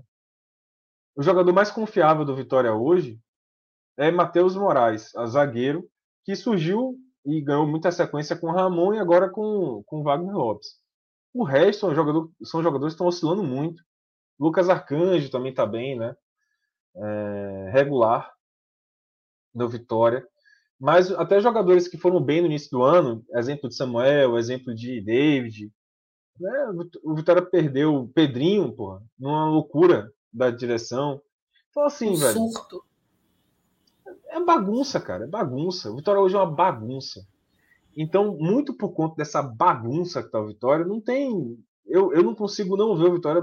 [1.16, 3.20] O jogador mais confiável do Vitória hoje
[3.98, 5.88] é Matheus Moraes, zagueiro,
[6.24, 6.96] que surgiu
[7.26, 10.68] e ganhou muita sequência com Ramon e agora com, com Wagner Lopes.
[11.34, 13.84] O resto são, jogador, são jogadores que estão oscilando muito.
[14.40, 16.16] Lucas Arcanjo também está bem, né?
[16.96, 18.34] É, regular
[19.54, 20.28] do Vitória.
[20.80, 25.02] Mas até jogadores que foram bem no início do ano, exemplo de Samuel, exemplo de
[25.02, 25.72] David,
[26.40, 26.52] né?
[27.04, 31.22] o Vitória perdeu o Pedrinho, porra, numa loucura da direção.
[31.72, 32.34] Então, assim, um velho.
[32.34, 32.84] Surto.
[34.28, 35.92] É bagunça, cara, é bagunça.
[35.92, 37.26] O Vitória hoje é uma bagunça.
[37.98, 41.58] Então, muito por conta dessa bagunça que tá o Vitória, não tem.
[41.84, 43.42] Eu, eu não consigo não ver o Vitória,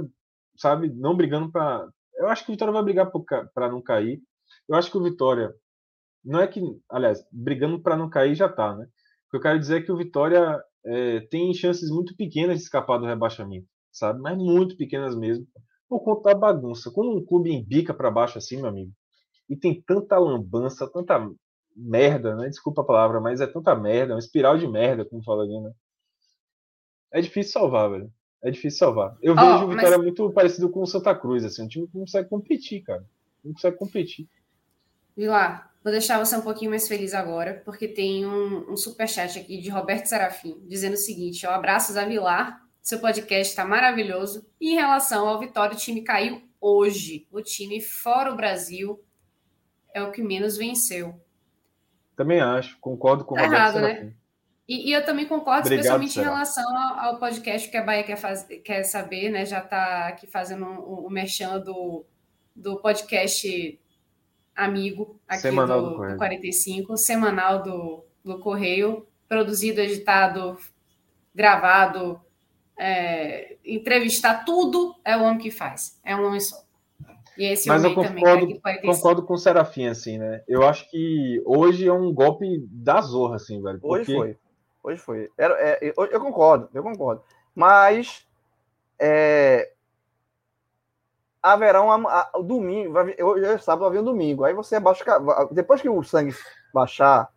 [0.57, 1.89] sabe, não brigando para.
[2.15, 3.11] Eu acho que o Vitória vai brigar
[3.53, 4.23] para não cair.
[4.69, 5.53] Eu acho que o Vitória
[6.25, 8.85] não é que, aliás, brigando para não cair já está, né?
[8.85, 12.63] O que eu quero dizer é que o Vitória é, tem chances muito pequenas de
[12.63, 14.21] escapar do rebaixamento, sabe?
[14.21, 15.47] Mas muito pequenas mesmo,
[15.89, 16.93] por conta da bagunça.
[16.95, 18.93] Quando um clube embica para baixo assim, meu amigo,
[19.49, 21.19] e tem tanta lambança, tanta
[21.75, 22.49] merda, né?
[22.49, 25.61] Desculpa a palavra, mas é tanta merda, é uma espiral de merda, como fala ali,
[25.61, 25.73] né?
[27.13, 28.13] É difícil salvar, velho.
[28.43, 29.17] É difícil salvar.
[29.23, 30.07] Eu oh, vejo o Vitória mas...
[30.07, 33.05] muito parecido com o Santa Cruz, assim, um time que não consegue competir, cara.
[33.43, 34.29] Não consegue competir.
[35.17, 39.61] Vilar, vou deixar você um pouquinho mais feliz agora, porque tem um, um superchat aqui
[39.61, 44.47] de Roberto Serafim, dizendo o seguinte: ó, abraços a Vilar, seu podcast está maravilhoso.
[44.61, 47.27] E em relação ao Vitória, o time caiu hoje.
[47.31, 49.03] O time fora o Brasil
[49.95, 51.19] é o que menos venceu.
[52.17, 54.05] Também acho, concordo com o tá Roberto errado, Serafim.
[54.07, 54.13] Né?
[54.67, 58.03] E, e, eu também concordo, Obrigado, especialmente em relação ao, ao, podcast que a Bahia
[58.03, 59.45] quer, faz, quer saber, né?
[59.45, 62.07] Já está aqui fazendo o um, um merchan do,
[62.57, 63.79] do podcast
[64.57, 70.57] amigo aqui semanal do, do, do 45, semanal do, do Correio, produzido, editado,
[71.35, 72.21] gravado,
[72.79, 76.01] é, entrevistar, tudo é o homem que faz.
[76.05, 76.64] É um homem só.
[77.37, 80.43] E esse Mas eu concordo, também, concordo com o Serafim, assim, né?
[80.47, 83.81] Eu acho que hoje é um golpe da zorra, assim, velho.
[83.81, 84.13] Porque...
[84.13, 84.37] Hoje foi.
[84.83, 85.31] Hoje foi.
[85.37, 87.23] Era, é, eu, eu, concordo, eu concordo.
[87.55, 88.27] Mas
[88.99, 89.73] é,
[91.43, 94.45] haverá um domingo, vai, hoje é sábado, vai vir um domingo.
[94.45, 95.05] Aí você abaixa,
[95.51, 96.35] depois que o sangue
[96.73, 97.29] baixar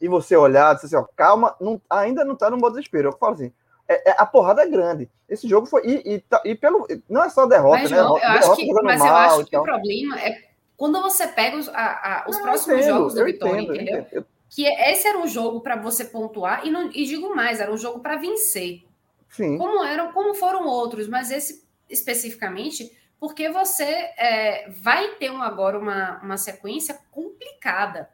[0.00, 3.08] e você olhar, diz assim, ó, calma, não, ainda não tá no modo desespero.
[3.08, 3.52] Eu falo assim,
[3.88, 5.10] é, é, a porrada é grande.
[5.28, 5.82] Esse jogo foi.
[5.86, 6.86] E, e, tá, e pelo.
[7.08, 7.96] Não é só derrota, mas, né?
[7.98, 10.44] Não, eu acho que, mas mal, eu acho que o problema é
[10.76, 14.00] quando você pega os, a, a, os não, próximos entendo, jogos do Vitória, entendo, entendeu?
[14.00, 14.26] Entendo.
[14.50, 17.76] Que esse era um jogo para você pontuar, e, não, e digo mais, era um
[17.76, 18.82] jogo para vencer.
[19.28, 19.58] Sim.
[19.58, 22.90] Como, eram, como foram outros, mas esse especificamente
[23.24, 28.10] porque você é, vai ter um, agora uma, uma sequência complicada,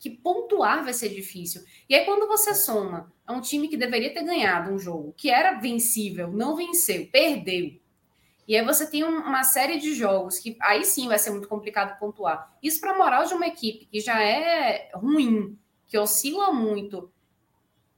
[0.00, 1.62] que pontuar vai ser difícil.
[1.86, 5.28] E aí, quando você soma a um time que deveria ter ganhado um jogo, que
[5.30, 7.78] era vencível, não venceu, perdeu.
[8.48, 11.98] E aí você tem uma série de jogos que aí sim vai ser muito complicado
[11.98, 12.50] pontuar.
[12.62, 15.56] Isso para a moral de uma equipe que já é ruim,
[15.86, 17.12] que oscila muito.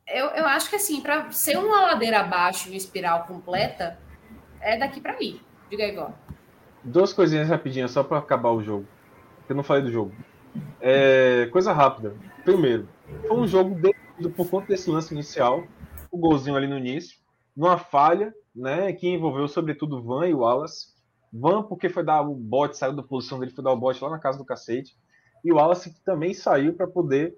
[0.06, 3.98] Eu, eu acho que assim, para ser uma ladeira abaixo, uma espiral completa,
[4.60, 5.40] é daqui para ali.
[5.70, 6.14] Diga aí, agora.
[6.82, 8.86] Duas coisinhas rapidinhas só para acabar o jogo.
[9.48, 10.12] Eu não falei do jogo.
[10.80, 12.14] É, coisa rápida.
[12.44, 12.88] Primeiro,
[13.26, 13.76] foi um jogo
[14.36, 15.64] por conta desse lance inicial,
[16.10, 17.18] o golzinho ali no início,
[17.56, 20.92] numa falha, né, que envolveu sobretudo o Van e o Wallace.
[21.32, 24.10] Van porque foi dar o bote, saiu da posição dele, foi dar o bote lá
[24.10, 24.94] na casa do cacete.
[25.44, 27.36] E o Wallace que também saiu para poder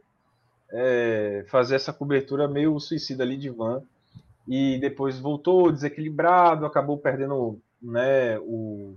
[0.73, 3.83] é, fazer essa cobertura meio suicida ali de Van.
[4.47, 8.95] E depois voltou desequilibrado, acabou perdendo né, o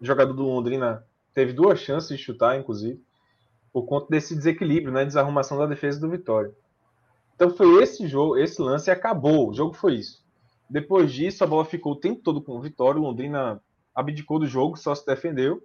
[0.00, 3.02] jogador do Londrina teve duas chances de chutar, inclusive,
[3.76, 6.50] por conta desse desequilíbrio, né, desarrumação da defesa do Vitória.
[7.34, 9.50] Então foi esse jogo, esse lance e acabou.
[9.50, 10.24] O jogo foi isso.
[10.66, 12.98] Depois disso, a bola ficou o tempo todo com o Vitória.
[12.98, 13.60] O Londrina
[13.94, 15.62] abdicou do jogo, só se defendeu.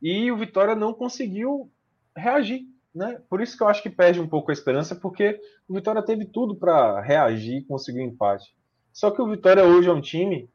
[0.00, 1.68] E o Vitória não conseguiu
[2.16, 2.62] reagir.
[2.94, 3.20] Né?
[3.28, 6.26] Por isso que eu acho que perde um pouco a esperança, porque o Vitória teve
[6.26, 8.54] tudo para reagir e conseguir um empate.
[8.92, 10.48] Só que o Vitória hoje é um time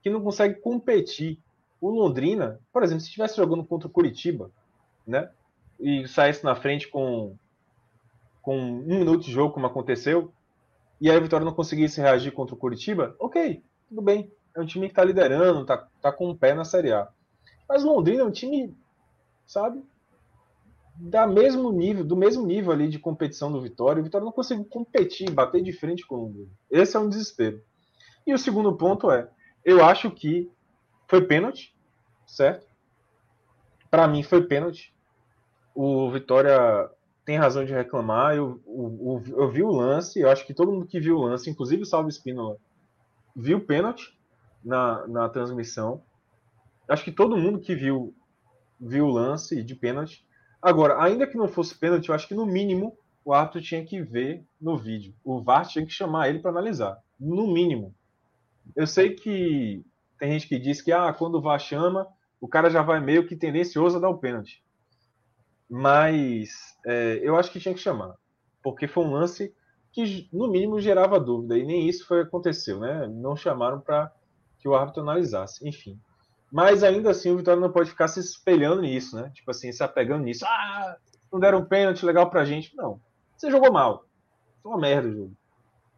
[0.00, 1.40] que não consegue competir
[1.80, 4.52] o Londrina, por exemplo, se estivesse jogando contra o Curitiba,
[5.04, 5.28] né?
[5.78, 7.36] E saísse na frente com,
[8.42, 10.32] com um minuto de jogo, como aconteceu,
[11.00, 14.32] e aí a Vitória não conseguisse reagir contra o Curitiba, ok, tudo bem.
[14.56, 17.08] É um time que está liderando, está tá com um pé na Série A.
[17.68, 18.76] Mas Londrina é um time,
[19.46, 19.80] sabe,
[20.96, 24.00] da mesmo nível, do mesmo nível ali de competição do Vitória.
[24.00, 26.50] O Vitória não conseguiu competir, bater de frente com o Londrina.
[26.68, 27.62] Esse é um desespero.
[28.26, 29.30] E o segundo ponto é,
[29.64, 30.50] eu acho que
[31.06, 31.74] foi pênalti,
[32.26, 32.66] certo?
[33.88, 34.92] Para mim foi pênalti.
[35.80, 36.90] O Vitória
[37.24, 38.34] tem razão de reclamar.
[38.34, 41.84] Eu, eu, vi o lance, eu acho que todo mundo que viu o lance, inclusive
[41.84, 42.56] o Salvo Espínola,
[43.36, 44.18] viu o pênalti
[44.64, 46.02] na, na transmissão.
[46.88, 48.12] Acho que todo mundo que viu
[48.80, 50.26] viu o lance de pênalti.
[50.60, 54.02] Agora, ainda que não fosse pênalti, eu acho que no mínimo o árbitro tinha que
[54.02, 55.14] ver no vídeo.
[55.22, 56.98] O VAR tinha que chamar ele para analisar.
[57.20, 57.94] No mínimo.
[58.74, 59.84] Eu sei que
[60.18, 62.04] tem gente que diz que ah, quando o VAR chama,
[62.40, 64.60] o cara já vai meio que tendencioso a dar o pênalti.
[65.68, 68.14] Mas é, eu acho que tinha que chamar,
[68.62, 69.54] porque foi um lance
[69.92, 73.06] que no mínimo gerava dúvida e nem isso foi aconteceu, né?
[73.08, 74.12] Não chamaram para
[74.58, 75.98] que o árbitro analisasse, enfim.
[76.50, 79.30] Mas ainda assim o Vitória não pode ficar se espelhando nisso, né?
[79.34, 80.44] Tipo assim, se apegando nisso.
[80.46, 80.96] Ah,
[81.30, 82.74] não deram um pênalti legal pra gente.
[82.74, 83.00] Não.
[83.36, 84.04] Você jogou mal.
[84.62, 85.36] Foi uma merda o jogo.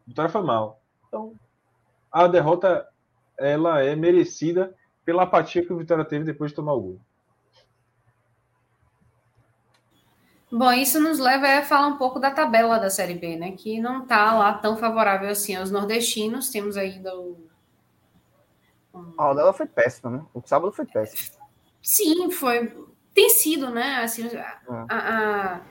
[0.05, 0.81] A Vitória foi mal.
[1.07, 1.33] Então,
[2.11, 2.87] a derrota
[3.37, 4.75] ela é merecida
[5.05, 7.01] pela apatia que o Vitória teve depois de tomar o gol.
[10.51, 13.53] Bom, isso nos leva a falar um pouco da tabela da Série B, né?
[13.53, 16.49] Que não está lá tão favorável assim aos nordestinos.
[16.49, 17.49] Temos ainda o.
[19.17, 20.25] A rodada foi péssima, né?
[20.33, 21.37] O sábado foi péssimo.
[21.81, 22.75] Sim, foi.
[23.13, 24.03] Tem sido, né?
[24.03, 24.85] Assim, a, é.
[24.89, 25.61] a,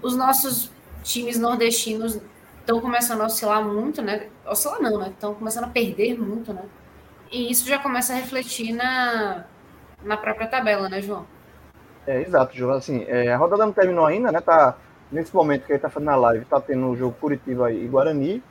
[0.00, 0.70] os nossos
[1.02, 2.18] times nordestinos
[2.60, 4.30] estão começando a oscilar muito, né?
[4.46, 5.08] Oscilar não, né?
[5.10, 6.64] Estão começando a perder muito, né?
[7.30, 9.44] E isso já começa a refletir na,
[10.02, 11.26] na própria tabela, né, João?
[12.06, 12.76] É, exato, João.
[12.76, 14.40] Assim, é, a rodada não terminou ainda, né?
[14.40, 14.76] Tá,
[15.10, 18.42] nesse momento que ele tá fazendo a live, tá tendo o jogo Curitiba e Guarani,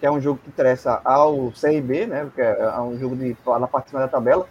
[0.00, 2.30] que é um jogo que interessa ao CRB, né?
[2.34, 4.46] Que é, é um jogo de, na parte de cima da tabela.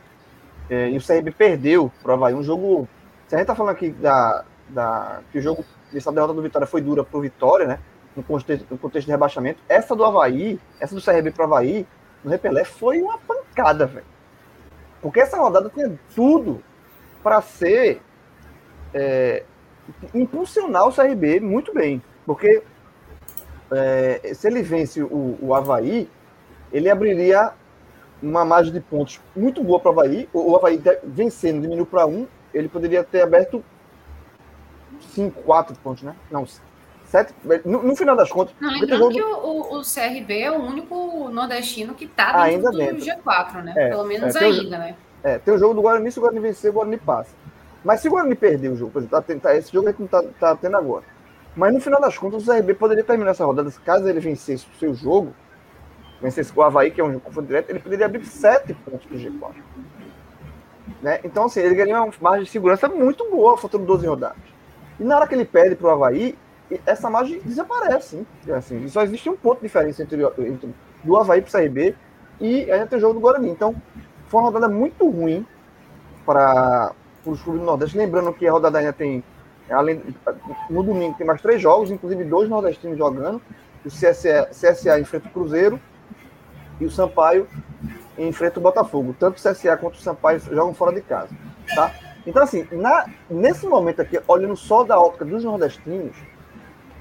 [0.70, 2.34] É, e o CRB perdeu pro Havaí.
[2.34, 2.88] Um jogo.
[3.28, 6.68] Se a gente tá falando aqui da, da, que o jogo dessa derrota do Vitória
[6.68, 7.80] foi dura pro Vitória, né?
[8.16, 9.60] No contexto, no contexto de rebaixamento.
[9.68, 11.88] Essa do Havaí, essa do CRB pro Havaí,
[12.24, 14.06] no Repelé, foi uma pancada, velho.
[15.02, 16.62] Porque essa rodada tinha tudo
[17.24, 18.02] para ser
[18.94, 19.44] é,
[20.14, 22.02] impulsionar o CRB muito bem.
[22.26, 22.64] Porque
[23.72, 26.10] é, se ele vence o, o Havaí,
[26.72, 27.52] ele abriria
[28.22, 30.30] uma margem de pontos muito boa para o Havaí.
[30.34, 33.64] O, Havaí vencendo, diminuiu para um, ele poderia ter aberto
[35.14, 36.16] 5, 4 pontos, né?
[36.30, 36.46] Não,
[37.12, 37.34] sete.
[37.66, 38.56] No, no, final das contas.
[38.60, 42.78] Não, lembrando que o, o, CRB é o único nordestino que está dentro ainda do
[42.78, 43.06] dentro.
[43.06, 43.74] G4, né?
[43.76, 44.96] É, Pelo menos é, ainda, o, né?
[45.24, 47.36] É, tem o jogo do Guarani, se o Guarani vencer, o Guarani passa.
[47.84, 50.08] Mas se o Guarani perder o jogo, por exemplo, tá, tá, esse jogo é que
[50.08, 51.04] tá, tá tendo agora.
[51.56, 54.80] Mas no final das contas, o CRB poderia terminar essa rodada, caso ele vencesse o
[54.80, 55.34] seu jogo,
[56.22, 59.56] vencesse o Havaí, que é um confronto direto, ele poderia abrir sete pontos pro G4.
[61.02, 61.20] Né?
[61.24, 64.38] Então, assim, ele ganharia uma margem de segurança muito boa, faltando 12 rodadas.
[65.00, 66.38] E na hora que ele perde pro Havaí,
[66.86, 68.18] essa margem desaparece.
[68.18, 68.28] Hein?
[68.54, 71.96] Assim, só existe um ponto de diferença entre, entre do Havaí pro CRB
[72.40, 73.50] e ainda tem o jogo do Guarani.
[73.50, 73.76] Então,
[74.28, 75.46] foi uma rodada muito ruim
[76.26, 76.94] para
[77.26, 77.98] os clubes do Nordeste.
[77.98, 79.24] Lembrando que a rodada ainda tem
[79.72, 80.02] Além,
[80.70, 83.42] no domingo tem mais três jogos, inclusive dois nordestinos jogando.
[83.86, 85.80] O CSA, CSA enfrenta o Cruzeiro
[86.80, 87.48] e o Sampaio
[88.18, 89.16] enfrenta o Botafogo.
[89.18, 91.30] Tanto o CSA quanto o Sampaio jogam fora de casa.
[91.74, 91.94] Tá?
[92.28, 96.16] Então, assim, na, nesse momento aqui, olhando só da ótica dos nordestinos,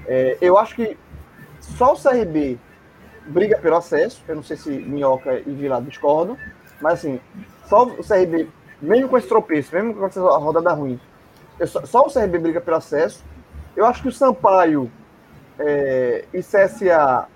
[0.07, 0.97] é, eu acho que
[1.59, 2.57] só o CRB
[3.27, 4.23] briga pelo acesso.
[4.27, 6.37] Eu não sei se Minhoca e Vila discordam,
[6.81, 7.19] mas assim,
[7.65, 8.49] só o CRB,
[8.81, 10.99] mesmo com esse tropeço, mesmo com essa rodada ruim,
[11.65, 13.23] só, só, o CRB briga pelo acesso.
[13.75, 14.91] Eu acho que o Sampaio
[15.59, 17.27] é, e CSA,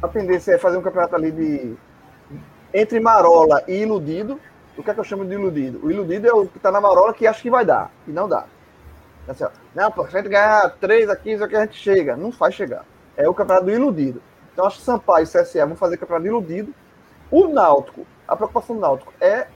[0.00, 1.74] a tendência é fazer um campeonato ali de
[2.72, 4.38] entre Marola e Iludido.
[4.76, 5.80] O que é que eu chamo de iludido?
[5.84, 8.28] O iludido é o que está na Marola que acha que vai dar, e não
[8.28, 8.44] dá.
[9.26, 11.76] Assim, ó, não, pô, se a gente ganhar 3 a 15 é que a gente
[11.76, 12.16] chega.
[12.16, 12.84] Não faz chegar.
[13.16, 14.20] É o campeonato do iludido.
[14.52, 16.74] Então acho que Sampaio e CSA vão fazer campeonato iludido.
[17.30, 19.46] O Náutico, a preocupação do Náutico é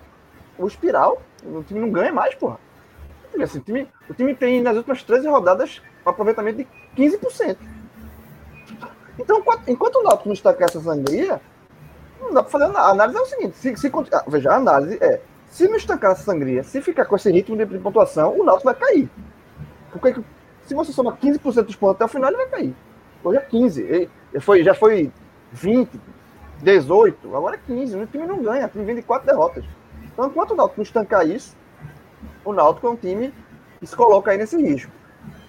[0.58, 1.22] o espiral.
[1.44, 2.58] O time não ganha mais, porra.
[3.40, 6.66] Assim, o, time, o time tem nas últimas 13 rodadas um aproveitamento de
[6.96, 7.56] 15%.
[9.18, 11.40] Então, enquanto o Náutico não estancar essa sangria,
[12.20, 12.80] não dá para fazer nada.
[12.80, 16.12] A análise é o seguinte: se, se, ah, veja, a análise é: se não estancar
[16.12, 19.10] essa sangria, se ficar com esse ritmo de, pontuação, o Náutico vai cair.
[19.90, 20.20] Porque
[20.66, 22.76] se você soma 15% dos pontos até o final, ele vai cair.
[23.24, 23.82] Hoje é 15.
[23.82, 24.10] Ele,
[24.40, 25.10] foi, já foi
[25.52, 26.00] 20,
[26.62, 27.96] 18, agora é 15.
[27.96, 29.64] O time não ganha, o time vem de quatro derrotas.
[30.18, 31.56] Então, enquanto o Náutico não estancar isso,
[32.44, 33.32] o Náutico é um time
[33.78, 34.90] que se coloca aí nesse risco.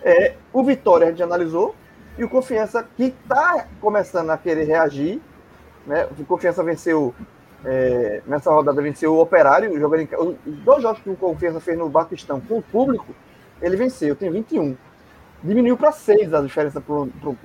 [0.03, 1.73] É, o Vitória a gente analisou,
[2.15, 5.19] e o Confiança que está começando a querer reagir.
[5.87, 6.07] Né?
[6.19, 7.15] O Confiança venceu,
[7.65, 10.09] é, nessa rodada, venceu o Operário, jogando em,
[10.45, 13.15] os dois jogos que o Confiança fez no Batistão com o público,
[13.59, 14.77] ele venceu, tem 21.
[15.43, 16.95] Diminuiu para 6 a diferença para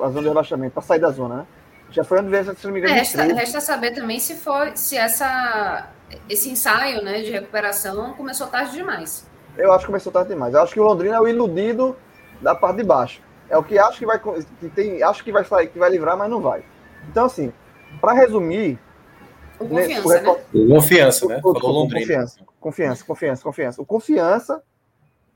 [0.04, 1.46] a zona de rebaixamento, para sair da zona, né?
[1.90, 2.94] Já foi uma vez, se não me engano.
[2.94, 5.88] Resta, resta saber também se for se essa,
[6.28, 9.26] esse ensaio né, de recuperação começou tarde demais.
[9.56, 10.54] Eu acho que começou tarde demais.
[10.54, 11.96] Eu acho que o Londrina é o iludido
[12.40, 13.22] da parte de baixo.
[13.48, 16.16] É o que acho que vai que tem, acho que vai sair, que vai livrar,
[16.16, 16.64] mas não vai.
[17.08, 17.52] Então assim,
[18.00, 18.78] para resumir,
[19.58, 20.36] o confiança, né?
[20.52, 21.40] O confiança, né?
[21.40, 22.00] Falou Londrina.
[22.00, 23.82] Confiança, confiança, confiança, confiança.
[23.82, 24.62] O confiança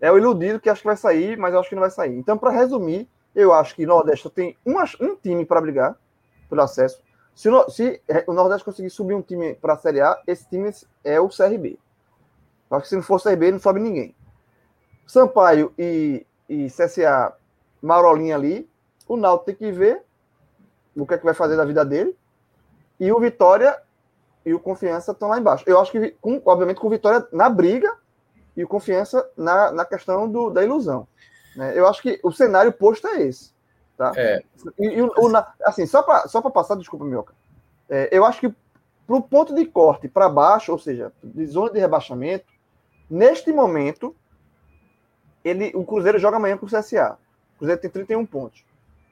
[0.00, 2.16] é o iludido que acho que vai sair, mas eu acho que não vai sair.
[2.16, 5.96] Então, para resumir, eu acho que Nordeste tem uma, um time para brigar
[6.48, 7.00] pelo acesso.
[7.38, 10.72] Se se o Nordeste conseguir subir um time para a Série A, esse time
[11.04, 11.78] é o CRB.
[12.68, 14.12] Acho que se não for CRB, não sobe ninguém.
[15.06, 17.32] Sampaio e, e CSA,
[17.80, 18.68] Marolinha ali.
[19.06, 20.02] O Naldo tem que ver
[20.96, 22.18] o que é que vai fazer da vida dele.
[22.98, 23.80] E o Vitória
[24.44, 25.62] e o Confiança estão lá embaixo.
[25.64, 27.96] Eu acho que, com, obviamente, com o Vitória na briga
[28.56, 31.06] e o Confiança na, na questão do, da ilusão.
[31.54, 31.78] Né?
[31.78, 33.52] Eu acho que o cenário posto é esse.
[33.98, 34.12] Tá?
[34.16, 34.40] É.
[34.78, 37.34] E, e o, o, assim, só para só passar, desculpa, Mioca.
[37.90, 38.54] É, eu acho que
[39.04, 42.46] para o ponto de corte para baixo, ou seja, de zona de rebaixamento,
[43.10, 44.14] neste momento,
[45.44, 47.18] ele, o Cruzeiro joga amanhã com o CSA.
[47.56, 48.64] O Cruzeiro tem 31 pontos.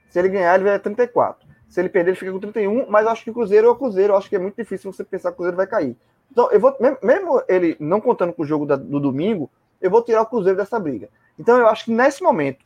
[0.09, 1.49] Se ele ganhar, ele vai a 34.
[1.69, 3.75] Se ele perder, ele fica com 31, mas eu acho que o Cruzeiro é o
[3.75, 4.13] Cruzeiro.
[4.13, 5.97] Eu acho que é muito difícil você pensar que o Cruzeiro vai cair.
[6.31, 9.51] Então, eu vou, mesmo ele não contando com o jogo da, do domingo,
[9.81, 11.09] eu vou tirar o Cruzeiro dessa briga.
[11.39, 12.65] Então, eu acho que nesse momento,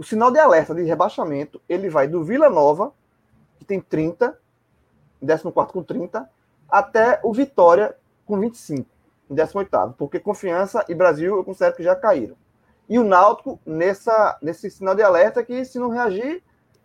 [0.00, 2.90] o sinal de alerta de rebaixamento, ele vai do Vila Nova,
[3.58, 4.34] que tem 30,
[5.20, 6.26] 14 com 30,
[6.66, 7.94] até o Vitória
[8.24, 8.88] com 25,
[9.30, 12.34] em 18 porque Confiança e Brasil eu considero que já caíram.
[12.88, 16.42] E o Náutico nessa, nesse sinal de alerta que, se não reagir,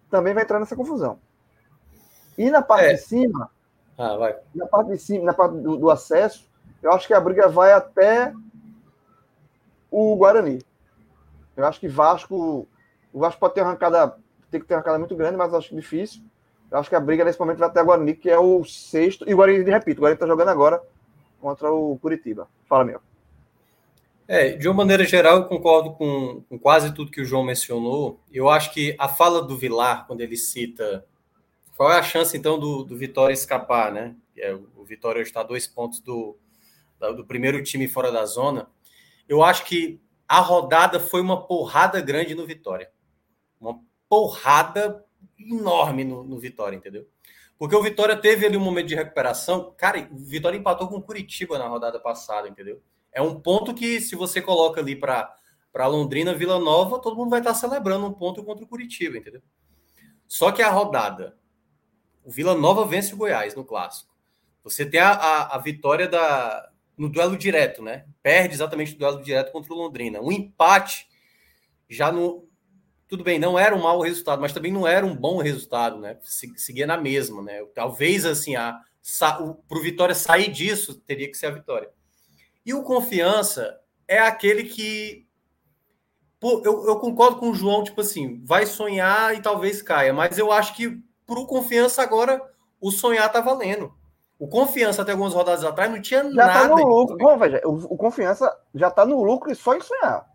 [0.10, 1.18] também vai entrar nessa confusão.
[2.38, 2.94] E na parte é.
[2.96, 3.50] de cima,
[3.98, 4.18] ah,
[4.54, 6.52] na parte de cima, na parte do, do, acesso,
[6.84, 8.34] eu acho que a briga vai até
[9.90, 10.62] o Guarani.
[11.56, 12.68] Eu acho que Vasco,
[13.16, 14.18] o Vasco pode ter arrancada,
[14.52, 16.22] tem que ter arrancada muito grande, mas acho difícil.
[16.70, 19.24] Eu acho que a briga nesse momento vai até o Guarani, que é o sexto.
[19.26, 20.84] E o Guarani, repito, o Guarani está jogando agora
[21.40, 22.50] contra o Curitiba.
[22.68, 23.00] Fala, meu.
[24.28, 28.20] É, de uma maneira geral, eu concordo com, com, quase tudo que o João mencionou.
[28.30, 31.06] Eu acho que a fala do Vilar, quando ele cita
[31.78, 34.14] qual é a chance, então, do, do Vitória escapar, né?
[34.38, 36.38] É, o Vitória está a dois pontos do,
[37.16, 38.68] do primeiro time fora da zona.
[39.26, 42.94] Eu acho que a rodada foi uma porrada grande no Vitória.
[44.10, 45.04] Porrada
[45.38, 47.08] enorme no, no Vitória, entendeu?
[47.58, 49.74] Porque o Vitória teve ali um momento de recuperação.
[49.78, 52.82] Cara, o Vitória empatou com o Curitiba na rodada passada, entendeu?
[53.12, 55.38] É um ponto que, se você coloca ali para
[55.88, 59.42] Londrina, Vila Nova, todo mundo vai estar celebrando um ponto contra o Curitiba, entendeu?
[60.28, 61.38] Só que a rodada,
[62.24, 64.14] o Vila Nova vence o Goiás no clássico.
[64.64, 68.06] Você tem a, a, a vitória da, no duelo direto, né?
[68.22, 70.20] Perde exatamente o duelo direto contra o Londrina.
[70.22, 71.08] Um empate
[71.90, 72.48] já no.
[73.08, 76.18] Tudo bem, não era um mau resultado, mas também não era um bom resultado, né?
[76.24, 77.64] Seguia na mesma, né?
[77.74, 78.80] Talvez assim, a,
[79.20, 81.90] para o Vitória sair disso, teria que ser a vitória.
[82.66, 85.28] E o confiança é aquele que.
[86.40, 90.38] Pô, eu, eu concordo com o João, tipo assim, vai sonhar e talvez caia, mas
[90.38, 92.42] eu acho que para o confiança agora
[92.80, 93.94] o sonhar tá valendo.
[94.38, 96.54] O confiança até algumas rodadas atrás não tinha já nada.
[96.54, 97.18] Tá no lucro.
[97.18, 100.26] Bom, veja, o, o, confiança já tá no lucro e só em sonhar.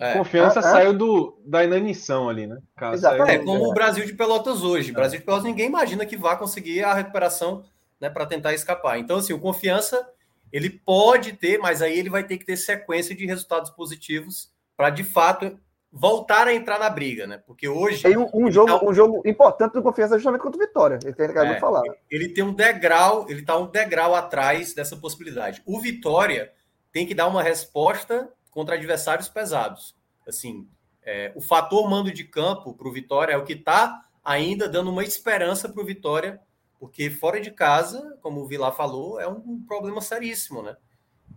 [0.00, 0.14] É.
[0.14, 2.56] Confiança é, saiu do, da inanição ali, né?
[2.92, 3.42] Exatamente.
[3.42, 4.92] É como o Brasil de Pelotas hoje.
[4.92, 7.62] O Brasil de Pelotas ninguém imagina que vá conseguir a recuperação
[8.00, 8.98] né, para tentar escapar.
[8.98, 10.08] Então, assim, o confiança
[10.50, 14.88] ele pode ter, mas aí ele vai ter que ter sequência de resultados positivos para
[14.88, 15.58] de fato
[15.92, 17.42] voltar a entrar na briga, né?
[17.46, 18.84] Porque hoje tem um, um jogo, tá...
[18.84, 20.98] um jogo importante do confiança justamente contra o Vitória.
[21.04, 21.82] Ele tem acabado é, de falar.
[22.10, 25.62] Ele tem um degrau, ele está um degrau atrás dessa possibilidade.
[25.66, 26.52] O Vitória
[26.90, 29.94] tem que dar uma resposta contra adversários pesados.
[30.26, 30.68] Assim,
[31.02, 34.90] é, o fator mando de campo para o Vitória é o que está ainda dando
[34.90, 36.40] uma esperança para o Vitória
[36.80, 40.74] porque fora de casa, como o Vilar falou, é um problema seríssimo, né?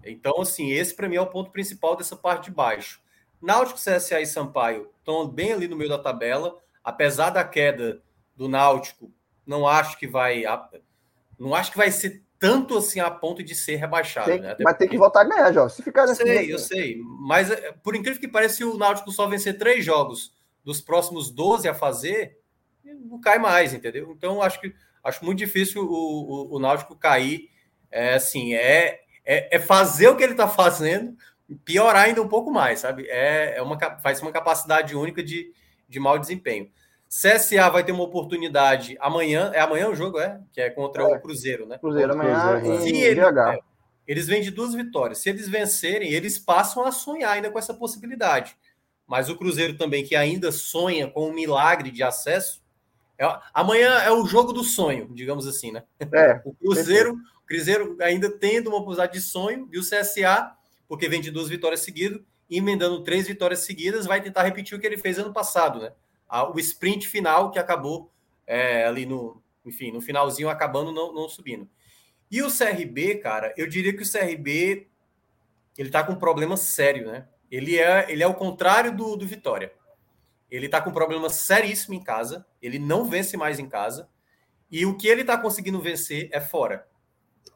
[0.05, 3.01] Então, assim, esse para mim é o ponto principal dessa parte de baixo.
[3.41, 8.01] Náutico, CSA e Sampaio estão bem ali no meio da tabela, apesar da queda
[8.37, 9.11] do Náutico,
[9.45, 10.43] não acho que vai
[11.37, 14.29] não acho que vai ser tanto assim a ponto de ser rebaixado.
[14.29, 14.53] Tem, né?
[14.59, 15.69] Mas tem que voltar a ganhar, Jó.
[15.69, 16.97] Se ficar nesse sei, eu sei.
[17.21, 21.69] Mas é, por incrível que pareça, o Náutico só vencer três jogos dos próximos 12
[21.69, 22.37] a fazer,
[22.83, 24.11] não cai mais, entendeu?
[24.11, 27.49] Então acho que acho muito difícil o, o, o Náutico cair.
[27.89, 31.15] É assim, é, é, é fazer o que ele está fazendo,
[31.63, 33.07] piorar ainda um pouco mais, sabe?
[33.07, 35.53] É, é uma, faz uma capacidade única de,
[35.87, 36.69] de mau desempenho.
[37.13, 39.51] CSA vai ter uma oportunidade amanhã.
[39.53, 40.41] É amanhã o jogo, é?
[40.51, 41.05] Que é contra é.
[41.05, 41.77] o Cruzeiro, né?
[41.77, 43.59] Cruzeiro amanhã Se ele, é,
[44.07, 45.19] eles vêm de duas vitórias.
[45.19, 48.57] Se eles vencerem, eles passam a sonhar ainda com essa possibilidade.
[49.05, 52.63] Mas o Cruzeiro também, que ainda sonha com um milagre de acesso,
[53.15, 55.83] é, amanhã é o jogo do sonho, digamos assim, né?
[56.11, 60.51] É, o Cruzeiro, o Cruzeiro ainda tendo uma possibilidade de sonho, e o CSA,
[60.87, 62.19] porque vem de duas vitórias seguidas,
[62.49, 65.91] emendando três vitórias seguidas, vai tentar repetir o que ele fez ano passado, né?
[66.53, 68.11] O sprint final que acabou
[68.47, 71.69] é, ali no, enfim, no finalzinho acabando não, não subindo.
[72.31, 74.87] E o CRB, cara, eu diria que o CRB
[75.77, 77.27] ele tá com um problema sério, né?
[77.49, 79.71] Ele é, ele é o contrário do, do Vitória.
[80.49, 82.45] Ele está com um problema seríssimo em casa.
[82.61, 84.09] Ele não vence mais em casa.
[84.71, 86.87] E o que ele está conseguindo vencer é fora.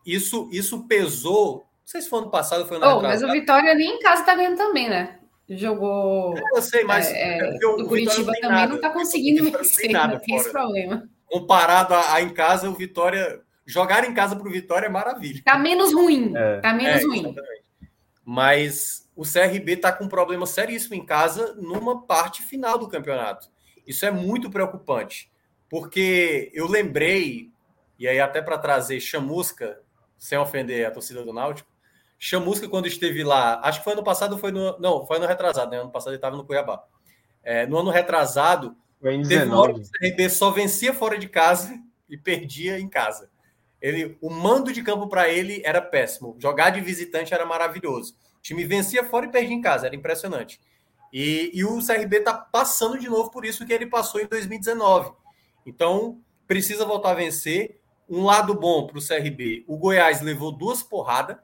[0.06, 1.58] Isso, isso pesou.
[1.58, 4.22] Não sei se foi ano passado foi ano oh, Mas o Vitória nem em casa
[4.22, 5.20] está ganhando também, né?
[5.50, 6.36] Jogou.
[6.56, 7.08] Eu sei, mas.
[7.08, 8.68] É, é, o, o Curitiba não também nada.
[8.68, 9.92] não está conseguindo vencer.
[9.92, 11.10] Não tem esse problema.
[11.26, 13.42] Comparado a, a, em casa, o Vitória.
[13.66, 15.42] Jogar em casa para o Vitória é maravilha.
[15.44, 16.34] Tá menos ruim.
[16.36, 16.60] É.
[16.60, 17.20] Tá menos é, ruim.
[17.20, 17.64] Exatamente.
[18.24, 23.50] Mas o CRB está com um problema seríssimo em casa numa parte final do campeonato.
[23.86, 25.32] Isso é muito preocupante,
[25.70, 27.50] porque eu lembrei,
[27.98, 29.82] e aí até para trazer chamusca,
[30.18, 31.70] sem ofender a torcida do Náutico,
[32.18, 35.72] chamusca quando esteve lá, acho que foi ano passado, foi no, não, foi ano retrasado,
[35.72, 35.80] né?
[35.80, 36.84] Ano passado ele estava no Cuiabá.
[37.44, 41.80] É, no ano retrasado, teve uma hora que o CRB só vencia fora de casa
[42.10, 43.30] e perdia em casa.
[43.82, 46.36] Ele, o mando de campo para ele era péssimo.
[46.40, 48.16] Jogar de visitante era maravilhoso
[48.48, 50.60] time vencia fora e perdia em casa, era impressionante.
[51.12, 55.12] E, e o CRB está passando de novo por isso que ele passou em 2019.
[55.66, 57.80] Então, precisa voltar a vencer.
[58.10, 61.38] Um lado bom para o CRB: o Goiás levou duas porradas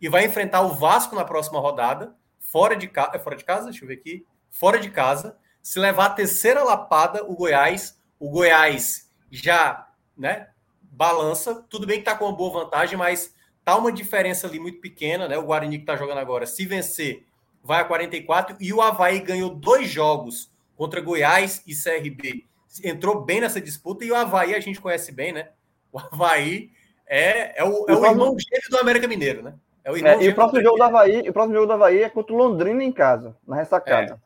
[0.00, 3.18] e vai enfrentar o Vasco na próxima rodada, fora de, ca...
[3.18, 3.64] fora de casa.
[3.64, 4.26] Deixa eu ver aqui.
[4.50, 5.36] Fora de casa.
[5.62, 10.48] Se levar a terceira lapada, o Goiás, o Goiás já né,
[10.80, 11.64] balança.
[11.68, 15.28] Tudo bem que está com uma boa vantagem, mas tá uma diferença ali muito pequena,
[15.28, 15.36] né?
[15.36, 17.26] O Guarani que está jogando agora, se vencer,
[17.62, 22.46] vai a 44 e o Havaí ganhou dois jogos contra Goiás e CRB.
[22.82, 25.50] Entrou bem nessa disputa e o Havaí a gente conhece bem, né?
[25.92, 26.70] O Havaí
[27.06, 29.54] é, é o, é o irmão gêmeo do América Mineiro, né?
[29.96, 32.08] É o é, e o próximo jogo do Havaí, o próximo jogo do Havaí é
[32.08, 34.20] contra o Londrina em casa, na ressacada.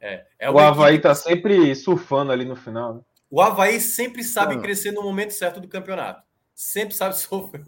[0.00, 1.02] É, é, é o Havaí equipe...
[1.02, 2.94] tá sempre surfando ali no final.
[2.94, 3.00] Né?
[3.30, 6.22] O Havaí sempre sabe crescer no momento certo do campeonato.
[6.54, 7.62] Sempre sabe sofrer.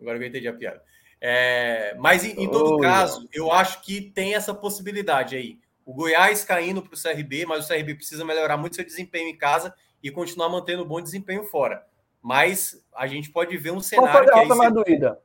[0.00, 0.82] Agora eu entendi a piada.
[1.20, 5.58] É, mas em, em todo oh, caso, eu acho que tem essa possibilidade aí.
[5.84, 9.36] O Goiás caindo para o CRB, mas o CRB precisa melhorar muito seu desempenho em
[9.36, 11.84] casa e continuar mantendo bom desempenho fora.
[12.22, 14.12] Mas a gente pode ver um cenário.
[14.12, 14.84] Qual foi a derrota mais você...
[14.84, 15.18] doída?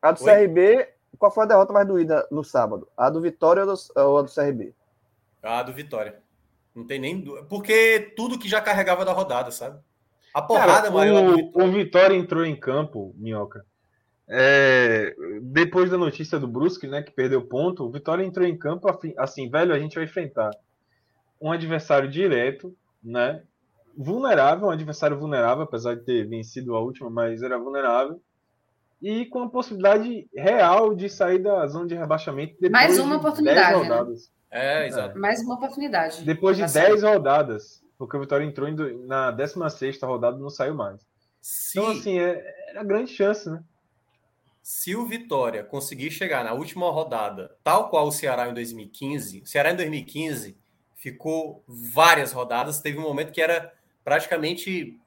[0.00, 0.30] A do Oi?
[0.30, 0.88] CRB.
[1.18, 2.88] Qual foi a derrota mais doída no sábado?
[2.96, 4.74] A do Vitória ou, do, ou a do CRB?
[5.42, 6.20] A do Vitória.
[6.74, 7.24] Não tem nem.
[7.48, 9.80] Porque tudo que já carregava da rodada, sabe?
[10.32, 11.24] A porrada Cara, maior.
[11.24, 11.68] O Vitória.
[11.68, 13.64] o Vitória entrou em campo, Minhoca
[14.28, 18.86] é, depois da notícia do Brusque, né, que perdeu ponto, o Vitória entrou em campo
[19.16, 20.50] assim, velho, a gente vai enfrentar
[21.40, 23.42] um adversário direto, né,
[23.96, 28.20] vulnerável, um adversário vulnerável, apesar de ter vencido a última, mas era vulnerável,
[29.00, 33.16] e com a possibilidade real de sair da zona de rebaixamento depois Mais uma de
[33.16, 33.88] oportunidade, 10 né?
[33.88, 34.32] rodadas.
[34.50, 34.82] Né?
[34.82, 35.18] É, exato.
[35.18, 36.24] Mais uma oportunidade.
[36.24, 38.68] Depois de 10 rodadas, porque o Vitória entrou
[39.06, 41.06] na 16ª rodada e não saiu mais.
[41.40, 41.78] Sim.
[41.78, 43.62] Então, assim, é, é a grande chance, né?
[44.68, 49.46] se o Vitória conseguir chegar na última rodada, tal qual o Ceará em 2015, o
[49.46, 50.58] Ceará em 2015
[50.94, 53.72] ficou várias rodadas, teve um momento que era
[54.04, 55.00] praticamente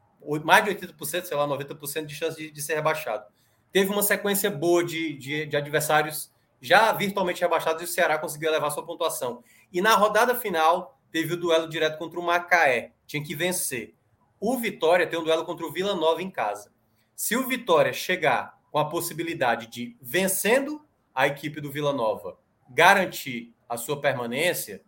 [0.43, 3.23] mais de 80%, sei lá, 90% de chance de, de, ser rebaixado.
[3.71, 6.31] Teve uma sequência boa de, de, de adversários
[6.61, 9.43] já virtualmente rebaixados e o Ceará conseguiu levar sua pontuação.
[9.73, 13.95] E na rodada final, teve o duelo direto contra o Macaé, tinha que vencer.
[14.39, 16.71] O Vitória tem um duelo contra o Vila Nova em casa.
[17.15, 22.37] Se o Vitória chegar com a possibilidade de, vencendo a equipe do Vila Nova,
[22.69, 24.81] garantir a sua permanência,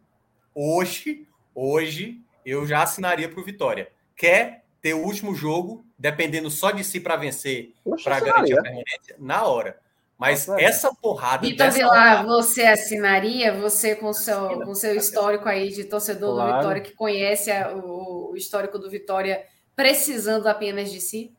[0.53, 3.91] hoje, hoje eu já assinaria para o Vitória.
[4.15, 7.73] Quer ter o último jogo, dependendo só de si para vencer,
[8.03, 9.79] para garantir a permanência, na hora.
[10.19, 11.47] Mas Nossa, essa porrada.
[11.47, 13.53] Vitor Vilar, você assinaria?
[13.61, 16.51] Você com seu, com seu histórico aí de torcedor claro.
[16.51, 21.33] do Vitória, que conhece a, o, o histórico do Vitória, precisando apenas de si?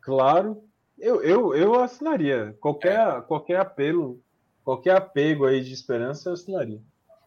[0.00, 0.64] Claro,
[0.98, 2.56] eu, eu, eu assinaria.
[2.60, 3.20] Qualquer, é.
[3.20, 4.20] qualquer apelo,
[4.64, 6.80] qualquer apego aí de esperança, eu assinaria.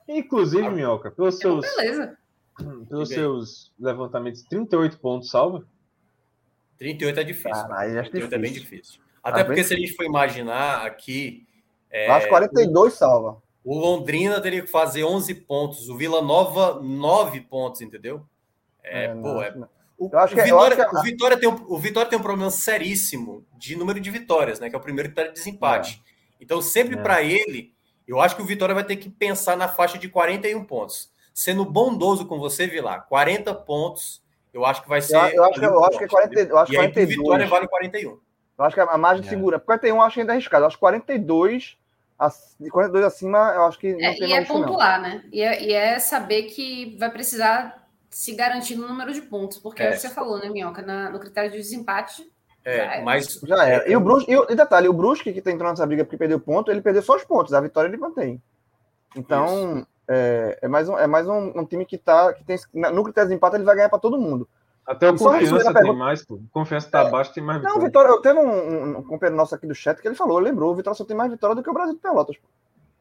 [0.07, 2.16] Inclusive, ah, Minhoca, pelos seus, beleza.
[2.89, 5.65] pelos seus levantamentos, 38 pontos salva?
[6.77, 7.51] 38 é difícil.
[7.51, 8.37] Caralho, 38 difícil.
[8.37, 9.01] é bem difícil.
[9.23, 9.63] Até tá porque bem...
[9.63, 11.45] se a gente for imaginar aqui.
[11.89, 13.41] É, acho 42 salva.
[13.63, 18.25] O Londrina teria que fazer 11 pontos, o Vila Nova 9 pontos, entendeu?
[18.83, 19.53] É, é pô, é,
[19.97, 20.95] o, o, Vitória, que...
[20.95, 24.69] o, Vitória tem um, o Vitória tem um problema seríssimo de número de vitórias, né?
[24.69, 26.01] Que é o primeiro que está de desempate.
[26.05, 26.37] É.
[26.39, 27.01] Então, sempre é.
[27.01, 27.73] para ele,
[28.07, 31.11] eu acho que o Vitória vai ter que pensar na faixa de 41 pontos.
[31.37, 35.15] Sendo bondoso com você, Vilar, 40 pontos, eu acho que vai ser.
[35.15, 36.97] Eu, eu acho, que, eu acho que é 40, eu acho e 42.
[36.97, 38.09] Aí, Vitória vale 41.
[38.09, 39.29] Eu acho que a margem é.
[39.29, 39.59] segura.
[39.59, 40.63] 41 eu acho ainda arriscado.
[40.63, 41.77] Eu acho que 42
[42.59, 43.93] de 42 acima, eu acho que.
[43.93, 45.09] Não é, tem e é pontuar, não.
[45.09, 45.23] né?
[45.31, 49.83] E é, e é, saber que vai precisar se garantir no número de pontos, porque
[49.83, 49.95] é.
[49.95, 52.27] você falou, né, Minhoca, na, no critério de desempate.
[52.65, 53.87] É, já mas já é.
[53.87, 56.71] E o Brusque, e, detalhe, o Brusque que tá entrando nessa briga porque perdeu ponto,
[56.71, 58.41] ele perdeu só os pontos, a vitória ele mantém.
[59.15, 63.03] Então, é, é, mais, um, é mais um, um, time que tá que tem no
[63.03, 64.47] critério de desempate ele vai ganhar para todo mundo.
[64.85, 66.39] Até o Confiança tem mais, pô.
[66.51, 67.77] Confiança tá é, abaixo, tem mais vitória.
[67.77, 70.39] Não, Vitória, eu teve um, um, um companheiro nosso aqui do chat que ele falou,
[70.39, 72.37] lembrou, o Vitória só tem mais vitória do que o Brasil de Pelotas.
[72.37, 72.47] Pô.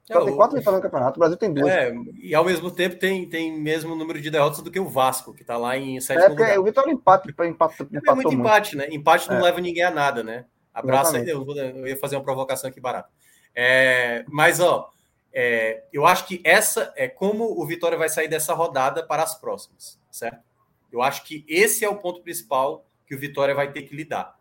[0.02, 1.68] Só tem quatro vitórias no campeonato, o Brasil tem duas.
[1.68, 5.34] É, e ao mesmo tempo tem, tem mesmo número de derrotas do que o Vasco,
[5.34, 6.58] que está lá em sétimo é, lugar.
[6.58, 8.86] O Vitória empate, empate, empatou é muito empate, né?
[8.90, 9.42] Empate não é.
[9.42, 10.44] leva ninguém a nada, né?
[10.72, 13.08] Abraço aí, eu, eu, ia fazer uma provocação aqui barata.
[13.54, 14.90] É, mas, ó,
[15.38, 19.38] é, eu acho que essa é como o Vitória vai sair dessa rodada para as
[19.38, 20.42] próximas, certo?
[20.90, 24.34] Eu acho que esse é o ponto principal que o Vitória vai ter que lidar.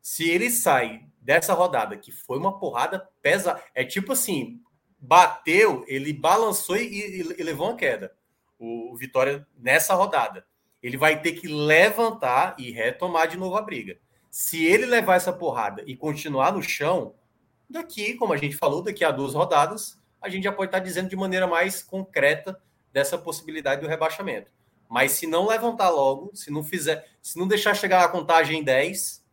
[0.00, 4.60] Se ele sai dessa rodada, que foi uma porrada pesada, é tipo assim,
[4.98, 8.12] bateu, ele balançou e, e, e levou uma queda.
[8.58, 10.44] O, o, Vitória nessa rodada.
[10.82, 13.96] Ele vai ter que levantar e retomar de novo a briga.
[14.28, 17.14] Se ele levar essa porrada e continuar no chão,
[17.70, 21.08] daqui, como a gente falou, daqui a duas rodadas, a gente já pode estar dizendo
[21.08, 22.58] de maneira mais concreta
[22.92, 24.50] dessa possibilidade do rebaixamento.
[24.88, 28.64] Mas se não levantar logo, se não fizer, se não deixar chegar a contagem em
[28.64, 29.24] 10,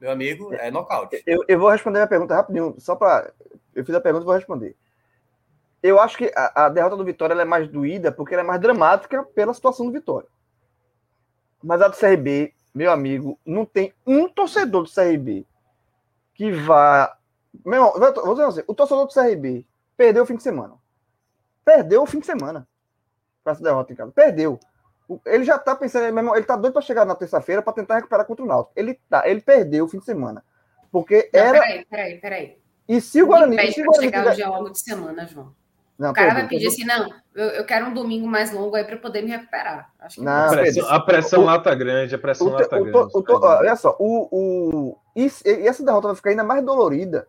[0.00, 1.22] meu amigo, é nocaute.
[1.26, 3.32] Eu, eu vou responder a pergunta rapidinho, só para.
[3.74, 4.76] Eu fiz a pergunta e vou responder.
[5.82, 8.60] Eu acho que a, a derrota do Vitória é mais doída porque ela é mais
[8.60, 10.28] dramática pela situação do Vitória.
[11.62, 15.46] Mas a do CRB, meu amigo, não tem um torcedor do CRB
[16.34, 17.16] que vá.
[17.64, 19.64] Meu irmão, vou dizer assim, o torcedor do CRB
[19.96, 20.74] perdeu o fim de semana.
[21.64, 22.66] Perdeu o fim de semana.
[23.42, 24.12] Com essa derrota em casa.
[24.12, 24.58] Perdeu.
[25.24, 27.96] Ele já tá pensando, meu irmão, ele tá doido para chegar na terça-feira para tentar
[27.96, 28.72] recuperar contra o Náutico.
[28.74, 30.44] Ele tá, ele perdeu o fim de semana.
[30.90, 31.60] Porque não, era.
[31.60, 32.58] Peraí, peraí, peraí.
[32.88, 33.56] E se o Guarani.
[33.72, 34.32] Se o Guarani chegar tiver...
[34.32, 35.54] o dia logo de semana, João.
[35.98, 36.96] Não, o cara perdeu, vai pedir perdeu.
[36.96, 39.90] assim, não, eu, eu quero um domingo mais longo aí para poder me recuperar.
[39.98, 42.66] Acho que Não, A pressão, a pressão o- lá tá grande, a pressão O, lá
[42.68, 42.98] tá o- grande.
[43.14, 47.26] o- o- olha só, o, o, e, e essa derrota vai ficar ainda mais dolorida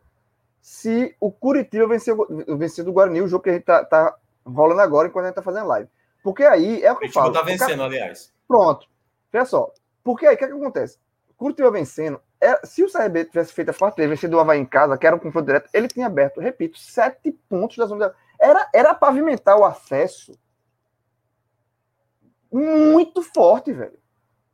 [0.70, 4.14] se o Curitiba vencer, o- vencer do Guarani, o jogo que a gente tá, tá
[4.46, 5.90] rolando agora enquanto a gente tá fazendo live.
[6.22, 7.34] Porque aí é o que eu Curitiba falo.
[7.34, 8.34] tá o cara- vencendo, aliás.
[8.46, 8.86] Pronto.
[9.34, 9.72] Olha só.
[10.04, 11.00] Porque aí o que, é que acontece?
[11.38, 12.20] Curitiba vencendo.
[12.42, 15.16] É, se o CRB tivesse feito a forte vencido o Havaí em casa, que era
[15.16, 18.10] um confronto direto, ele tinha aberto, repito, sete pontos da zona.
[18.10, 20.38] de- Era, era pavimentar o acesso
[22.52, 23.98] muito forte, velho.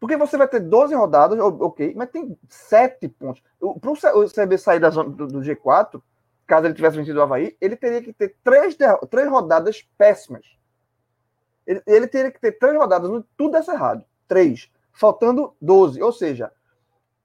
[0.03, 3.41] Porque você vai ter 12 rodadas, ok, mas tem sete pontos.
[3.79, 6.01] Para o CRB sair da zona, do, do G4,
[6.45, 10.45] caso ele tivesse vencido o Havaí, ele teria que ter três, derro- três rodadas péssimas.
[11.65, 14.03] Ele, ele teria que ter três rodadas, onde tudo desse errado.
[14.27, 14.69] Três.
[14.91, 16.03] Faltando 12.
[16.03, 16.51] Ou seja,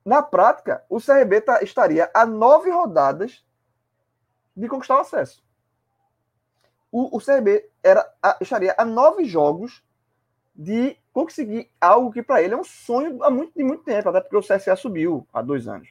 [0.04, 3.44] na prática, o CRB tá- estaria a nove rodadas
[4.56, 5.42] de conquistar o acesso.
[6.92, 9.82] O, o CRB era, a- estaria a nove jogos
[10.58, 14.20] de conseguir algo que para ele é um sonho há muito, de muito tempo, até
[14.20, 15.88] porque o CSA subiu há dois anos,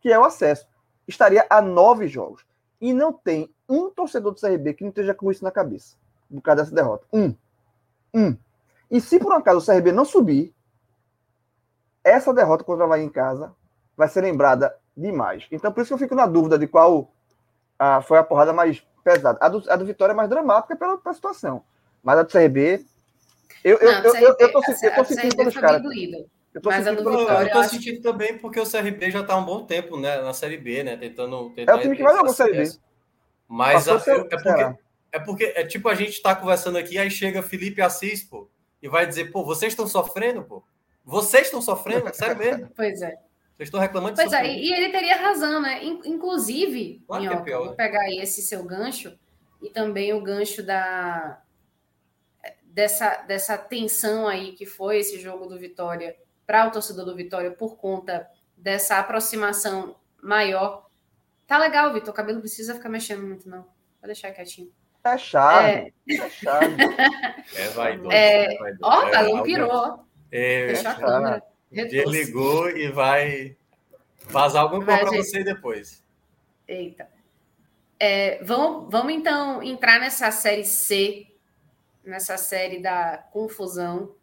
[0.00, 0.66] que é o acesso.
[1.06, 2.42] Estaria a nove jogos.
[2.80, 5.94] E não tem um torcedor do CRB que não esteja com isso na cabeça,
[6.30, 7.06] por causa dessa derrota.
[7.12, 7.34] Um.
[8.14, 8.34] Um.
[8.90, 10.54] E se por um acaso o CRB não subir,
[12.02, 13.54] essa derrota contra o Havaí em casa
[13.94, 15.46] vai ser lembrada demais.
[15.50, 17.12] Então, por isso que eu fico na dúvida de qual
[17.78, 19.38] ah, foi a porrada mais pesada.
[19.42, 21.62] A do, a do Vitória é mais dramática pela, pela situação.
[22.02, 22.86] Mas a do CRB.
[23.64, 25.54] Eu, eu, Não, eu, eu, eu tô, a sentindo- eu tô CRB sentindo foi pelos
[25.54, 25.82] caras.
[26.54, 29.22] Eu tô Mas a sentindo Vitória, eu tô acho sentindo também porque o CRB já
[29.22, 30.96] tá há um bom tempo né, na Série B, né?
[30.96, 31.52] Tentando.
[31.56, 32.70] É o time que mais jogou Série B.
[33.46, 34.76] Mas a- seu- é, porque, será?
[35.12, 38.48] é porque é tipo a gente tá conversando aqui, aí chega Felipe Assis, pô,
[38.82, 40.62] e vai dizer, pô, vocês estão sofrendo, pô?
[41.04, 42.12] Vocês estão sofrendo?
[42.14, 42.68] Sério mesmo?
[42.76, 43.16] Pois é.
[43.56, 45.82] Vocês estão reclamando de Pois é, e ele teria razão, né?
[45.82, 47.74] In- Inclusive, Claro é Minhoca, pior, vou né?
[47.76, 49.18] pegar aí esse seu gancho
[49.60, 51.40] e também o gancho da
[52.78, 56.14] dessa, dessa tensão aí que foi esse jogo do Vitória
[56.46, 60.88] para o torcedor do Vitória por conta dessa aproximação maior.
[61.44, 63.62] Tá legal, Vitor, o cabelo não precisa ficar mexendo muito, não.
[63.62, 64.70] Vou deixar quietinho.
[65.02, 65.92] É charme.
[66.08, 66.76] É charme.
[67.56, 68.78] É, vai, dois, É, vai, dois.
[68.80, 69.06] Ó,
[69.42, 69.96] o
[70.30, 70.68] É.
[70.68, 71.06] É, Fechou a cara.
[71.06, 71.42] câmera.
[71.72, 73.56] Desligou e vai
[74.28, 76.04] vazar alguma coisa para você depois.
[76.68, 77.08] Eita.
[77.98, 81.26] É, vamos, vamos então entrar nessa série C,
[82.08, 84.14] nessa série da confusão,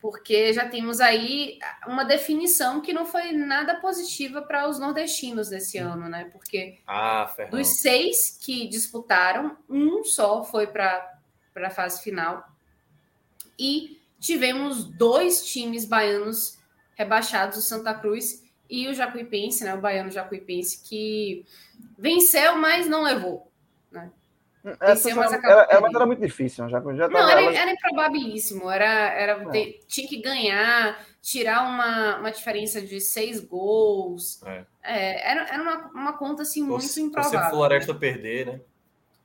[0.00, 5.78] porque já temos aí uma definição que não foi nada positiva para os nordestinos desse
[5.78, 6.24] ano, né?
[6.32, 11.20] Porque Ah, dos seis que disputaram, um só foi para
[11.54, 12.44] a fase final.
[13.58, 16.58] E tivemos dois times baianos
[16.94, 19.74] rebaixados, o Santa Cruz e o Jacuipense, né?
[19.74, 21.44] O baiano Jacuipense, que
[21.98, 23.52] venceu, mas não levou.
[24.80, 25.96] Essa mas era, era, perdendo.
[25.96, 26.68] era muito difícil.
[26.68, 28.70] Já, já Não, tava, era, ela- era improbabilíssimo.
[28.70, 29.78] Era, era É.
[29.88, 34.40] tinha que ganhar, tirar uma, uma diferença de seis gols.
[34.44, 34.64] É.
[34.82, 37.38] É, era era uma, uma conta assim, muito Torcer improvável.
[37.38, 37.50] pro né?
[37.50, 38.60] Floresta perder, né?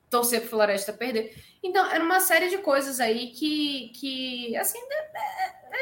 [0.09, 1.35] torcer pro Floresta perder.
[1.61, 4.95] Então, era uma série de coisas aí que, que assim, é,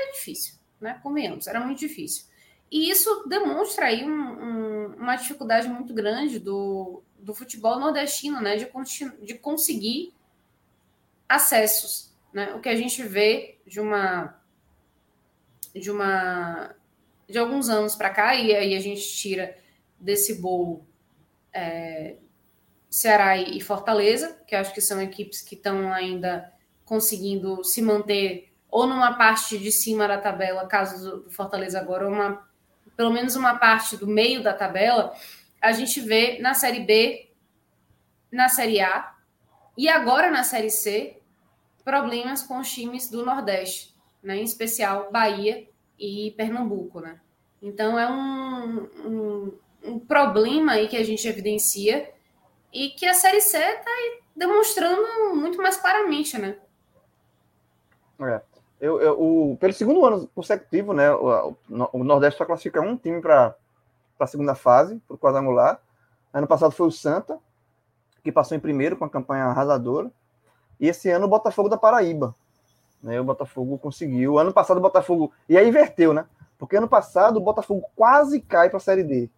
[0.01, 0.99] é- é difícil, né?
[1.03, 2.25] Convenhamos, era muito difícil.
[2.71, 8.55] E isso demonstra aí um- um- uma dificuldade muito grande do, do futebol nordestino, né?
[8.55, 8.69] De,
[9.23, 10.13] de conseguir
[11.27, 12.53] acessos, né?
[12.53, 14.39] O que a gente vê de uma
[15.73, 16.73] de uma
[17.27, 19.57] de alguns anos para cá e aí a gente tira
[19.99, 20.85] desse bolo
[21.51, 22.17] é,
[22.89, 26.53] Ceará e Fortaleza, que acho que são equipes que estão ainda
[26.85, 32.13] conseguindo se manter ou numa parte de cima da tabela, caso do Fortaleza agora, ou
[32.13, 32.47] uma,
[32.95, 35.13] pelo menos uma parte do meio da tabela,
[35.65, 37.29] a gente vê na Série B,
[38.31, 39.15] na Série A
[39.75, 41.17] e agora na Série C
[41.83, 44.37] problemas com os times do Nordeste, né?
[44.37, 45.67] em especial Bahia
[45.97, 46.99] e Pernambuco.
[46.99, 47.19] Né?
[47.61, 52.11] Então é um, um, um problema aí que a gente evidencia
[52.71, 53.91] e que a Série C está
[54.35, 56.57] demonstrando muito mais claramente, né?
[58.19, 58.41] É.
[58.79, 61.55] Eu, eu, o, pelo segundo ano consecutivo, né, o,
[61.93, 63.55] o Nordeste só classifica um time para
[64.23, 65.79] a segunda fase, para o quadrangular.
[66.33, 67.37] Ano passado foi o Santa,
[68.23, 70.11] que passou em primeiro com a campanha arrasadora.
[70.79, 72.33] E esse ano o Botafogo da Paraíba.
[73.01, 74.39] Né, o Botafogo conseguiu.
[74.39, 75.31] Ano passado o Botafogo.
[75.47, 76.25] E aí inverteu, né?
[76.57, 79.29] Porque ano passado o Botafogo quase cai para a Série D.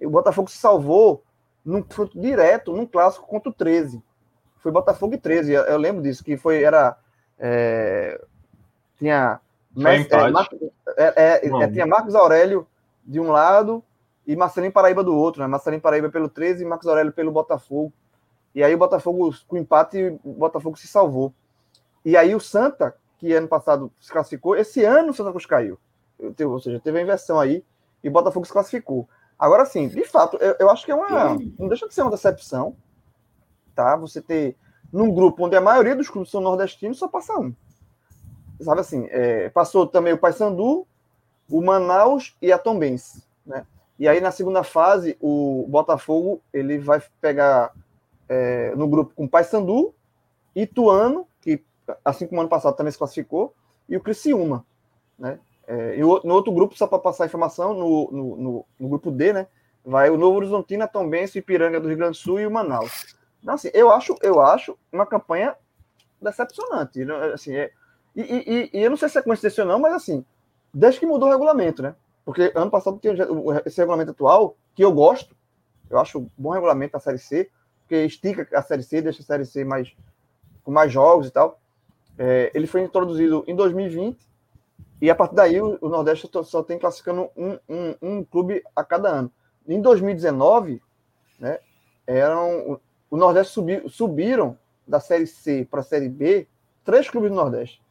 [0.00, 1.22] O Botafogo se salvou
[1.64, 4.02] num fruto direto, num clássico contra o 13.
[4.58, 5.52] Foi Botafogo e 13.
[5.52, 6.62] Eu, eu lembro disso, que foi.
[6.62, 6.96] Era.
[7.38, 8.20] É,
[8.98, 9.40] tinha.
[9.74, 10.16] Mestre,
[10.96, 12.66] é, é, é, é, tinha Marcos Aurélio
[13.04, 13.84] de um lado
[14.28, 15.48] e Marcelinho Paraíba do outro, né?
[15.48, 17.90] Marcelinho Paraíba pelo 13 e Marcos Aurélio pelo Botafogo.
[18.54, 21.32] E aí o Botafogo, com empate, o Botafogo se salvou.
[22.04, 25.78] E aí o Santa, que ano passado se classificou, esse ano o Santa Cruz caiu.
[26.18, 27.64] Ou seja, teve a inversão aí
[28.04, 29.08] e o Botafogo se classificou.
[29.38, 31.38] Agora sim, de fato, eu, eu acho que é uma.
[31.58, 32.76] Não deixa de ser uma decepção,
[33.74, 33.96] tá?
[33.96, 34.56] Você ter
[34.92, 37.54] num grupo onde a maioria dos clubes são nordestinos, só passa um.
[38.60, 40.86] Sabe assim, é, passou também o Paysandu,
[41.50, 43.64] o Manaus e a Tombense, né?
[43.98, 47.72] E aí na segunda fase, o Botafogo ele vai pegar
[48.28, 49.94] é, no grupo com Paysandu,
[50.54, 51.64] Ituano, que
[52.04, 53.54] assim como ano passado também se classificou,
[53.88, 54.64] e o Criciúma,
[55.18, 55.38] né?
[55.66, 59.10] É, e no outro grupo, só para passar a informação, no, no, no, no, grupo
[59.10, 59.46] D, né?
[59.84, 63.16] Vai o Novo Horizontina, Tombense, Ipiranga do Rio Grande do Sul e o Manaus.
[63.42, 65.54] Então, assim, eu acho, eu acho uma campanha
[66.20, 67.04] decepcionante.
[67.04, 67.14] Né?
[67.34, 67.70] Assim, é,
[68.16, 70.24] e, e, e, eu não sei se é coincidência ou não, mas assim,
[70.72, 71.94] desde que mudou o regulamento, né?
[72.28, 73.14] Porque ano passado tinha
[73.64, 75.34] esse regulamento atual, que eu gosto,
[75.88, 77.50] eu acho um bom regulamento da Série C,
[77.80, 79.96] porque estica a Série C, deixa a Série C mais,
[80.62, 81.58] com mais jogos e tal.
[82.18, 84.18] É, ele foi introduzido em 2020
[85.00, 89.08] e a partir daí, o, Nordeste só tem classificando um, um, um, clube a cada
[89.08, 89.32] ano.
[89.66, 90.82] Em 2019,
[91.40, 91.60] né,
[92.06, 92.78] eram,
[93.10, 96.46] o Nordeste subi, subiram da Série C para a Série B
[96.84, 97.82] três clubes do Nordeste.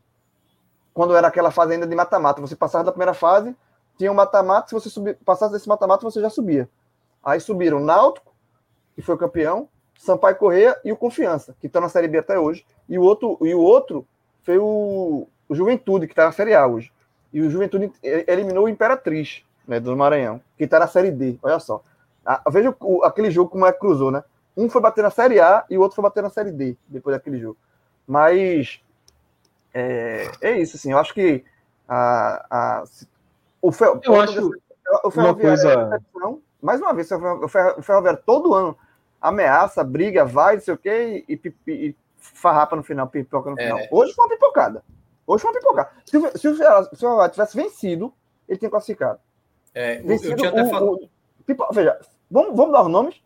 [0.93, 2.39] Quando era aquela fase ainda de mata-mata.
[2.39, 3.55] Você passava da primeira fase,
[3.97, 6.69] tinha um mata-mata, se você passasse desse mata-mata, você já subia.
[7.23, 8.33] Aí subiram o Náutico,
[8.95, 9.67] que foi campeão,
[9.97, 12.65] Sampaio Correia e o Confiança, que estão na Série B até hoje.
[12.87, 14.07] E o outro, e o outro
[14.43, 16.91] foi o, o Juventude, que está na Série A hoje.
[17.33, 21.37] E o Juventude eliminou o Imperatriz, né, do Maranhão, que está na Série D.
[21.41, 21.81] Olha só.
[22.49, 24.23] veja o, aquele jogo como é que cruzou, né?
[24.55, 27.15] Um foi bater na Série A e o outro foi bater na Série D, depois
[27.15, 27.57] daquele jogo.
[28.07, 28.81] Mas
[29.73, 30.91] é, é isso, assim.
[30.91, 31.43] Eu acho que
[31.87, 32.83] a, a,
[33.61, 34.51] o, Fel, eu acho
[35.03, 35.71] o Ferroviário coisa...
[35.95, 38.77] é mais uma vez, o Ferroviário todo ano
[39.21, 43.57] ameaça, briga, vai, não sei o quê, e, e, e farrapa no final, pipoca no
[43.57, 43.79] final.
[43.79, 43.89] É.
[43.91, 44.83] Hoje foi uma pipocada.
[45.25, 45.91] Hoje foi uma pipoca.
[46.05, 48.13] Se, se, o Ceará tivesse vencido,
[48.47, 49.19] ele tinha classificado.
[49.73, 51.09] É, vencido, eu tinha até falado.
[51.45, 53.21] Pipo, veja, vamos, vamos dar os nomes?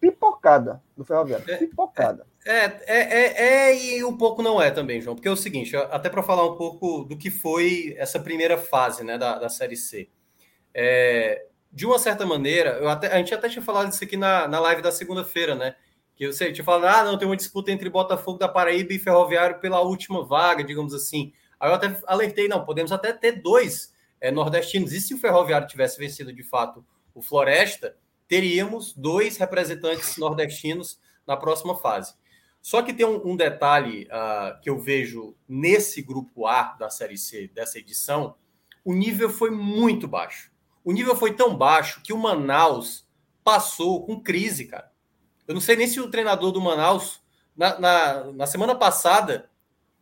[0.00, 1.44] Pipocada do Ferroviário.
[1.48, 2.22] É, pipocada.
[2.22, 5.14] É, é, é, é, e um pouco não é também, João.
[5.14, 9.04] Porque é o seguinte, até para falar um pouco do que foi essa primeira fase
[9.04, 10.08] né, da, da Série C.
[10.72, 14.60] É, de uma certa maneira, até, a gente até tinha falado isso aqui na, na
[14.60, 15.74] live da segunda-feira, né?
[16.18, 19.60] que você tinha falado, ah, não, tem uma disputa entre Botafogo da Paraíba e Ferroviário
[19.60, 21.32] pela última vaga, digamos assim.
[21.60, 24.92] Aí eu até alertei, não, podemos até ter dois é, nordestinos.
[24.92, 26.84] E se o Ferroviário tivesse vencido de fato
[27.14, 27.96] o Floresta,
[28.26, 32.14] teríamos dois representantes nordestinos na próxima fase.
[32.60, 37.16] Só que tem um, um detalhe uh, que eu vejo nesse grupo A da Série
[37.16, 38.34] C dessa edição:
[38.84, 40.50] o nível foi muito baixo.
[40.84, 43.06] O nível foi tão baixo que o Manaus
[43.44, 44.90] passou com crise, cara.
[45.46, 47.20] Eu não sei nem se o treinador do Manaus,
[47.56, 49.50] na, na, na semana passada,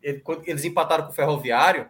[0.02, 1.88] ele, eles empataram com o Ferroviário,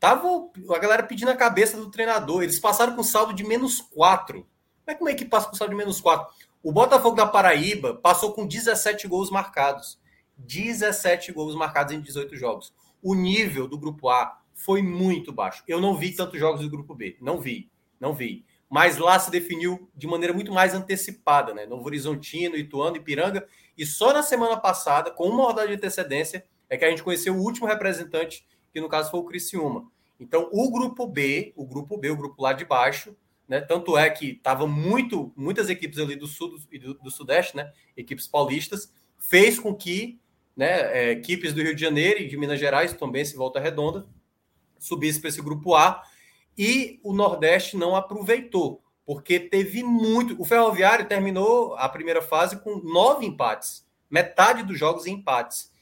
[0.00, 0.28] tava
[0.70, 2.42] a galera pedindo a cabeça do treinador.
[2.42, 4.46] Eles passaram com saldo de menos 4.
[4.86, 6.26] Mas como é que passa com saldo de menos 4?
[6.62, 9.98] O Botafogo da Paraíba passou com 17 gols marcados.
[10.36, 12.72] 17 gols marcados em 18 jogos.
[13.02, 15.62] O nível do grupo A foi muito baixo.
[15.66, 17.16] Eu não vi tantos jogos do grupo B.
[17.20, 17.70] Não vi.
[18.00, 18.44] Não vi
[18.74, 21.64] mas lá se definiu de maneira muito mais antecipada, né?
[21.64, 23.46] Novo Horizontino, Ituano, Ipiranga,
[23.78, 27.36] e só na semana passada, com uma rodada de antecedência, é que a gente conheceu
[27.36, 29.88] o último representante, que no caso foi o Criciúma.
[30.18, 33.16] Então, o grupo B, o grupo B, o grupo lá de baixo,
[33.46, 33.60] né?
[33.60, 37.72] Tanto é que tava muito, muitas equipes ali do sul e do, do, sudeste, né?
[37.96, 40.18] Equipes paulistas, fez com que,
[40.56, 40.80] né?
[40.96, 44.06] É, equipes do Rio de Janeiro e de Minas Gerais, também se volta redonda,
[44.78, 46.02] subisse para esse grupo A
[46.56, 50.40] e o Nordeste não aproveitou, porque teve muito.
[50.40, 55.72] O Ferroviário terminou a primeira fase com nove empates, metade dos jogos em empates.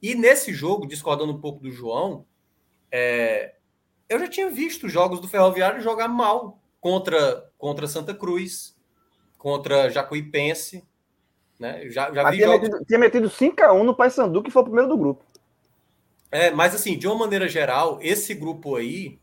[0.00, 2.26] E nesse jogo, discordando um pouco do João,
[2.90, 3.54] é,
[4.08, 8.76] eu já tinha visto jogos do Ferroviário jogar mal contra, contra Santa Cruz,
[9.38, 10.84] contra Jacuipense,
[11.62, 11.88] né?
[11.88, 12.68] Já, já vi tinha, jogos...
[12.68, 15.24] metido, tinha metido 5x1 no Paysandu, que foi o primeiro do grupo.
[16.30, 19.20] É, mas assim, de uma maneira geral, esse grupo aí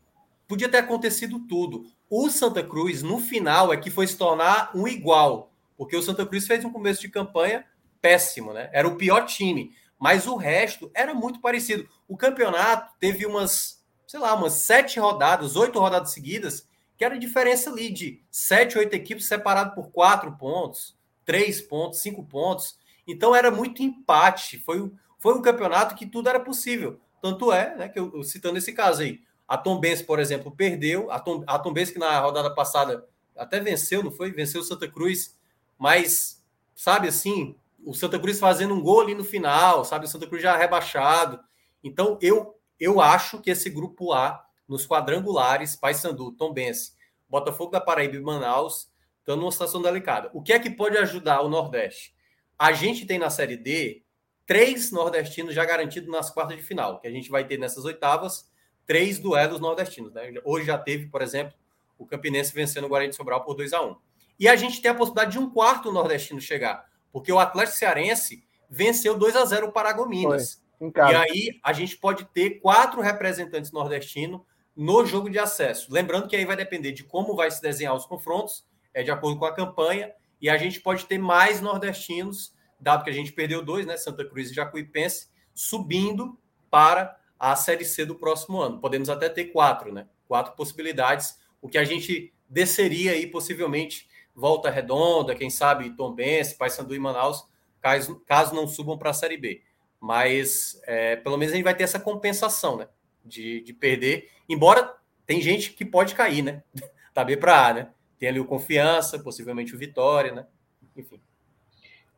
[0.48, 1.84] podia ter acontecido tudo.
[2.08, 6.24] O Santa Cruz, no final, é que foi se tornar um igual, porque o Santa
[6.24, 7.64] Cruz fez um começo de campanha
[8.00, 8.70] péssimo, né?
[8.72, 11.86] Era o pior time, mas o resto era muito parecido.
[12.08, 17.70] O campeonato teve umas, sei lá, umas sete rodadas, oito rodadas seguidas, que era diferença
[17.70, 22.78] ali de sete, oito equipes separadas por quatro pontos, três pontos, cinco pontos.
[23.06, 24.58] Então era muito empate.
[24.58, 27.00] Foi, foi um campeonato que tudo era possível.
[27.20, 31.10] Tanto é, né, que eu, eu citando esse caso aí, a Tombense, por exemplo, perdeu.
[31.10, 33.06] A, Tom, a Tombense que na rodada passada
[33.36, 34.30] até venceu, não foi?
[34.30, 35.36] Venceu o Santa Cruz,
[35.78, 36.44] mas,
[36.74, 40.04] sabe assim, o Santa Cruz fazendo um gol ali no final, sabe?
[40.04, 41.40] O Santa Cruz já rebaixado.
[41.82, 46.92] Então, eu, eu acho que esse grupo A, nos quadrangulares, Paysandu, Tombense,
[47.28, 48.90] Botafogo da Paraíba e Manaus,
[49.20, 50.30] estão numa situação delicada.
[50.34, 52.14] O que é que pode ajudar o Nordeste?
[52.58, 54.02] A gente tem na Série D
[54.46, 58.50] três nordestinos já garantidos nas quartas de final, que a gente vai ter nessas oitavas
[58.84, 60.12] três duelos nordestinos.
[60.12, 60.34] Né?
[60.44, 61.54] Hoje já teve, por exemplo,
[61.96, 63.96] o Campinense vencendo o Guarani de Sobral por 2 a 1
[64.38, 68.42] E a gente tem a possibilidade de um quarto nordestino chegar, porque o Atlético Cearense
[68.68, 70.60] venceu 2 a 0 o Paragominas.
[70.80, 74.40] E aí a gente pode ter quatro representantes nordestinos
[74.74, 75.92] no jogo de acesso.
[75.92, 78.64] Lembrando que aí vai depender de como vai se desenhar os confrontos,
[78.94, 83.10] é de acordo com a campanha, e a gente pode ter mais nordestinos, dado que
[83.10, 86.38] a gente perdeu dois, né, Santa Cruz e Jacuipense, subindo
[86.70, 88.80] para a Série C do próximo ano.
[88.80, 90.06] Podemos até ter quatro, né?
[90.26, 96.52] Quatro possibilidades, o que a gente desceria aí possivelmente Volta Redonda, quem sabe Tom Benz,
[96.52, 97.44] Paysandu e Manaus,
[97.80, 99.62] caso, caso não subam para a Série B.
[99.98, 102.88] Mas é, pelo menos a gente vai ter essa compensação, né?
[103.22, 104.94] De, de perder, embora
[105.26, 106.62] tem gente que pode cair, né?
[107.12, 107.90] Da B para A, né?
[108.20, 110.46] Tem ali o Confiança, possivelmente o Vitória, né?
[110.94, 111.20] Enfim.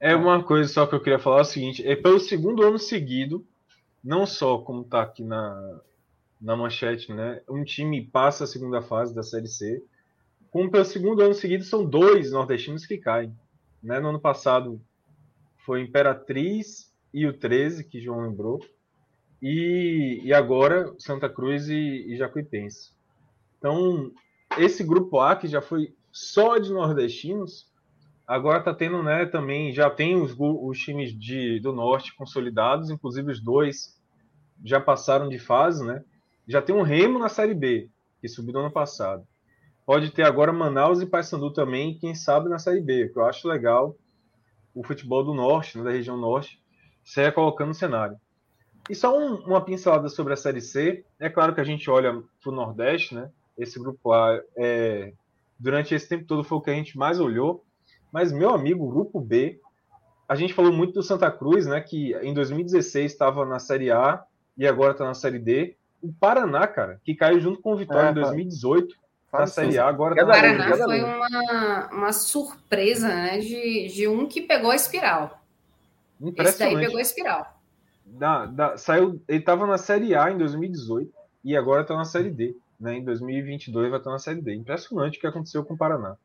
[0.00, 2.78] É uma coisa só que eu queria falar é o seguinte: é pelo segundo ano
[2.78, 3.46] seguido
[4.02, 5.80] não só como está aqui na,
[6.40, 7.40] na manchete, né?
[7.48, 9.80] Um time passa a segunda fase da Série C,
[10.50, 13.32] como pelo segundo ano seguido são dois nordestinos que caem.
[13.80, 14.00] Né?
[14.00, 14.80] No ano passado
[15.64, 18.58] foi Imperatriz e o 13, que João lembrou,
[19.40, 21.74] e, e agora Santa Cruz e,
[22.08, 22.90] e Jacuipense.
[23.58, 24.10] Então,
[24.58, 27.70] esse grupo A, que já foi só de nordestinos,
[28.26, 33.30] agora está tendo, né, também, já tem os, os times de, do Norte consolidados, inclusive
[33.30, 34.00] os dois
[34.64, 36.04] já passaram de fase, né?
[36.46, 37.88] Já tem um Remo na Série B,
[38.20, 39.26] que subiu no ano passado.
[39.84, 43.48] Pode ter agora Manaus e Paysandu também, quem sabe na Série B, que eu acho
[43.48, 43.96] legal
[44.74, 46.62] o futebol do Norte, né, da região Norte,
[47.04, 48.16] se colocando no cenário.
[48.88, 51.04] E só um, uma pincelada sobre a Série C.
[51.18, 53.30] É claro que a gente olha para o Nordeste, né?
[53.56, 55.12] Esse grupo A, é,
[55.58, 57.64] durante esse tempo todo, foi o que a gente mais olhou.
[58.10, 59.60] Mas, meu amigo, o Grupo B,
[60.28, 61.80] a gente falou muito do Santa Cruz, né?
[61.80, 64.22] Que em 2016 estava na Série A
[64.56, 65.76] e agora está na Série D.
[66.02, 68.94] O Paraná, cara, que caiu junto com o Vitória é, em 2018
[69.32, 73.38] na Série A, agora tá O Paraná foi uma, uma surpresa, né?
[73.38, 75.42] De, de um que pegou a espiral.
[76.36, 77.58] Esse daí pegou a espiral.
[78.04, 81.10] Da, da, saiu, ele estava na Série A em 2018
[81.44, 82.54] e agora está na Série D.
[82.82, 82.96] Né?
[82.96, 84.56] Em 2022 vai estar na Série D.
[84.56, 86.16] Impressionante o que aconteceu com o Paraná.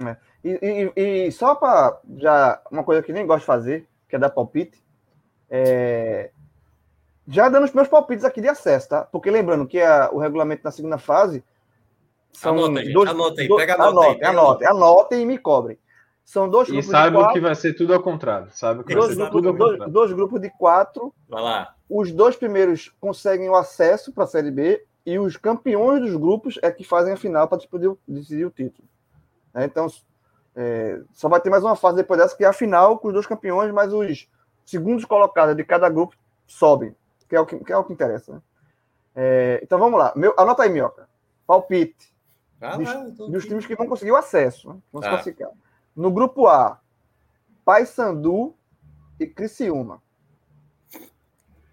[0.00, 0.16] É.
[0.42, 4.18] E, e, e, só para já uma coisa que nem gosto de fazer, que é
[4.18, 4.82] dar palpite,
[5.50, 6.30] é...
[7.28, 9.02] já dando os meus palpites aqui de acesso, tá?
[9.02, 11.44] Porque lembrando que a, o regulamento na segunda fase
[12.32, 15.38] são anota, gente, dois, anota aí, pega a nota anotem, aí, anotem, anotem e me
[15.38, 15.78] cobrem.
[16.24, 18.48] São dois grupos e sabe que vai ser tudo ao contrário.
[18.50, 21.14] Sabe que dois, grupos, tudo dois, dois, grupos de quatro.
[21.28, 21.74] Vai lá.
[21.88, 26.58] Os dois primeiros conseguem o acesso para a Série B e os campeões dos grupos
[26.62, 28.88] é que fazem a final para decidir, decidir o título.
[29.52, 29.66] Né?
[29.66, 29.86] Então,
[30.56, 33.14] é, só vai ter mais uma fase depois dessa, que é a final com os
[33.14, 34.28] dois campeões, mas os
[34.64, 36.16] segundos colocados de cada grupo
[36.46, 36.94] sobem,
[37.28, 38.32] que é o que, que, é o que interessa.
[38.32, 38.42] Né?
[39.16, 40.12] É, então vamos lá.
[40.16, 41.08] Meu, anota aí, Minhoca.
[41.46, 42.12] Palpite.
[42.60, 44.68] Ah, dos, dos times que vão conseguir o acesso.
[44.68, 44.78] Né?
[44.90, 45.10] Vamos tá.
[45.10, 45.50] classificar.
[45.94, 46.80] No grupo A,
[47.64, 48.54] Paysandu
[49.20, 50.02] e Criciúma.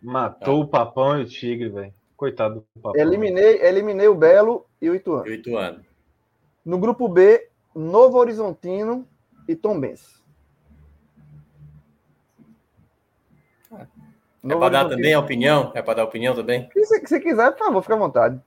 [0.02, 1.94] Matou o Papão e o Tigre, velho.
[2.22, 3.02] Coitado do Papão.
[3.02, 5.26] Eliminei, eliminei o Belo e o Ituano.
[5.26, 5.84] E o Ituano.
[6.64, 9.07] No grupo B, Novo Horizontino
[9.48, 10.22] e Tombense.
[13.72, 15.72] É para dar também a opinião?
[15.73, 16.69] É para dar opinião também?
[16.72, 18.39] Se, se quiser, por favor, fica à vontade.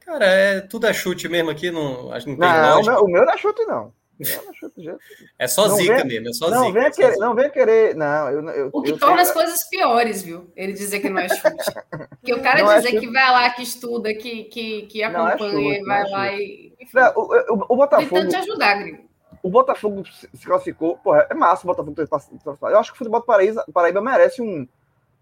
[0.00, 3.04] Cara, é, tudo é chute mesmo aqui, não, acho que não tem não, o meu,
[3.04, 3.92] o meu não é chute, não.
[5.38, 6.72] É só não zica vem, mesmo, é só não zica.
[6.72, 7.94] Vem é querer, não vem querer.
[7.94, 9.24] Não, eu, eu, o que eu torna sei...
[9.24, 10.50] as coisas piores, viu?
[10.56, 11.72] Ele dizer que não é chute.
[12.20, 15.02] Porque o cara não é dizer é que vai lá, que estuda, que, que, que
[15.02, 16.72] é acompanha, é chute, vai lá e.
[17.14, 18.08] O, o, o Botafogo.
[18.08, 19.08] Tentando te ajudar, Gringo.
[19.42, 20.98] o Botafogo se classificou.
[20.98, 22.38] Porra, é massa o Botafogo ter passado.
[22.62, 24.66] Eu acho que o futebol do Paraíba, Paraíba merece um,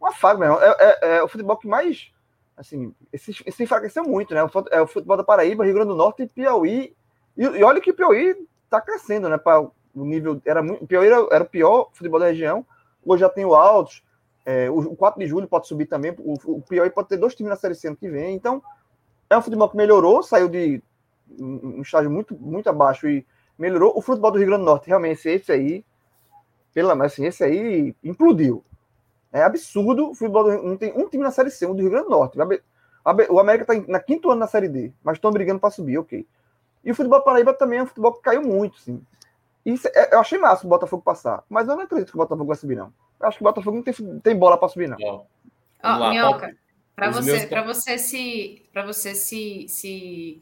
[0.01, 0.59] uma faga mesmo.
[0.59, 2.11] É, é, é, o futebol que mais.
[2.57, 4.41] Assim, se, se enfraqueceu muito, né?
[4.71, 6.97] É o futebol da Paraíba, Rio Grande do Norte e Piauí.
[7.37, 8.35] E, e olha que o Piauí
[8.69, 9.39] tá crescendo, né?
[9.39, 10.41] Para o nível.
[10.45, 12.65] Era muito, Piauí era, era, o pior futebol da região.
[13.05, 14.03] Hoje já tem o Altos.
[14.45, 16.15] É, o, o 4 de julho pode subir também.
[16.19, 18.35] O, o Piauí pode ter dois times na Série C ano que vem.
[18.35, 18.63] Então,
[19.29, 20.83] é um futebol que melhorou, saiu de
[21.39, 23.27] um estágio muito, muito abaixo e
[23.59, 23.93] melhorou.
[23.97, 25.85] O futebol do Rio Grande do Norte, realmente, esse aí,
[26.73, 28.65] pela assim, esse aí implodiu.
[29.33, 31.91] É absurdo o futebol do não tem um time na Série C, um do Rio
[31.91, 32.39] Grande do Norte.
[33.29, 36.27] O América está na quinto ano na Série D, mas estão brigando para subir, ok.
[36.87, 39.03] E o futebol Paraíba também é um futebol que caiu muito, sim.
[39.65, 42.47] Isso, é, eu achei massa o Botafogo passar, mas eu não acredito que o Botafogo
[42.47, 42.93] vai subir, não.
[43.19, 44.97] Eu acho que o Botafogo não tem, tem bola para subir, não.
[45.01, 45.25] Ó,
[45.83, 46.57] oh, Minhoca,
[46.95, 47.45] para você, meus...
[47.47, 50.41] para você se, para você se, se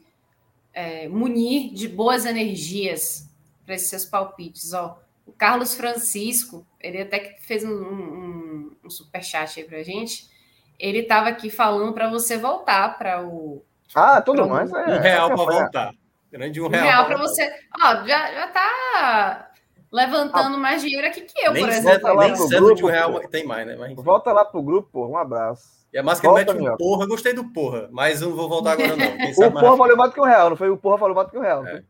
[0.71, 3.27] é, munir de boas energias
[3.65, 4.71] para esses seus palpites.
[4.71, 10.29] Ó, o Carlos Francisco, ele até que fez um, um, um superchat aí para gente.
[10.77, 13.63] Ele estava aqui falando para você voltar para o.
[13.95, 14.71] Ah, tudo mais.
[14.71, 16.04] É, um real para voltar.
[16.35, 16.83] Grande um, um real.
[16.83, 17.49] real para você.
[17.81, 19.51] Ó, já, já tá
[19.89, 22.15] levantando ah, mais dinheiro aqui que eu, por exemplo.
[22.17, 23.77] nem certo de um real tem mais, né?
[23.79, 25.07] Mas, volta lá pro grupo, pô.
[25.07, 25.63] Um abraço.
[25.93, 28.73] E a máscara Volta, mete um porra, gostei do porra, mas eu não vou voltar
[28.73, 29.05] agora, não.
[29.47, 30.69] o porra valeu mais do que um real, não foi?
[30.69, 31.65] O porra valeu mais do que um real.
[31.65, 31.81] É.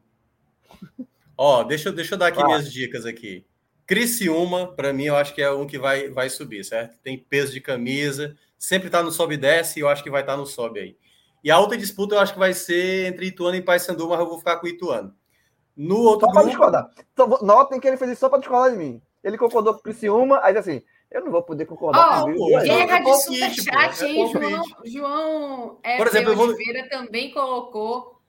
[1.36, 3.44] Ó, deixa, deixa eu dar aqui minhas dicas aqui.
[3.88, 7.00] Criciúma, para mim, eu acho que é um que vai, vai subir, certo?
[7.02, 10.22] Tem peso de camisa, sempre tá no sobe e desce, e eu acho que vai
[10.22, 10.98] estar tá no sobe aí.
[11.46, 14.26] E a outra disputa eu acho que vai ser entre Ituano e Paysandu, mas eu
[14.28, 15.14] vou ficar com o Ituano.
[15.78, 16.48] No outro só grupo...
[16.48, 16.90] discordar.
[17.14, 19.00] Então, notem que ele fez isso só para discordar de mim.
[19.24, 20.82] Ele concordou com o Criciúma, aí assim,
[21.12, 22.68] eu não vou poder concordar oh, com ele.
[22.68, 24.32] Guerra de superchat, é hein?
[24.32, 26.48] João, João é, Por exemplo, vou...
[26.48, 28.20] Oliveira também colocou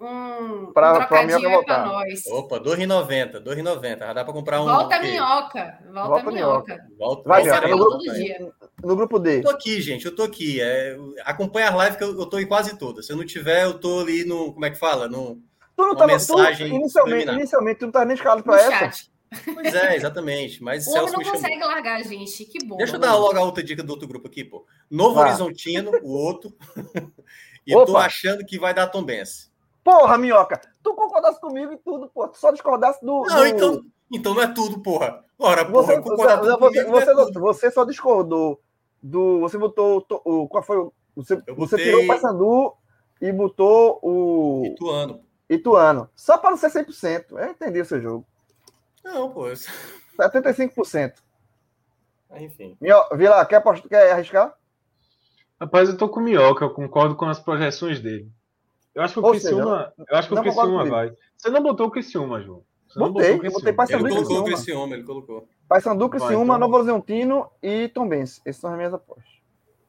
[0.00, 2.24] um, pra, um trocadinho para nós.
[2.28, 3.42] Opa, R$ 2,90.
[3.42, 3.98] 2,90.
[3.98, 4.66] Já dá para comprar um.
[4.66, 5.78] Volta a minhoca.
[5.86, 6.86] Volta, volta a minhoca.
[6.96, 8.52] Volta, Vai, no, todo dia.
[8.86, 9.38] No grupo D.
[9.38, 10.06] Eu tô aqui, gente.
[10.06, 10.60] Eu tô aqui.
[10.60, 13.04] É, acompanha as lives que eu, eu tô em quase todas.
[13.04, 14.52] Se eu não tiver, eu tô ali no.
[14.52, 15.08] Como é que fala?
[15.08, 15.42] No,
[15.76, 16.70] tu não tava, mensagem.
[16.70, 18.70] Tu, inicialmente, inicialmente, tu não tá nem escalado para essa.
[18.70, 19.10] Chat.
[19.52, 20.62] Pois é, exatamente.
[20.62, 22.44] Mas o Celso não consegue largar, gente.
[22.44, 22.76] Que bom.
[22.76, 24.64] Deixa eu dar logo a outra dica do outro grupo aqui, pô.
[24.88, 25.24] Novo ah.
[25.24, 26.56] Horizontino, o outro.
[27.66, 27.86] e Opa.
[27.86, 29.50] tô achando que vai dar Tom Benz.
[29.82, 32.28] Porra, minhoca, tu concordasse comigo e tudo, pô.
[32.28, 33.24] Tu só discordasse do.
[33.24, 33.46] Não, do...
[33.46, 33.82] Então,
[34.12, 35.24] então não é tudo, porra.
[35.38, 38.60] Ora, porra, você, você, você, você, é você, só discordou
[39.06, 39.40] do.
[39.40, 40.04] Você botou.
[40.24, 40.92] O, qual foi o.
[41.14, 41.54] Você, botei...
[41.54, 42.74] você tirou o Paysandu
[43.20, 44.62] e botou o.
[44.66, 45.20] Ituano.
[45.48, 46.10] Ituano.
[46.14, 47.26] Só para não ser 100%.
[47.30, 48.26] Eu entendi o seu jogo.
[49.04, 49.44] Não, pô.
[49.44, 51.14] 75%.
[52.36, 52.76] Enfim.
[52.80, 54.54] Vila, quer, quer arriscar?
[55.60, 58.30] Rapaz, eu tô com o Minhoca, eu concordo com as projeções dele.
[58.94, 61.12] Eu acho que o Ou Criciúma, seja, eu acho que o Criciúma vai.
[61.36, 62.62] Você não botou o Criciúma, João.
[62.88, 64.18] Você botei, eu botei Paysandu e Criciúma.
[64.18, 65.48] Ele colocou o Criciúma, ele colocou.
[65.68, 66.58] Paysandu, Criciúma, então...
[66.58, 68.40] Novo Horizontino e Tombense.
[68.44, 69.24] Essas são as minhas apostas.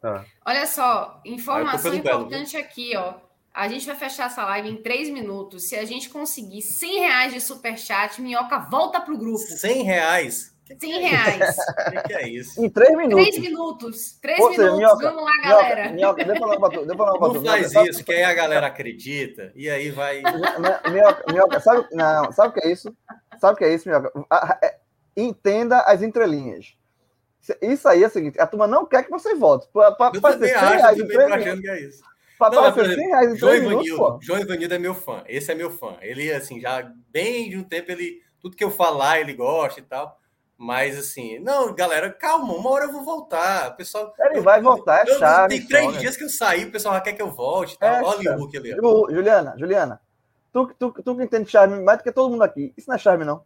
[0.02, 0.26] Tá.
[0.46, 3.16] Olha só, informação importante Belo, aqui, ó.
[3.54, 5.68] A gente vai fechar essa live em três minutos.
[5.68, 9.40] Se a gente conseguir 100 reais de superchat, Minhoca volta pro grupo.
[9.40, 10.56] 100 reais?
[10.80, 11.56] 100 reais.
[11.58, 12.64] O que, é isso?
[12.64, 13.26] Em três minutos.
[13.26, 14.20] Três minutos.
[14.22, 14.78] Três Ou minutos.
[14.78, 15.90] Minhoca, Vamos lá, galera.
[15.90, 19.52] Minhoca, minhoca, Não faz minhoca, isso, que aí a galera acredita.
[19.56, 20.22] E aí vai.
[20.92, 22.96] Minhoca, minhoca sabe, não, sabe o que é isso?
[23.40, 24.12] Sabe o que é isso, Minhoca?
[25.18, 26.78] Entenda as entrelinhas.
[27.62, 29.68] Isso aí é o seguinte: a turma não quer que você volte.
[29.74, 32.04] Pra, pra, eu também acho, eu também achando que é isso.
[32.38, 35.24] Papai, não, exemplo, 100 reais em João Ivanildo, João Ivanildo é meu fã.
[35.26, 35.98] Esse é meu fã.
[36.02, 39.84] Ele, assim, já bem de um tempo, ele tudo que eu falar, ele gosta e
[39.84, 40.20] tal.
[40.56, 43.72] Mas, assim, não, galera, calma, uma hora eu vou voltar.
[43.72, 44.14] O pessoal.
[44.20, 45.58] Ele eu, vai voltar, é eu, chave.
[45.58, 47.78] Tem três dias que eu saí, o pessoal já quer que eu volte.
[47.78, 47.90] Tal.
[47.90, 48.72] É, Olha o Hulk ali.
[48.72, 50.02] Juliana, Juliana,
[50.54, 52.74] tu, tu, tu que entende charme mais do que todo mundo aqui.
[52.78, 53.44] Isso não é charme, não?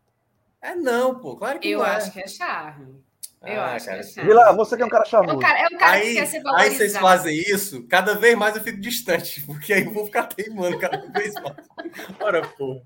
[0.61, 1.89] É não, pô, claro que eu não é.
[1.89, 3.03] Eu acho que é charme.
[3.43, 4.03] Eu ah, acho cara.
[4.03, 5.33] que é Vila, você que é um cara charmoso.
[5.33, 6.71] É um cara, é um cara aí, que quer ser valorizado.
[6.71, 10.27] Aí vocês fazem isso, cada vez mais eu fico distante, porque aí eu vou ficar
[10.27, 11.67] teimando cada vez mais.
[12.19, 12.81] Ora, porra.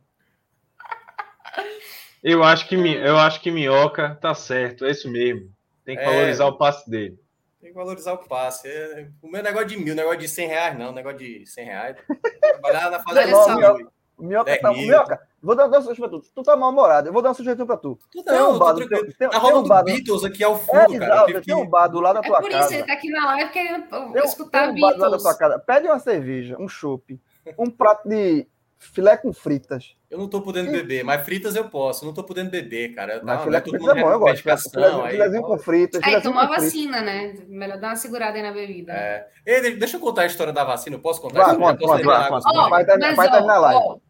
[2.23, 5.53] Eu acho que, eu acho que Minhoca tá certo, é isso mesmo.
[5.83, 7.19] Tem que é, valorizar o passe dele.
[7.61, 8.67] Tem que valorizar o passe.
[8.67, 10.91] É, o meu negócio de mil, negócio de 100 reais, não.
[10.91, 11.97] Negócio de 100 reais.
[12.41, 13.75] Trabalhar na fazenda.
[14.17, 16.25] Minhoca, tá, Minhoca, vou dar uma sugestão pra tu.
[16.33, 17.99] Tu tá mal-humorado, eu vou dar uma sugestão pra tu.
[18.11, 20.99] tu tem um bar, tem, tem, tá tem um bar, Beatles aqui ao fundo, é,
[20.99, 21.29] cara.
[21.29, 22.47] Exato, tem um bar do lado da tua casa.
[22.47, 24.81] É por isso, ele tá aqui na live querendo tem, escutar tem um Beatles.
[24.81, 25.59] Bar do lado da tua casa.
[25.59, 27.19] Pede uma cerveja, um chopp,
[27.57, 28.47] um prato de
[28.77, 29.95] filé com fritas.
[30.09, 32.03] Eu não tô podendo beber, mas fritas eu posso.
[32.03, 33.21] Eu não tô podendo beber, cara.
[33.23, 34.41] Mas filé com fritas é bom, eu gosto.
[34.41, 36.01] Filé, filézinho com fritas.
[36.03, 37.33] Aí tomar vacina, né?
[37.47, 38.93] Melhor dar uma segurada aí na bebida.
[38.93, 39.27] É.
[39.45, 40.95] Ei, deixa eu contar a história da vacina.
[40.95, 41.43] Eu posso contar?
[41.43, 42.69] Vai, conta, conta, conta.
[42.69, 44.01] Vai terminar a live.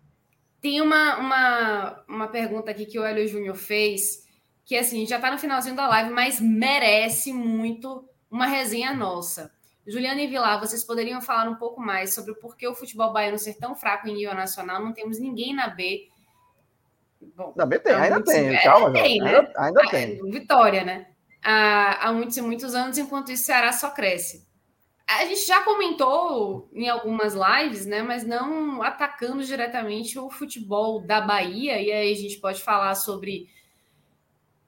[0.65, 4.25] Tem uma, uma, uma pergunta aqui que o Hélio Júnior fez,
[4.65, 9.51] que assim, já está no finalzinho da live, mas merece muito uma resenha nossa.
[9.85, 13.37] Juliana e Vilar, vocês poderiam falar um pouco mais sobre o porquê o futebol baiano
[13.37, 14.83] ser tão fraco em nível nacional?
[14.83, 16.09] Não temos ninguém na B.
[17.21, 19.35] Bom, na B tem, ainda tem, calma, tem, né?
[19.35, 20.31] ainda, ainda ah, tem.
[20.31, 21.09] Vitória, né?
[21.43, 24.44] Há, há muitos e muitos anos, enquanto isso, o Ceará só cresce.
[25.07, 28.01] A gente já comentou em algumas lives, né?
[28.01, 33.47] Mas não atacando diretamente o futebol da Bahia, e aí a gente pode falar sobre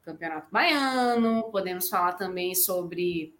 [0.04, 3.36] Campeonato Baiano, podemos falar também sobre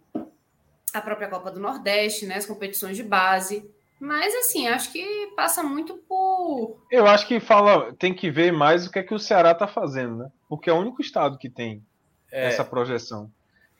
[0.92, 3.68] a própria Copa do Nordeste, né, as competições de base.
[3.98, 6.78] Mas assim, acho que passa muito por.
[6.90, 9.66] Eu acho que fala, tem que ver mais o que é que o Ceará está
[9.66, 10.30] fazendo, né?
[10.48, 11.82] Porque é o único estado que tem
[12.30, 12.46] é...
[12.46, 13.30] essa projeção.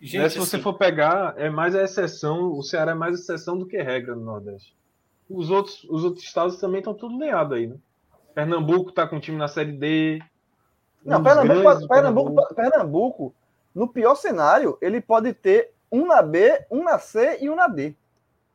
[0.00, 0.28] Gente, né?
[0.28, 0.62] Se você assim...
[0.62, 4.24] for pegar, é mais a exceção, o Ceará é mais exceção do que regra no
[4.24, 4.76] Nordeste.
[5.28, 7.76] Os outros, os outros estados também estão tudo leado aí, né?
[8.34, 10.22] Pernambuco está com um time na Série D.
[11.04, 13.34] Não, Pernambuco, Pernambuco, Pernambuco, Pernambuco,
[13.74, 17.66] no pior cenário, ele pode ter um na B, um na C e um na
[17.66, 17.94] D.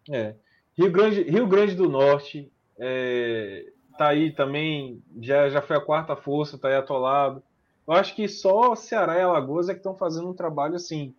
[0.09, 0.35] É.
[0.77, 3.67] Rio Grande, Rio Grande do Norte é,
[3.97, 7.43] tá aí também, já, já foi a quarta força, tá aí atolado.
[7.87, 11.13] Eu acho que só Ceará e Alagoas é que estão fazendo um trabalho assim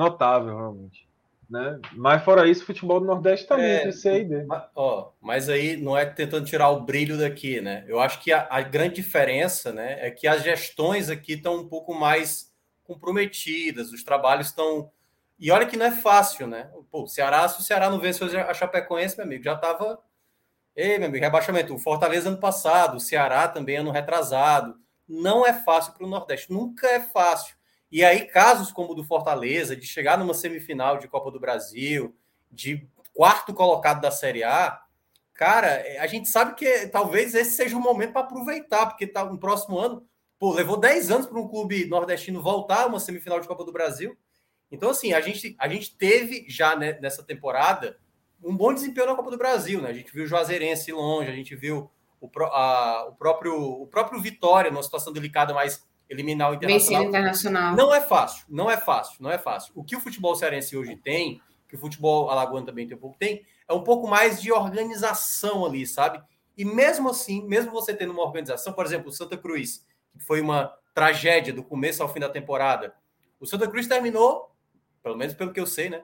[0.00, 1.08] notável, realmente.
[1.48, 1.80] Né?
[1.94, 4.46] Mas fora isso, o futebol do Nordeste também é, tem C e D.
[4.74, 7.84] Ó, mas aí não é tentando tirar o brilho daqui, né?
[7.88, 11.68] Eu acho que a, a grande diferença né, é que as gestões aqui estão um
[11.68, 12.52] pouco mais
[12.84, 14.90] comprometidas, os trabalhos estão
[15.40, 16.70] e olha que não é fácil, né?
[16.90, 19.98] Pô, o Ceará, se o Ceará não venceu a Chapecoense, meu amigo, já estava.
[20.76, 21.74] Ei, meu amigo, rebaixamento.
[21.74, 24.78] O Fortaleza ano passado, o Ceará também ano retrasado.
[25.08, 27.56] Não é fácil para o Nordeste, nunca é fácil.
[27.90, 32.14] E aí, casos como o do Fortaleza, de chegar numa semifinal de Copa do Brasil,
[32.50, 34.80] de quarto colocado da Série A,
[35.34, 39.24] cara, é, a gente sabe que talvez esse seja o momento para aproveitar, porque tá
[39.24, 40.06] no próximo ano,
[40.38, 43.72] pô, levou 10 anos para um clube nordestino voltar a uma semifinal de Copa do
[43.72, 44.16] Brasil.
[44.70, 47.98] Então, assim, a gente, a gente teve já né, nessa temporada
[48.42, 49.90] um bom desempenho na Copa do Brasil, né?
[49.90, 51.90] A gente viu o Juazeirense longe, a gente viu
[52.20, 57.04] o, a, o, próprio, o próprio Vitória numa situação delicada, mas eliminar o Internacional.
[57.04, 57.76] internacional.
[57.76, 59.72] Não é fácil, não é fácil, não é fácil.
[59.76, 63.16] O que o futebol cearense hoje tem, que o futebol alagoano também tem um pouco
[63.16, 66.20] tem, é um pouco mais de organização ali, sabe?
[66.58, 70.40] E mesmo assim, mesmo você tendo uma organização, por exemplo, o Santa Cruz, que foi
[70.40, 72.92] uma tragédia do começo ao fim da temporada,
[73.38, 74.50] o Santa Cruz terminou
[75.02, 76.02] pelo menos pelo que eu sei, né?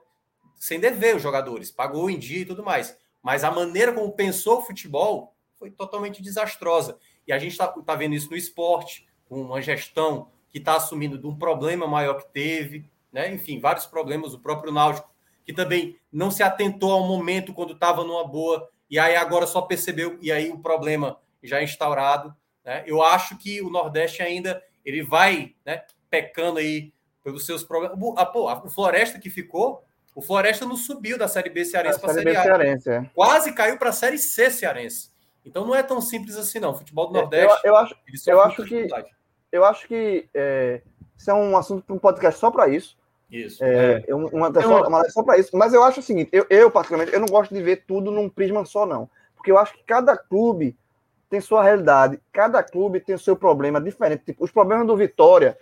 [0.55, 2.97] Sem dever os jogadores, pagou em dia e tudo mais.
[3.23, 6.99] Mas a maneira como pensou o futebol foi totalmente desastrosa.
[7.27, 11.19] E a gente está tá vendo isso no esporte, com uma gestão que está assumindo
[11.19, 13.33] de um problema maior que teve, né?
[13.33, 14.35] Enfim, vários problemas.
[14.35, 15.11] O próprio Náutico,
[15.45, 19.63] que também não se atentou ao momento quando estava numa boa, e aí agora só
[19.63, 22.35] percebeu, e aí o problema já é instaurado.
[22.65, 22.85] Né?
[22.87, 26.93] Eu acho que o Nordeste ainda ele vai né, pecando aí
[27.23, 27.99] pelos seus problemas.
[28.17, 29.85] Ah, pô, o Floresta que ficou,
[30.15, 32.43] o Floresta não subiu da Série B cearense para a Série A.
[32.43, 33.11] Cearense, é.
[33.13, 35.11] Quase caiu para a Série C cearense.
[35.45, 36.71] Então não é tão simples assim, não.
[36.71, 37.61] O futebol do é, Nordeste.
[37.65, 37.97] Eu, eu acho,
[38.27, 38.87] eu acho que.
[39.51, 40.81] Eu acho que é,
[41.17, 42.97] isso é um assunto para um podcast só para isso.
[43.31, 43.63] Isso.
[43.65, 44.15] É, é.
[44.15, 45.57] Uma, só, uma só para isso.
[45.57, 48.29] Mas eu acho o seguinte: eu, eu, particularmente, eu não gosto de ver tudo num
[48.29, 49.09] prisma só, não.
[49.35, 50.77] Porque eu acho que cada clube
[51.29, 54.25] tem sua realidade, cada clube tem o seu problema diferente.
[54.27, 55.59] Tipo, os problemas do Vitória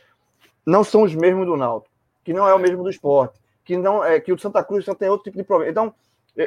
[0.66, 1.92] não são os mesmos do Náutico,
[2.22, 4.94] que não é o mesmo do esporte, que não é que o Santa Cruz só
[4.94, 5.70] tem outro tipo de problema.
[5.70, 5.94] Então,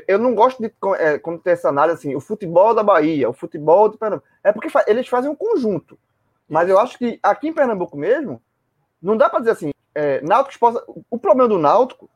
[0.08, 3.34] eu não gosto de é, quando tem essa análise assim, o futebol da Bahia, o
[3.34, 4.28] futebol do Pernambuco.
[4.44, 5.98] É porque eles fazem um conjunto.
[6.48, 8.42] Mas eu acho que aqui em Pernambuco mesmo,
[9.02, 12.10] não dá para dizer assim, é, Náutico Esporte, o problema do Náutico,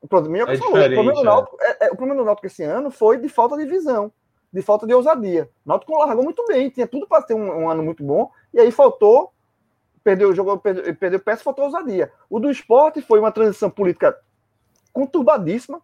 [0.00, 1.24] o problema, é falou, o problema do é.
[1.24, 1.76] Náutico, é.
[1.80, 4.12] É, o problema do Náutico esse ano foi de falta de visão,
[4.52, 5.50] de falta de ousadia.
[5.64, 8.60] O Náutico largou muito bem, tinha tudo para ter um, um ano muito bom, e
[8.60, 9.32] aí faltou
[10.04, 12.12] perdeu o jogo, perdeu, perdeu peça, faltou ousadia.
[12.28, 14.16] O do esporte foi uma transição política
[14.92, 15.80] conturbadíssima,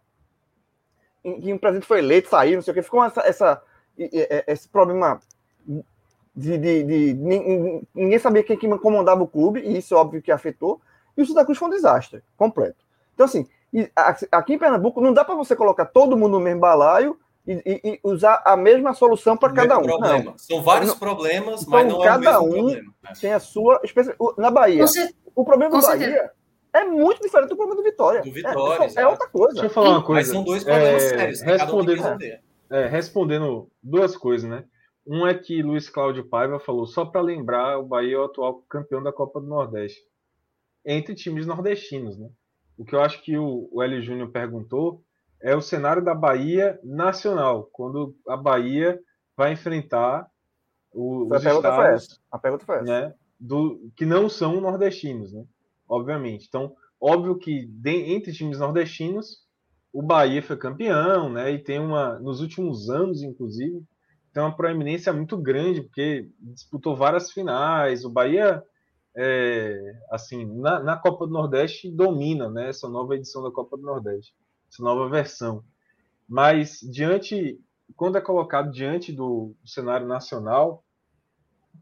[1.23, 3.61] em que o presidente foi eleito, saiu, não sei o que, ficou essa, essa,
[3.97, 5.19] esse problema
[6.35, 10.21] de, de, de, de, ninguém sabia quem que comandava o clube, e isso é óbvio
[10.21, 10.81] que afetou,
[11.17, 12.77] e o Santa Cruz foi um desastre completo.
[13.13, 13.47] Então, assim,
[14.31, 17.81] aqui em Pernambuco não dá para você colocar todo mundo no mesmo balaio e, e,
[17.83, 19.85] e usar a mesma solução para cada um.
[19.85, 20.37] Não.
[20.37, 20.97] São vários não.
[20.97, 22.93] problemas, então, mas não cada é o mesmo um problema.
[23.19, 23.81] tem a sua
[24.37, 25.13] Na Bahia, Você...
[25.35, 26.31] o problema do Bahia
[26.73, 28.21] é muito diferente do problema do Vitória.
[28.21, 29.53] Do Vitória, é, é, outra coisa.
[29.53, 30.21] Deixa eu falar uma coisa.
[30.21, 31.41] Mas são dois problemas é, sérios.
[31.41, 34.63] Respondendo, um é, respondendo duas coisas, né?
[35.05, 38.61] Um é que Luiz Cláudio Paiva falou, só para lembrar, o Bahia é o atual
[38.69, 40.01] campeão da Copa do Nordeste.
[40.85, 42.29] Entre times nordestinos, né?
[42.77, 44.01] O que eu acho que o, o L.
[44.01, 45.03] Júnior perguntou
[45.41, 48.99] é o cenário da Bahia nacional, quando a Bahia
[49.35, 50.27] vai enfrentar
[50.93, 52.17] O, a, pergunta foi essa.
[52.31, 52.85] a pergunta foi essa.
[52.85, 55.43] Né, do, que não são nordestinos, né?
[55.89, 56.45] Obviamente.
[56.47, 59.43] Então, óbvio que de, entre times nordestinos,
[59.91, 61.51] o Bahia foi campeão, né?
[61.51, 63.83] E tem uma, nos últimos anos, inclusive,
[64.33, 68.05] tem uma proeminência muito grande, porque disputou várias finais.
[68.05, 68.63] O Bahia,
[69.15, 72.69] é, assim, na, na, Copa do Nordeste domina, né?
[72.69, 74.33] Essa nova edição da Copa do Nordeste,
[74.69, 75.63] essa nova versão.
[76.27, 77.59] Mas diante,
[77.95, 80.83] quando é colocado diante do, cenário nacional,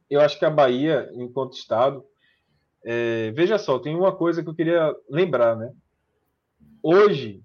[0.09, 2.03] eu acho que a Bahia, enquanto estado,
[2.83, 5.71] é, veja só, tem uma coisa que eu queria lembrar, né?
[6.81, 7.43] Hoje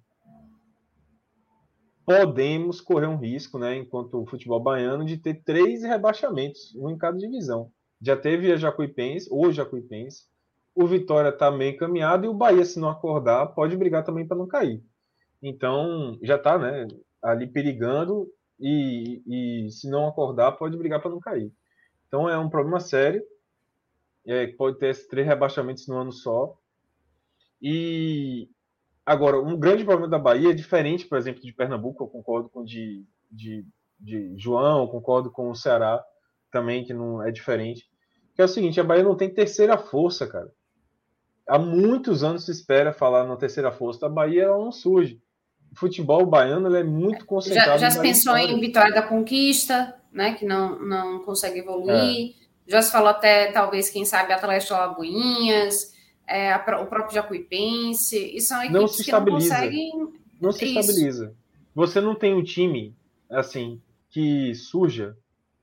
[2.04, 6.98] podemos correr um risco, né, enquanto o futebol baiano, de ter três rebaixamentos, um em
[6.98, 7.70] cada divisão.
[8.00, 10.24] Já teve a Jacuipense, ou Jacuipense,
[10.74, 14.36] o Vitória está meio encaminhado e o Bahia, se não acordar, pode brigar também para
[14.36, 14.82] não cair.
[15.42, 16.86] Então, já está né,
[17.22, 18.28] ali perigando
[18.58, 21.52] e, e, se não acordar, pode brigar para não cair.
[22.08, 23.22] Então, é um problema sério.
[24.26, 26.56] É, pode ter esses três rebaixamentos no ano só.
[27.60, 28.48] E
[29.06, 32.64] Agora, um grande problema da Bahia é diferente, por exemplo, de Pernambuco, eu concordo com
[32.64, 33.66] de, de,
[34.00, 36.02] de João, concordo com o Ceará
[36.50, 37.86] também, que não é diferente.
[38.34, 40.50] Que é o seguinte, a Bahia não tem terceira força, cara.
[41.46, 45.20] Há muitos anos se espera falar na terceira força da Bahia, ela não surge.
[45.70, 47.78] O futebol baiano é muito concentrado.
[47.80, 50.34] Já, já se pensou em Vitória da Conquista, né?
[50.34, 52.30] Que não, não consegue evoluir.
[52.30, 52.44] É.
[52.66, 55.93] Já se falou até, talvez, quem sabe, Atlético Lagoinhas
[56.26, 60.12] é, a, o próprio Jacuipense, e são equipes não se que não conseguem.
[60.40, 60.78] Não se isso.
[60.78, 61.34] estabiliza.
[61.74, 62.94] Você não tem um time
[63.30, 63.80] assim
[64.10, 65.16] que surja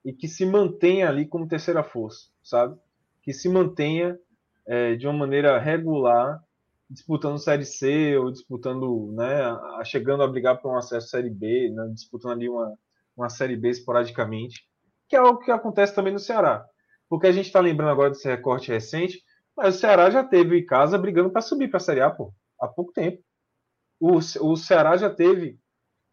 [0.04, 2.78] e que se mantenha ali como terceira força, sabe?
[3.22, 4.18] Que se mantenha
[4.66, 6.44] é, de uma maneira regular,
[6.90, 11.70] disputando Série C ou disputando, né, chegando a brigar por um acesso à Série B,
[11.70, 12.74] né, disputando ali uma,
[13.16, 14.68] uma Série B esporadicamente,
[15.08, 16.66] que é algo que acontece também no Ceará.
[17.08, 19.24] Porque a gente está lembrando agora desse recorte recente,
[19.56, 22.34] mas o Ceará já teve em casa brigando para subir para a Série A, pô,
[22.60, 23.22] há pouco tempo.
[23.99, 25.60] O, o Ceará já teve,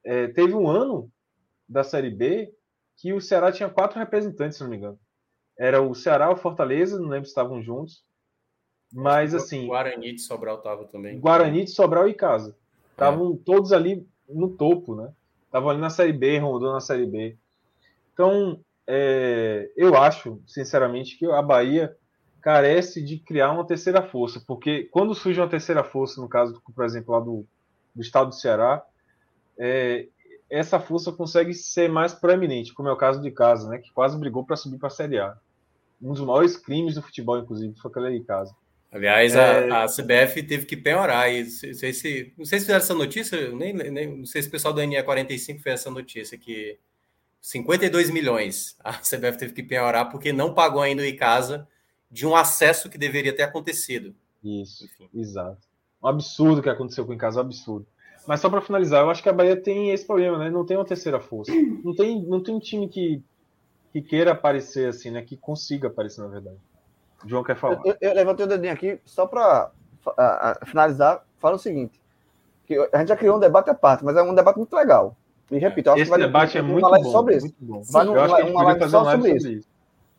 [0.04, 1.10] é, teve um ano
[1.68, 2.52] da Série B
[2.96, 4.98] que o Ceará tinha quatro representantes, se não me engano.
[5.58, 8.04] Era o Ceará, o Fortaleza, não lembro se estavam juntos.
[8.92, 9.66] Mas assim.
[9.66, 11.18] Guarani de Sobral estava também.
[11.20, 12.56] Guarani de Sobral e casa.
[12.90, 13.44] Estavam é.
[13.44, 15.12] todos ali no topo, né?
[15.44, 17.36] Estavam ali na Série B, rondando na Série B.
[18.12, 21.96] Então, é, eu acho, sinceramente, que a Bahia
[22.40, 26.84] carece de criar uma terceira força, porque quando surge uma terceira força, no caso, por
[26.84, 27.46] exemplo, lá do,
[27.94, 28.84] do estado do Ceará,
[29.58, 30.06] é,
[30.50, 34.18] essa força consegue ser mais proeminente, como é o caso de Casa, né, que quase
[34.18, 35.36] brigou para subir para a Série A.
[36.00, 38.54] Um dos maiores crimes do futebol, inclusive, foi aquele de Casa.
[38.90, 39.68] Aliás, é...
[39.70, 41.30] a, a, CBF teve que piorar.
[41.30, 44.48] E se, se, se, não sei se fizeram essa notícia, nem, nem, não sei se
[44.48, 46.78] o pessoal do NE45 fez essa notícia, que
[47.40, 51.68] 52 milhões a CBF teve que piorar porque não pagou ainda o Icasa
[52.10, 54.14] de um acesso que deveria ter acontecido.
[54.42, 55.08] Isso, Enfim.
[55.14, 55.58] exato.
[56.02, 57.86] Um absurdo que aconteceu com o caso, um absurdo.
[58.26, 60.50] Mas só para finalizar, eu acho que a Bahia tem esse problema, né?
[60.50, 61.50] Não tem uma terceira força.
[61.82, 63.22] Não tem, não tem um time que,
[63.90, 65.22] que queira aparecer assim, né?
[65.22, 66.58] Que consiga aparecer, na verdade.
[67.24, 67.80] O João quer falar.
[67.84, 69.72] Eu, eu levantei o dedinho aqui só para
[70.66, 71.24] finalizar.
[71.38, 71.98] Fala o seguinte:
[72.66, 75.16] que a gente já criou um debate à parte, mas é um debate muito legal.
[75.50, 77.46] E repito, acho Esse que debate é muito bom, sobre isso.
[77.46, 77.82] Muito bom.
[77.90, 79.48] Vai eu acho que a gente uma live só sobre isso.
[79.48, 79.68] isso.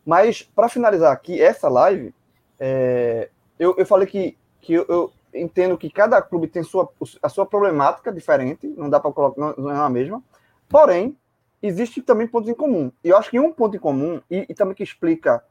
[0.10, 2.16] Mas, para finalizar aqui essa live,
[2.60, 3.30] é,
[3.60, 6.92] eu, eu falei que, que eu, eu, entendo que cada clube tem sua,
[7.22, 10.20] a sua problemática diferente, não dá para colocar, não, não é a mesma.
[10.68, 11.16] Porém,
[11.62, 12.92] existe também pontos em comum.
[13.04, 15.44] E eu acho que um ponto em comum, e, e também que explica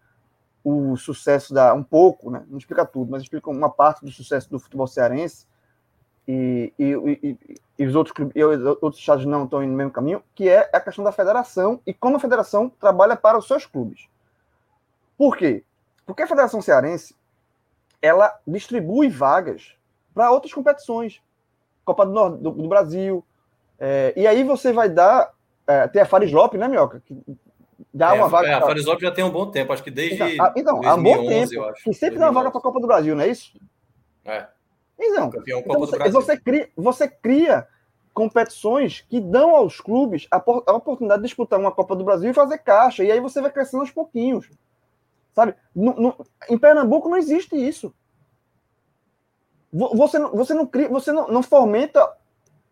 [0.64, 1.72] o sucesso da.
[1.72, 2.44] um pouco, né?
[2.48, 5.46] não explica tudo, mas explica uma parte do sucesso do futebol cearense,
[6.26, 6.84] e, e,
[7.22, 7.38] e,
[7.78, 8.34] e os outros clubes,
[8.82, 11.94] outros estados não estão indo no mesmo caminho, que é a questão da federação e
[11.94, 14.08] como a federação trabalha para os seus clubes.
[15.18, 15.64] Por quê?
[16.06, 17.14] Porque a Federação Cearense
[18.00, 19.74] ela distribui vagas
[20.14, 21.20] para outras competições.
[21.84, 23.24] Copa do, Nord, do, do Brasil.
[23.78, 25.32] É, e aí você vai dar.
[25.66, 27.02] É, tem a Fares Lopes, né, Mioca?
[27.04, 27.16] Que
[27.92, 28.48] dá é, uma vaga.
[28.48, 30.14] É, a Fares Lopes já tem um bom tempo, acho que desde.
[30.14, 31.64] Então, a, então 2011, há um bom tempo.
[31.64, 32.20] Acho, que sempre 2011.
[32.20, 33.60] dá uma vaga para a Copa do Brasil, não é isso?
[34.24, 34.46] É.
[35.00, 37.66] Então, então você, você, cria, você cria
[38.12, 42.34] competições que dão aos clubes a, a oportunidade de disputar uma Copa do Brasil e
[42.34, 43.04] fazer caixa.
[43.04, 44.48] E aí você vai crescendo aos pouquinhos.
[45.38, 45.54] Sabe?
[45.72, 47.94] No, no, em Pernambuco não existe isso.
[49.72, 52.12] Você, você não cria, você não, não fomenta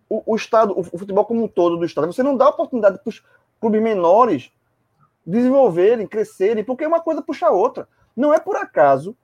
[0.09, 2.09] o, o, estado, o futebol como um todo do estado.
[2.09, 3.25] Você não dá oportunidade para os
[3.61, 4.51] clubes menores
[5.25, 7.87] desenvolverem, crescerem, porque uma coisa puxa a outra.
[8.17, 9.17] Não é por acaso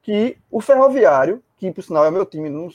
[0.00, 2.68] que o Ferroviário, que por sinal é meu time no,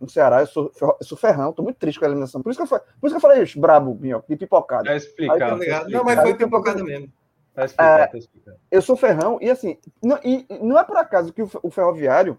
[0.00, 2.40] no Ceará, eu sou, eu sou ferrão, estou muito triste com a eliminação.
[2.40, 3.98] Por isso que eu, por isso que eu falei isso, brabo,
[4.28, 4.92] de pipocada.
[4.92, 5.60] É explicado.
[5.60, 7.12] Aí, tá Não, mas foi pipocada mesmo.
[7.56, 8.58] Tá explicado, é, tá explicado.
[8.70, 12.38] Eu sou ferrão, e assim, não, e, não é por acaso que o, o ferroviário,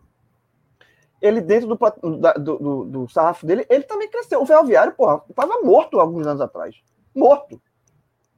[1.19, 4.39] ele dentro do, do, do, do, sarrafo dele, ele também cresceu.
[4.39, 6.75] O ferroviário, porra, estava morto alguns anos atrás.
[7.15, 7.59] Morto.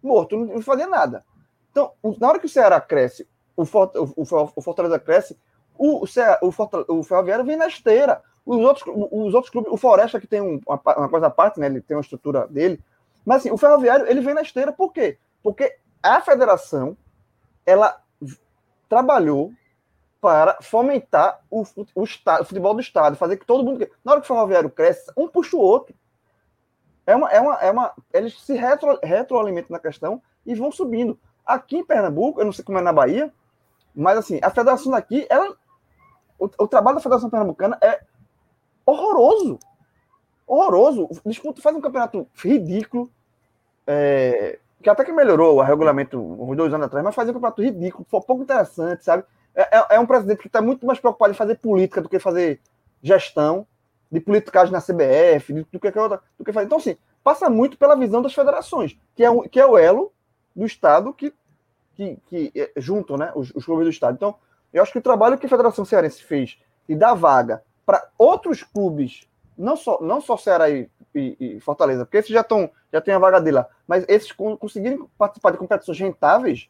[0.02, 1.26] Morto, não fazia nada.
[1.70, 3.28] Então, na hora que o Ceará cresce,
[3.58, 3.64] o,
[4.16, 5.38] o, Fortaleza cresce,
[5.78, 8.22] o, o, o Ferroviário vem na esteira.
[8.46, 11.60] Os outros, os outros clubes, o Floresta, que tem um, uma, uma, coisa à parte,
[11.60, 11.66] né?
[11.66, 12.82] Ele tem uma estrutura dele.
[13.26, 15.18] Mas assim, o Ferroviário ele vem na esteira, por quê?
[15.44, 16.98] Porque a federação
[17.66, 18.02] ela
[18.88, 19.54] trabalhou
[20.20, 22.06] para fomentar o, o, o
[22.44, 23.88] futebol do estado, fazer que todo mundo.
[24.04, 25.96] Na hora que o ferroviário cresce, um puxa o outro.
[27.06, 31.18] É uma, é uma, é uma, eles se retro, retroalimentam na questão e vão subindo.
[31.46, 33.34] Aqui em Pernambuco, eu não sei como é na Bahia,
[33.96, 35.56] mas assim, a federação daqui, ela,
[36.38, 38.02] o, o trabalho da Federação Pernambucana é
[38.86, 39.58] horroroso.
[40.46, 41.10] Horroroso.
[41.26, 43.10] Disputa, faz um campeonato ridículo.
[43.88, 47.62] É, que até que melhorou o regulamento uns dois anos atrás, mas fazia um campeonato
[47.62, 49.24] ridículo, foi pouco interessante, sabe?
[49.54, 52.20] É, é, é um presidente que está muito mais preocupado em fazer política do que
[52.20, 52.62] fazer
[53.02, 53.68] gestão,
[54.12, 55.92] de politicagem na CBF, do que,
[56.38, 56.66] do que fazer.
[56.66, 60.12] Então, assim, passa muito pela visão das federações, que é, o, que é o elo
[60.56, 61.34] do Estado que,
[61.96, 62.72] que, que é,
[63.18, 64.16] né, os, os clubes do Estado.
[64.16, 64.36] Então,
[64.74, 68.64] eu acho que o trabalho que a Federação Cearense fez de dar vaga para outros
[68.64, 69.28] clubes,
[69.58, 73.14] não só, não só Ceará e, e, e Fortaleza, porque esses já estão já tem
[73.14, 76.70] a vaga dele lá, mas esses conseguirem participar de competições rentáveis,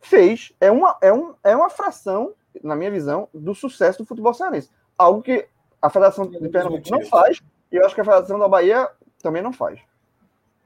[0.00, 4.34] fez, é uma, é, um, é uma fração, na minha visão, do sucesso do futebol
[4.34, 4.70] cearense.
[4.98, 5.46] Algo que
[5.80, 8.88] a Federação de Pernambuco não faz, e eu acho que a Federação da Bahia
[9.22, 9.80] também não faz.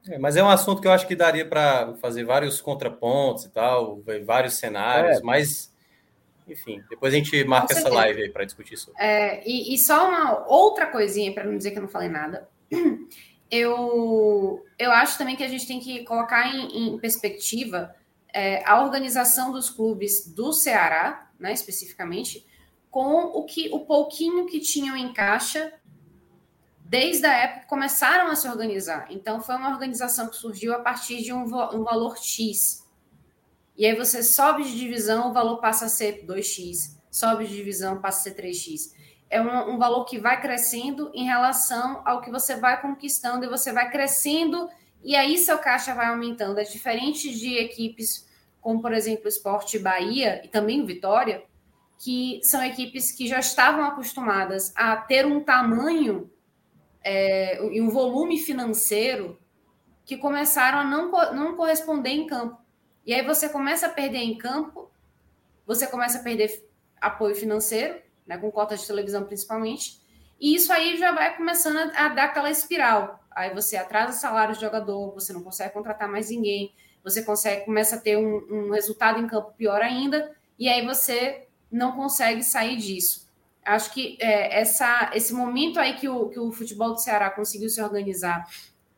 [0.09, 3.49] É, mas é um assunto que eu acho que daria para fazer vários contrapontos e
[3.49, 5.21] tal, vários cenários, é.
[5.21, 5.73] mas
[6.47, 8.91] enfim, depois a gente marca essa live aí para discutir isso.
[8.97, 12.47] É, e, e, só uma outra coisinha, para não dizer que eu não falei nada.
[13.49, 17.95] Eu, eu acho também que a gente tem que colocar em, em perspectiva
[18.33, 22.45] é, a organização dos clubes do Ceará, né, especificamente,
[22.91, 25.73] com o que o pouquinho que tinham em caixa
[26.79, 29.07] desde a época que começaram a se organizar.
[29.09, 32.85] Então, foi uma organização que surgiu a partir de um, um valor X.
[33.77, 36.97] E aí você sobe de divisão, o valor passa a ser 2x.
[37.11, 38.93] Sobe de divisão, passa a ser 3x.
[39.29, 43.49] É um, um valor que vai crescendo em relação ao que você vai conquistando e
[43.49, 44.69] você vai crescendo
[45.03, 46.59] e aí seu caixa vai aumentando.
[46.59, 48.27] É diferente de equipes
[48.61, 51.43] como, por exemplo, o Esporte Bahia e também o Vitória,
[51.97, 56.29] que são equipes que já estavam acostumadas a ter um tamanho
[57.03, 59.39] é, e um volume financeiro
[60.05, 62.57] que começaram a não, não corresponder em campo.
[63.05, 64.91] E aí você começa a perder em campo,
[65.65, 69.99] você começa a perder apoio financeiro, né, com cotas de televisão principalmente,
[70.39, 73.19] e isso aí já vai começando a, a dar aquela espiral.
[73.31, 76.73] Aí você atrasa salário de jogador, você não consegue contratar mais ninguém,
[77.03, 81.47] você consegue começa a ter um, um resultado em campo pior ainda, e aí você
[81.71, 83.27] não consegue sair disso.
[83.63, 87.69] Acho que é, essa, esse momento aí que o, que o futebol do Ceará conseguiu
[87.69, 88.47] se organizar,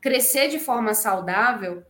[0.00, 1.84] crescer de forma saudável,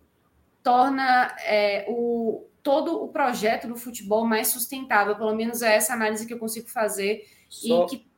[0.63, 5.17] torna é, o, todo o projeto do futebol mais sustentável.
[5.17, 7.27] Pelo menos é essa análise que eu consigo fazer.
[7.49, 7.85] Só...
[7.85, 8.11] E que...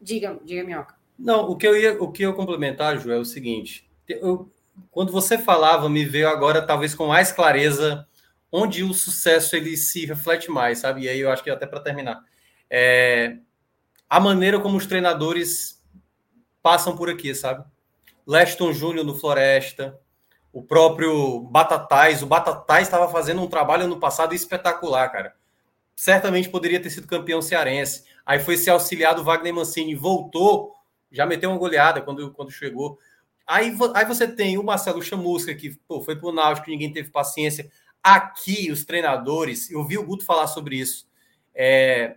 [0.00, 0.96] Diga, diga, Minhoca.
[1.18, 3.88] Não, o que eu ia, o que eu complementar, Ju, é o seguinte.
[4.08, 4.50] Eu,
[4.90, 8.06] quando você falava, me veio agora, talvez com mais clareza,
[8.50, 11.02] onde o sucesso ele se reflete mais, sabe?
[11.02, 12.20] E aí eu acho que até para terminar.
[12.68, 13.36] É,
[14.08, 15.82] a maneira como os treinadores
[16.62, 17.64] passam por aqui, sabe?
[18.26, 19.98] Leston Júnior no Floresta,
[20.52, 22.22] o próprio Batatais.
[22.22, 25.34] O Batatais estava fazendo um trabalho no passado espetacular, cara.
[25.96, 28.04] Certamente poderia ter sido campeão cearense.
[28.24, 30.74] Aí foi ser auxiliado Wagner Mancini, voltou,
[31.10, 32.98] já meteu uma goleada quando, quando chegou.
[33.46, 37.10] Aí, aí você tem o Marcelo Chamusca, que pô, foi para o Náutico, ninguém teve
[37.10, 37.70] paciência.
[38.02, 41.06] Aqui, os treinadores, eu vi o Guto falar sobre isso.
[41.54, 42.16] É,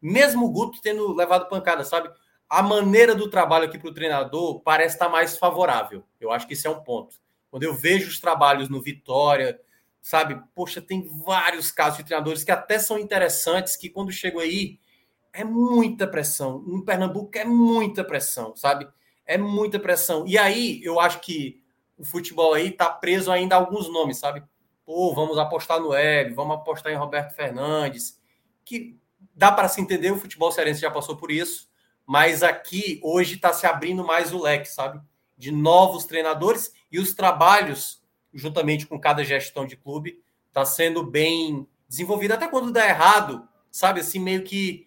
[0.00, 2.10] mesmo o Guto tendo levado pancada, sabe?
[2.48, 6.04] A maneira do trabalho aqui para o treinador parece estar mais favorável.
[6.20, 7.16] Eu acho que isso é um ponto.
[7.56, 9.58] Quando eu vejo os trabalhos no Vitória,
[10.02, 10.38] sabe?
[10.54, 14.78] Poxa, tem vários casos de treinadores que até são interessantes, que quando chegam aí,
[15.32, 16.58] é muita pressão.
[16.66, 18.86] No Pernambuco é muita pressão, sabe?
[19.24, 20.26] É muita pressão.
[20.26, 21.62] E aí, eu acho que
[21.96, 24.44] o futebol aí tá preso ainda a alguns nomes, sabe?
[24.84, 28.20] Pô, vamos apostar no Hélio, vamos apostar em Roberto Fernandes,
[28.66, 29.00] que
[29.34, 31.70] dá para se entender, o futebol cearense já passou por isso,
[32.04, 35.00] mas aqui hoje está se abrindo mais o leque, sabe?
[35.36, 38.02] De novos treinadores e os trabalhos,
[38.32, 42.32] juntamente com cada gestão de clube, está sendo bem desenvolvido.
[42.32, 44.00] Até quando dá errado, sabe?
[44.00, 44.86] Assim, meio que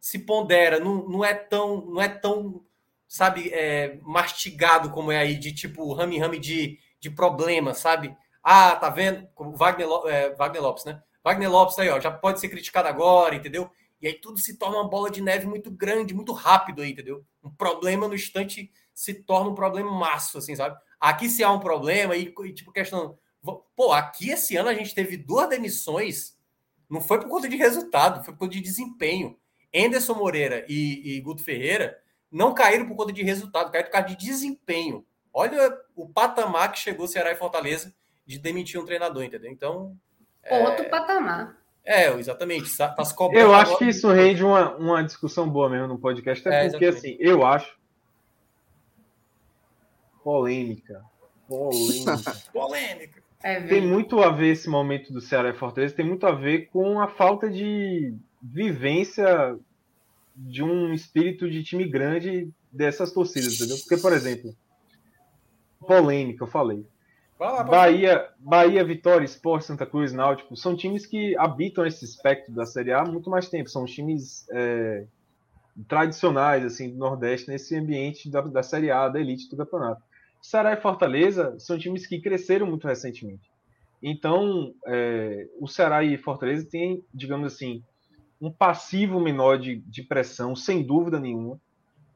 [0.00, 2.64] se pondera, não, não é tão, não é tão
[3.08, 8.16] sabe, é, mastigado como é aí, de tipo rame-rame de, de problema, sabe?
[8.42, 9.28] Ah, tá vendo?
[9.54, 11.02] Wagner, é, Wagner Lopes, né?
[11.24, 13.70] Wagner Lopes aí, ó, já pode ser criticado agora, entendeu?
[14.00, 17.24] E aí tudo se torna uma bola de neve muito grande, muito rápido aí, entendeu?
[17.42, 20.74] Um problema no instante se torna um problema maço, assim, sabe?
[20.98, 23.18] Aqui se há um problema e, e tipo, questão.
[23.76, 26.34] Pô, aqui esse ano a gente teve duas demissões,
[26.88, 29.38] não foi por conta de resultado, foi por conta de desempenho.
[29.74, 31.98] Anderson Moreira e, e Guto Ferreira
[32.32, 35.04] não caíram por conta de resultado, caíram por causa de desempenho.
[35.30, 37.94] Olha o patamar que chegou Ceará e Fortaleza
[38.24, 39.50] de demitir um treinador, entendeu?
[39.50, 39.94] Então.
[40.50, 40.88] Outro é...
[40.88, 41.58] patamar.
[41.84, 42.74] É, exatamente.
[42.76, 46.66] Tá, tá eu acho que isso rende uma, uma discussão boa mesmo no podcast, até
[46.66, 47.75] é, porque, assim, eu acho.
[50.26, 51.04] Polêmica.
[51.46, 52.36] Polêmica.
[52.52, 53.22] Polêmica.
[53.40, 56.66] É, tem muito a ver esse momento do Ceará e Fortaleza, tem muito a ver
[56.66, 58.12] com a falta de
[58.42, 59.56] vivência
[60.34, 63.76] de um espírito de time grande dessas torcidas, entendeu?
[63.78, 64.52] Porque, por exemplo,
[65.78, 66.84] polêmica, eu falei.
[67.38, 72.66] Lá, Bahia, Bahia, Vitória, Sport, Santa Cruz, Náutico, são times que habitam esse espectro da
[72.66, 73.70] Série A há muito mais tempo.
[73.70, 75.04] São times é,
[75.86, 80.02] tradicionais, assim, do Nordeste, nesse ambiente da, da Série A, da elite do campeonato.
[80.46, 83.50] Ceará e Fortaleza são times que cresceram muito recentemente.
[84.00, 87.82] Então, é, o Ceará e Fortaleza têm, digamos assim,
[88.40, 91.60] um passivo menor de, de pressão, sem dúvida nenhuma,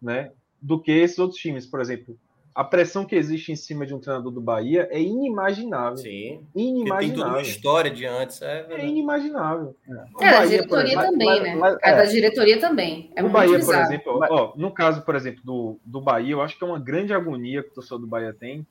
[0.01, 0.31] né,
[0.63, 1.67] do que esses outros times.
[1.67, 2.17] Por exemplo,
[2.55, 5.97] a pressão que existe em cima de um treinador do Bahia é inimaginável.
[5.99, 6.47] Sim.
[6.55, 7.09] Inimaginável.
[7.09, 8.43] Tem toda uma história de antes.
[8.43, 9.77] É, é inimaginável.
[10.21, 11.55] É, a diretoria exemplo, também, mas, né?
[11.55, 11.97] Mas, é.
[11.97, 13.11] da diretoria também.
[13.15, 13.79] É o Bahia, bizarro.
[13.79, 16.79] por exemplo, ó, no caso, por exemplo, do, do Bahia, eu acho que é uma
[16.79, 18.67] grande agonia que o torcedor do Bahia tem.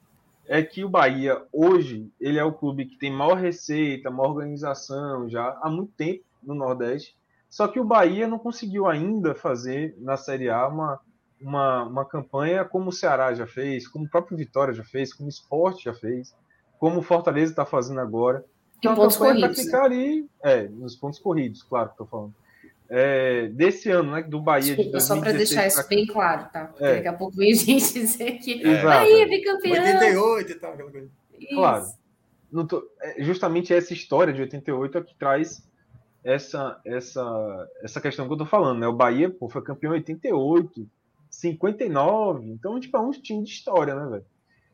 [0.47, 5.29] É que o Bahia, hoje, ele é o clube que tem maior receita, maior organização
[5.29, 7.15] já há muito tempo no Nordeste.
[7.49, 10.99] Só que o Bahia não conseguiu ainda fazer na Série A uma,
[11.41, 15.27] uma, uma campanha como o Ceará já fez, como o próprio Vitória já fez, como
[15.27, 16.35] o Sport já fez,
[16.77, 18.43] como o Fortaleza está fazendo agora.
[18.77, 19.61] Então, pontos corridos.
[19.61, 22.33] ficar ali, é, nos pontos corridos, claro que estou falando.
[22.89, 26.73] É, desse ano, né, do Bahia Desculpa, de Só para deixar isso bem claro, tá?
[26.79, 26.95] É.
[26.95, 28.83] Daqui a pouco vem gente dizer que é.
[28.83, 29.73] Bahia é bicampeão.
[29.73, 31.09] 88 e tal, aquela coisa.
[31.53, 31.85] Claro.
[32.67, 35.63] Tô, é, justamente essa história de 88 é que traz
[36.23, 38.87] essa, essa, essa questão que eu tô falando, né?
[38.87, 40.87] O Bahia pô, foi campeão em 88,
[41.29, 44.25] 59, então, tipo, é um time de história, né, velho?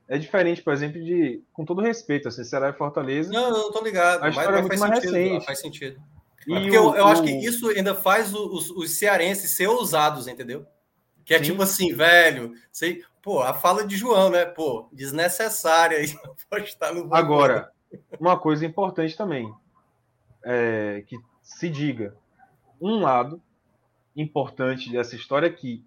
[0.07, 1.41] É diferente, por exemplo, de.
[1.51, 3.31] Com todo respeito, assim, Ceará e Fortaleza.
[3.31, 4.23] Não, não, tô ligado.
[4.23, 5.45] A história mas, mas é muito mais sentido, recente.
[5.45, 6.01] Faz sentido.
[6.47, 7.07] E é porque o, eu, eu o...
[7.07, 10.65] acho que isso ainda faz os, os cearenses ser ousados, entendeu?
[11.23, 11.45] Que é Sim.
[11.45, 14.45] tipo assim, velho, sei, pô, a fala de João, né?
[14.45, 15.97] Pô, desnecessária
[16.93, 17.71] no Agora,
[18.19, 19.51] uma coisa importante também,
[20.43, 22.15] é, que se diga,
[22.79, 23.41] um lado
[24.15, 25.83] importante dessa história é que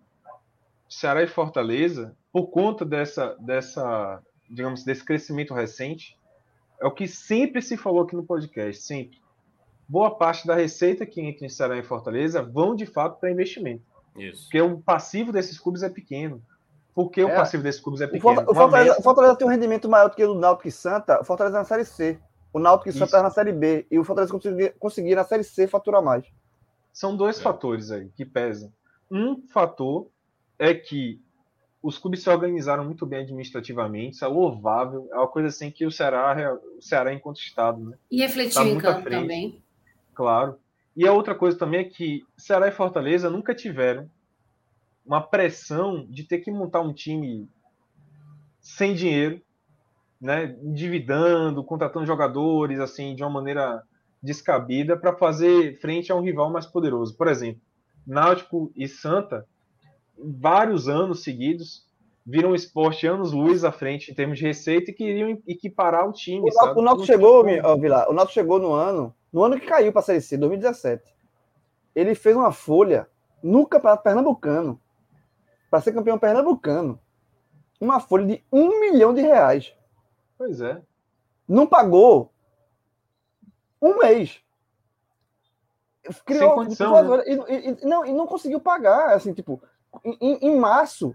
[0.89, 6.17] Ceará e Fortaleza, por conta dessa, dessa, digamos, desse crescimento recente,
[6.81, 9.19] é o que sempre se falou aqui no podcast, sempre.
[9.89, 13.83] Boa parte da receita que entra em Ceará e Fortaleza vão de fato para investimento.
[14.17, 14.45] Isso.
[14.45, 16.43] Porque o passivo desses clubes é pequeno.
[16.95, 17.25] Por que é.
[17.25, 18.43] o passivo desses clubes é pequeno?
[18.43, 21.21] O Fortaleza, o Fortaleza, tem um rendimento maior do que o Náutico e Santa.
[21.21, 22.19] O Fortaleza é na Série C.
[22.53, 23.87] O Náutico e Santa é na Série B.
[23.91, 26.27] E o Fortaleza conseguir, conseguir na Série C faturar mais.
[26.93, 27.43] São dois é.
[27.43, 28.73] fatores aí que pesam.
[29.11, 30.09] Um fator
[30.59, 31.21] é que
[31.83, 35.87] os clubes se organizaram muito bem administrativamente, isso é louvável, é uma coisa assim que
[35.87, 37.97] o Ceará, o Ceará enquanto Estado, né?
[38.11, 39.63] E refletiu tá em campo também.
[40.15, 40.59] Claro.
[40.97, 44.11] E a outra coisa também é que Ceará e Fortaleza nunca tiveram
[45.07, 47.49] uma pressão de ter que montar um time
[48.61, 49.41] sem dinheiro,
[50.21, 53.83] né, endividando, contratando jogadores assim de uma maneira
[54.21, 57.17] descabida para fazer frente a um rival mais poderoso.
[57.17, 57.63] Por exemplo,
[58.05, 59.47] Náutico e Santa
[60.19, 61.87] vários anos seguidos,
[62.25, 66.13] viram o esporte anos luz à frente em termos de receita e queriam equiparar o
[66.13, 66.51] time.
[66.77, 70.01] O Náutico chegou, oh, Vila, o Náutico chegou no ano, no ano que caiu para
[70.01, 71.03] a Série C, 2017.
[71.95, 73.09] Ele fez uma folha
[73.43, 74.81] no Campeonato Pernambucano
[75.71, 77.01] para ser campeão pernambucano.
[77.81, 79.75] Uma folha de um milhão de reais.
[80.37, 80.81] Pois é.
[81.47, 82.33] Não pagou
[83.81, 84.43] um mês.
[86.25, 87.25] Criou, Sem condição, né?
[87.27, 89.63] e, e, não, e não conseguiu pagar, assim, tipo,
[90.05, 91.15] em, em março,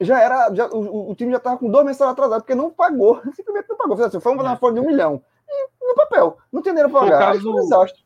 [0.00, 0.54] já era.
[0.54, 3.20] Já, o, o, time já estava com dois meses atrasado, porque não pagou.
[3.34, 4.04] Simplesmente não pagou.
[4.04, 4.56] Assim, foi uma é.
[4.56, 5.22] folha de um milhão.
[5.48, 6.38] E no papel.
[6.52, 7.32] Não tinha dinheiro para pagar.
[7.32, 8.04] Caso, um desastre.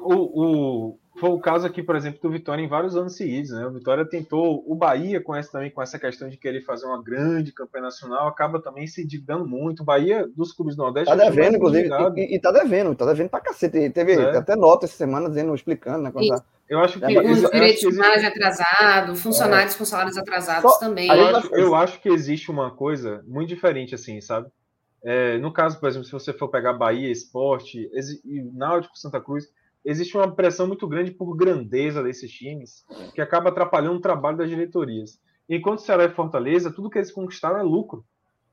[0.00, 3.50] O, o, foi o caso aqui, por exemplo, do Vitória em vários anos seguidos.
[3.50, 3.66] Né?
[3.66, 4.62] O Vitória tentou.
[4.66, 8.28] O Bahia, com essa, também com essa questão de querer fazer uma grande campanha nacional,
[8.28, 9.80] acaba também se endividando muito.
[9.80, 11.08] O Bahia, dos clubes do Nordeste.
[11.08, 11.88] Tá devendo, inclusive.
[12.16, 13.90] E, e, tá devendo, tá devendo pra cacete.
[13.90, 14.36] Teve é.
[14.36, 16.10] até nota essa semana dizendo, explicando, né?
[16.12, 16.44] Quando tá...
[16.68, 17.18] Eu acho que.
[17.18, 19.78] Os direitos de imagem atrasados, funcionários é.
[19.78, 21.08] com salários atrasados Só, também.
[21.08, 24.48] Eu acho, eu acho que existe uma coisa muito diferente, assim, sabe?
[25.02, 27.88] É, no caso, por exemplo, se você for pegar Bahia, Esporte
[28.24, 29.46] e Náutico, Santa Cruz,
[29.84, 32.84] existe uma pressão muito grande por grandeza desses times,
[33.14, 35.20] que acaba atrapalhando o trabalho das diretorias.
[35.48, 38.04] Enquanto Ceará e Fortaleza, tudo que eles conquistaram é lucro,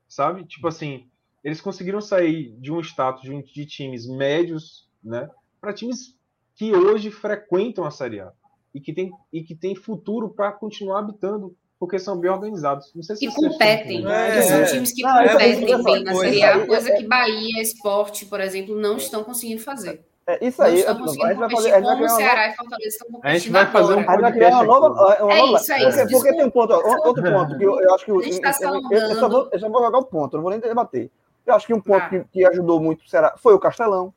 [0.08, 0.46] sabe?
[0.46, 1.10] Tipo assim,
[1.44, 5.28] eles conseguiram sair de um status de, de times médios, né,
[5.60, 6.15] para times
[6.56, 8.32] que hoje frequentam a Série A
[8.74, 12.90] e que tem, e que tem futuro para continuar habitando porque são bem organizados.
[12.94, 14.06] Não sei se e competem.
[14.06, 18.40] É, são times que ah, competem bem na Série A, coisa que Bahia, Esporte, por
[18.40, 20.04] exemplo, não estão conseguindo fazer.
[20.26, 20.72] É isso aí.
[20.72, 23.70] Não estão conseguindo competir fazer, como o Ceará e Fortaleza estão competindo A gente vai
[23.70, 24.20] fazer um podcast.
[24.22, 25.98] vai criar uma nova, uma é isso, é isso.
[25.98, 28.10] Porque, porque tem um ponto, outro ponto que eu, eu acho que...
[28.10, 28.52] Eu, tá
[28.90, 31.10] eu, eu, só vou, eu só vou jogar o um ponto, não vou nem debater.
[31.46, 32.08] Eu acho que um ponto ah.
[32.08, 34.12] que, que ajudou muito o Ceará foi o Castelão.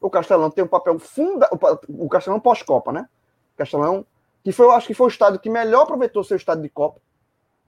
[0.00, 1.48] O Castelão tem um papel funda,
[1.88, 3.08] o Castelão pós-Copa, né?
[3.54, 4.06] O Castelão
[4.46, 7.00] que foi, eu acho que foi o estado que melhor aproveitou seu estado de Copa,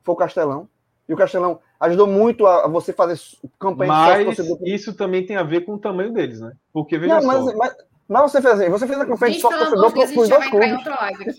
[0.04, 0.68] foi o Castelão.
[1.08, 3.18] E o Castelão ajudou muito a, você fazer
[3.58, 6.52] campanha mas de Mas isso também tem a ver com o tamanho deles, né?
[6.72, 7.56] Porque veja Não, mas, só.
[7.56, 7.76] Mas,
[8.06, 11.36] mas, você fez você fez a campanha de sócio torcedor para os dois clubes.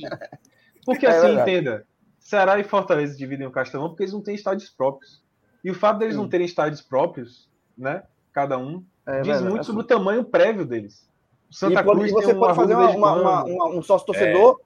[0.85, 1.85] Porque é, assim, entenda,
[2.19, 5.23] Ceará e Fortaleza dividem o Castelão porque eles não têm estádios próprios.
[5.63, 6.21] E o fato deles Sim.
[6.21, 8.03] não terem estádios próprios, né?
[8.33, 11.07] Cada um, é, diz muito sobre o tamanho prévio deles.
[11.49, 14.59] O Santa e Cruz pode, você pode fazer uma, uma, uma, um sócio torcedor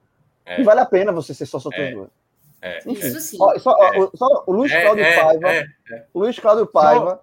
[0.46, 0.60] é.
[0.60, 2.08] E vale a pena você ser sócio torcedor.
[2.60, 2.78] É.
[2.86, 3.36] Isso sim.
[3.40, 5.48] Ó, só, ó, só, o Luiz é, Cláudio é, Paiva.
[5.48, 7.20] É, o Luiz Cláudio Paiva.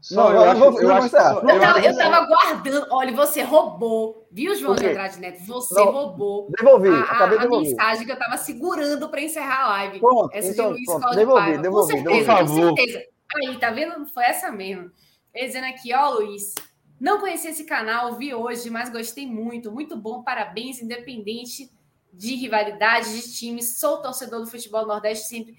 [0.00, 2.86] Só, não, eu, eu, acho, vou, eu, acho, eu, eu, tava, eu tava guardando.
[2.90, 5.44] Olha, você roubou, viu, João de Andrade Neto?
[5.44, 6.50] Você não, roubou.
[6.56, 7.70] Devolvi, a, acabei de devolver.
[7.70, 10.00] mensagem que eu tava segurando para encerrar a live.
[10.00, 11.62] Pronto, essa então, de Luiz pronto, Cláudio devolvi, Paiva.
[11.62, 12.70] Devolvi, com certeza, devolvi.
[12.70, 13.04] com certeza.
[13.36, 14.06] Aí, tá vendo?
[14.06, 14.90] Foi essa mesmo.
[15.34, 16.54] Ele dizendo aqui, ó, Luiz.
[16.98, 19.72] Não conheci esse canal, vi hoje, mas gostei muito.
[19.72, 21.70] Muito bom, parabéns, independente
[22.12, 23.78] de rivalidade, de times.
[23.78, 25.56] Sou torcedor do futebol Nordeste sempre.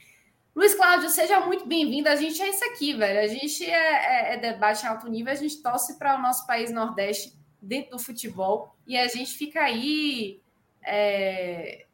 [0.54, 2.10] Luiz Cláudio, seja muito bem-vindo.
[2.10, 3.22] A gente é isso aqui, velho.
[3.22, 6.46] A gente é, é, é debate em alto nível, a gente torce para o nosso
[6.46, 10.42] país Nordeste dentro do futebol e a gente fica aí,
[10.84, 11.86] é...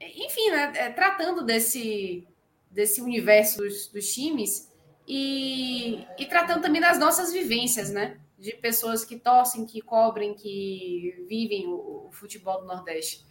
[0.00, 2.26] enfim, né, é, tratando desse,
[2.70, 4.73] desse universo dos, dos times
[5.06, 8.18] e, e tratando também das nossas vivências, né?
[8.38, 13.24] De pessoas que torcem, que cobrem, que vivem o, o futebol do Nordeste.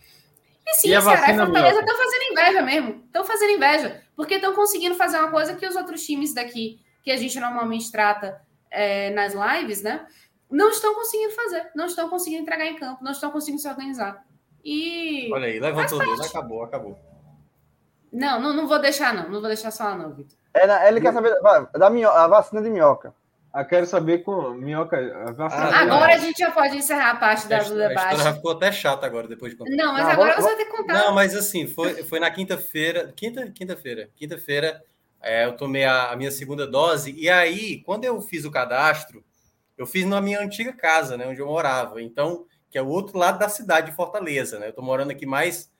[0.65, 3.03] E sim, e Ceará e Fortaleza estão fazendo inveja mesmo.
[3.05, 4.03] Estão fazendo inveja.
[4.15, 7.91] Porque estão conseguindo fazer uma coisa que os outros times daqui, que a gente normalmente
[7.91, 8.41] trata
[8.71, 10.07] é, nas lives, né?
[10.49, 11.71] Não estão conseguindo fazer.
[11.75, 13.03] Não estão conseguindo entregar em campo.
[13.03, 14.23] Não estão conseguindo se organizar.
[14.63, 15.29] E.
[15.33, 16.23] Olha aí, levantou o dedo.
[16.23, 17.12] Acabou, acabou.
[18.13, 19.23] Não, não, não vou deixar, não.
[19.23, 20.37] Não vou deixar só, não, Vitor.
[20.53, 21.35] É, ele quer saber
[21.73, 23.13] da minhoca, a vacina de minhoca.
[23.51, 24.97] Ah, quero saber com minhoca.
[25.37, 28.17] Ah, agora a gente já pode encerrar a parte da, do debate.
[28.17, 29.75] já ficou até chato agora depois de contar.
[29.75, 30.93] Não, mas não, agora vou, você vai ter que contar.
[30.93, 33.11] Não, mas assim, foi, foi na quinta-feira.
[33.15, 34.09] Quinta, quinta-feira.
[34.15, 34.83] Quinta-feira,
[35.21, 37.11] é, eu tomei a, a, minha segunda dose.
[37.15, 39.23] E aí, quando eu fiz o cadastro,
[39.77, 41.27] eu fiz na minha antiga casa, né?
[41.27, 42.01] Onde eu morava.
[42.01, 44.69] Então, que é o outro lado da cidade de Fortaleza, né?
[44.69, 45.71] Eu tô morando aqui mais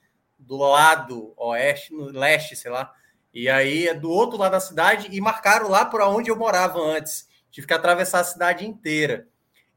[0.45, 2.93] do lado oeste, no leste, sei lá.
[3.33, 6.79] E aí é do outro lado da cidade e marcaram lá por onde eu morava
[6.79, 7.27] antes.
[7.49, 9.27] Tive que atravessar a cidade inteira.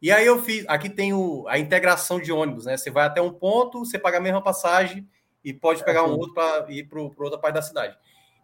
[0.01, 0.64] E aí eu fiz.
[0.68, 2.76] Aqui tem o, a integração de ônibus, né?
[2.76, 5.09] Você vai até um ponto, você paga a mesma passagem
[5.44, 7.97] e pode pegar um outro para ir para outra parte da cidade.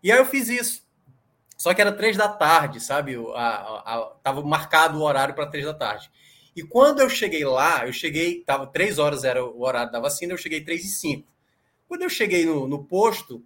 [0.03, 0.83] E aí eu fiz isso.
[1.59, 3.17] Só que era três da tarde, sabe?
[3.35, 6.11] A, a, a, tava marcado o horário para três da tarde.
[6.57, 10.33] E quando eu cheguei lá, eu cheguei, tava três horas era o horário da vacina,
[10.33, 11.29] eu cheguei três e cinco.
[11.93, 13.45] Quando eu cheguei no, no posto,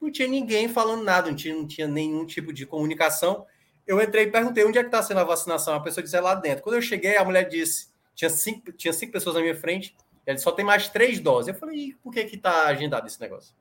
[0.00, 3.44] não tinha ninguém falando nada, não tinha, não tinha nenhum tipo de comunicação
[3.88, 5.74] eu entrei e perguntei onde é que está sendo a vacinação.
[5.74, 6.62] A pessoa disse é lá dentro.
[6.62, 9.96] Quando eu cheguei, a mulher disse: tinha cinco, tinha cinco pessoas na minha frente,
[10.26, 11.48] ela só tem mais três doses.
[11.48, 13.54] Eu falei: por que está agendado esse negócio?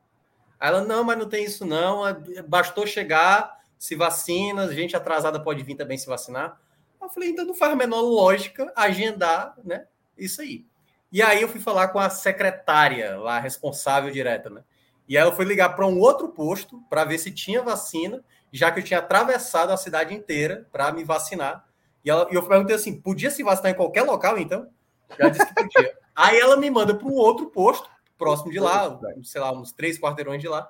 [0.59, 2.01] Aí ela: não, mas não tem isso não.
[2.45, 6.59] Bastou chegar, se vacina, gente atrasada pode vir também se vacinar.
[7.01, 9.88] Eu falei: então não faz a menor lógica agendar né,
[10.18, 10.65] isso aí.
[11.11, 14.63] E aí eu fui falar com a secretária lá, responsável direta, né?
[15.07, 18.71] E aí eu fui ligar para um outro posto para ver se tinha vacina já
[18.71, 21.65] que eu tinha atravessado a cidade inteira para me vacinar.
[22.03, 24.67] E, ela, e eu perguntei assim: podia se vacinar em qualquer local, então?
[25.17, 25.97] Já disse que podia.
[26.15, 29.99] Aí ela me manda para um outro posto, próximo de lá, sei lá, uns três
[29.99, 30.67] quarteirões de lá.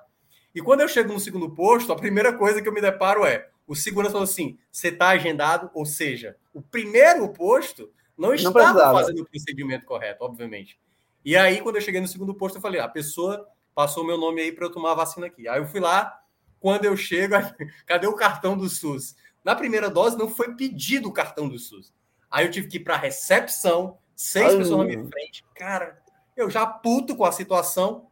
[0.54, 3.48] E quando eu chego no segundo posto, a primeira coisa que eu me deparo é:
[3.66, 9.22] o segurança falou assim, você está agendado, ou seja, o primeiro posto não estava fazendo
[9.22, 10.78] o procedimento correto, obviamente.
[11.24, 14.40] E aí, quando eu cheguei no segundo posto, eu falei: a pessoa passou meu nome
[14.40, 15.48] aí para eu tomar a vacina aqui.
[15.48, 16.20] Aí eu fui lá,
[16.58, 17.34] quando eu chego,
[17.86, 19.14] cadê o cartão do SUS?
[19.44, 21.92] Na primeira dose não foi pedido o cartão do SUS.
[22.30, 25.44] Aí eu tive que ir para a recepção, seis Ai, pessoas na minha frente.
[25.54, 26.02] Cara,
[26.36, 28.06] eu já puto com a situação.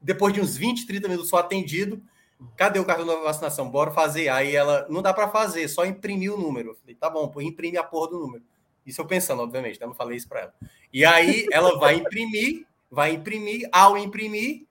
[0.00, 2.02] Depois de uns 20, 30 minutos só atendido,
[2.56, 3.70] cadê o cartão da vacinação?
[3.70, 4.30] Bora fazer.
[4.30, 6.70] Aí ela, não dá para fazer, só imprimir o número.
[6.70, 8.44] Eu falei, tá bom, pô, imprime a porra do número.
[8.90, 9.84] Isso eu pensando, obviamente, né?
[9.84, 10.54] eu não falei isso para ela.
[10.92, 14.66] E aí ela vai imprimir, vai imprimir, ao imprimir,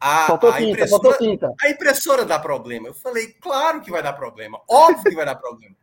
[0.00, 1.18] a, a tinta, impressora,
[1.60, 2.88] a impressora dá problema.
[2.88, 5.74] Eu falei, claro que vai dar problema, óbvio que vai dar problema.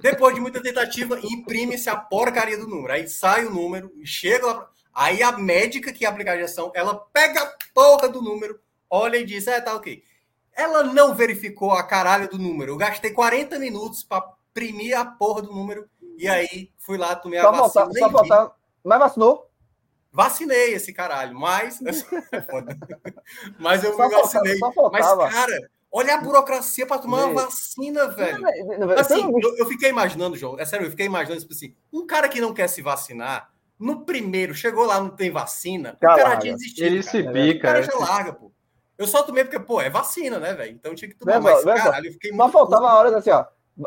[0.00, 2.92] Depois de muita tentativa, imprime-se a porcaria do número.
[2.92, 4.70] Aí sai o número, chega lá.
[4.94, 9.24] Aí a médica que aplica a injeção, ela pega a porra do número, olha e
[9.24, 10.02] diz: é, tá ok.
[10.54, 12.72] Ela não verificou a caralho do número.
[12.72, 15.86] Eu gastei 40 minutos para imprimir a porra do número.
[16.16, 17.68] E aí fui lá, tomei a Só vacina.
[17.68, 18.12] faltar, nem só vi.
[18.28, 18.56] faltar.
[18.84, 19.50] Mas vacinou?
[20.12, 21.78] Vacinei esse caralho, mas.
[23.58, 24.58] Mas eu Só me vacinei.
[24.58, 28.42] faltava, Mas, cara, olha a burocracia para tomar uma vacina, velho.
[28.98, 32.28] Assim, eu, eu fiquei imaginando, João, é sério, eu fiquei imaginando, tipo assim, um cara
[32.28, 36.54] que não quer se vacinar, no primeiro, chegou lá, não tem vacina, o Cara, tinha
[36.54, 36.84] desistido.
[36.86, 37.10] Ele cara.
[37.10, 37.60] se O pica.
[37.60, 37.82] cara é.
[37.82, 38.50] já larga, pô.
[38.96, 40.72] Eu só tomei porque, pô, é vacina, né, velho?
[40.72, 41.38] Então tinha que tomar.
[41.42, 41.74] Mas, só.
[41.74, 42.92] caralho, eu fiquei Só muito faltava puto.
[42.94, 43.44] a hora assim, ó.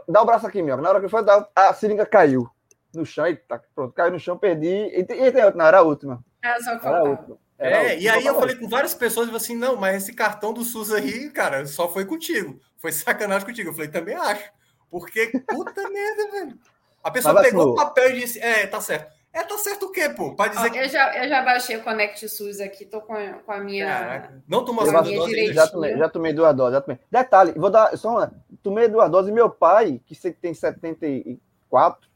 [0.08, 0.78] Dá o braço aqui, meu.
[0.78, 1.22] Na hora que foi
[1.56, 2.50] a seringa caiu
[2.94, 3.26] no chão.
[3.26, 4.68] Eita, pronto, caiu no chão, perdi.
[4.68, 6.24] E, tem- e tem outra, não, era a última.
[6.42, 7.38] É só que Era a última.
[7.58, 8.02] Era É, última.
[8.02, 10.64] e aí eu falei com várias pessoas, e falei assim, não, mas esse cartão do
[10.64, 12.60] SUS aí, cara, só foi contigo.
[12.78, 13.70] Foi sacanagem contigo.
[13.70, 14.50] Eu falei, também acho.
[14.90, 16.60] Porque, puta merda, velho.
[17.04, 19.12] A pessoa Mas pegou o papel e disse, é, tá certo.
[19.32, 20.36] É, tá certo o quê, pô?
[20.36, 20.78] Pra Ó, dizer que...
[20.80, 23.86] eu, já, eu já baixei o Connect SUS aqui, tô com a, com a minha.
[23.86, 25.36] Caraca, não tomou dose direito.
[25.36, 25.54] ainda?
[25.54, 27.00] Já tomei, já tomei duas doses, já tomei.
[27.12, 28.34] Detalhe, vou dar só uma.
[28.64, 29.32] Tomei duas doses.
[29.32, 32.10] Meu pai, que tem 74,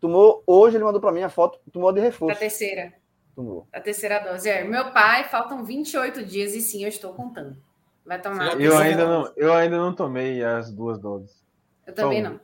[0.00, 0.42] tomou.
[0.46, 2.38] Hoje ele mandou pra mim a foto, tomou de reforço.
[2.38, 2.94] terceira.
[3.34, 3.66] Tomou.
[3.70, 4.48] Da terceira dose.
[4.48, 7.56] É, meu pai, faltam 28 dias e sim, eu estou contando.
[8.06, 8.58] Vai tomar.
[8.60, 11.44] Eu ainda, não, eu ainda não tomei as duas doses.
[11.86, 12.40] Eu também não.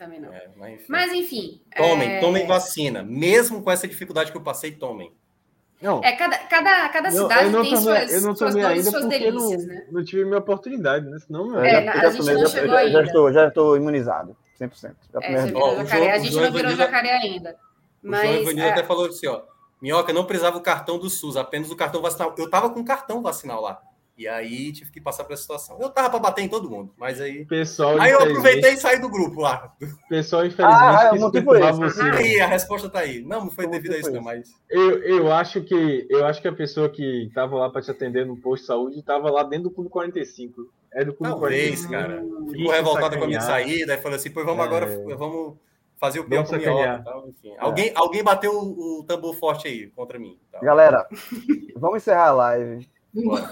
[0.00, 0.32] Também não.
[0.32, 0.86] É, mas enfim.
[0.88, 1.60] Mas enfim.
[1.76, 2.20] Tomem, é...
[2.20, 3.02] tomem vacina.
[3.02, 5.12] Mesmo com essa dificuldade que eu passei, tomem.
[5.78, 8.54] Não, É, cada, cada, cada eu, cidade eu não tem tomei, suas, eu não suas
[8.54, 9.86] e ainda suas delícias, não, né?
[9.90, 11.18] não tive minha oportunidade, né?
[11.18, 13.02] Senão, É, já, a já gente tomei, não já, chegou já, já ainda.
[13.02, 14.36] estou, já estou imunizado.
[14.58, 14.94] 100%.
[15.12, 15.54] Já É, duas.
[15.54, 16.00] Ó, virou o jacaré.
[16.00, 17.50] João- A o gente João não virou jacaré ainda.
[17.50, 19.42] O João Mas Evanilho é, até falou assim, ó.
[19.82, 22.34] Minhoca não precisava o cartão do SUS, apenas o cartão vacinal.
[22.38, 23.82] Eu tava com cartão vacinal lá.
[24.20, 25.78] E aí tive que passar por essa situação.
[25.80, 27.46] Eu tava para bater em todo mundo, mas aí.
[27.46, 29.74] pessoal, Aí eu aproveitei e saí do grupo lá.
[30.10, 32.02] pessoal, infelizmente, Ah, é, quis o motivo perturbar você.
[32.02, 33.22] Aí a resposta tá aí.
[33.22, 34.50] Não, não foi devido a isso, não, mas.
[34.68, 38.26] Eu, eu acho que eu acho que a pessoa que estava lá para te atender
[38.26, 40.70] no posto de saúde estava lá dentro do Clube 45.
[40.92, 41.90] É do Clube Talvez, 45.
[41.90, 42.22] cara.
[42.50, 44.66] Ficou revoltada com a minha saída, e falou assim: pois vamos É.
[44.66, 44.86] agora,
[45.16, 45.56] vamos
[45.98, 46.98] fazer o pior com minhoca.
[47.00, 47.54] e Tal, enfim.
[47.58, 50.38] Alguém, alguém bateu o, o tambor forte aí contra mim.
[50.52, 50.60] Tal.
[50.60, 51.06] Galera,
[51.74, 52.86] vamos encerrar a live.
[53.14, 53.50] Bora.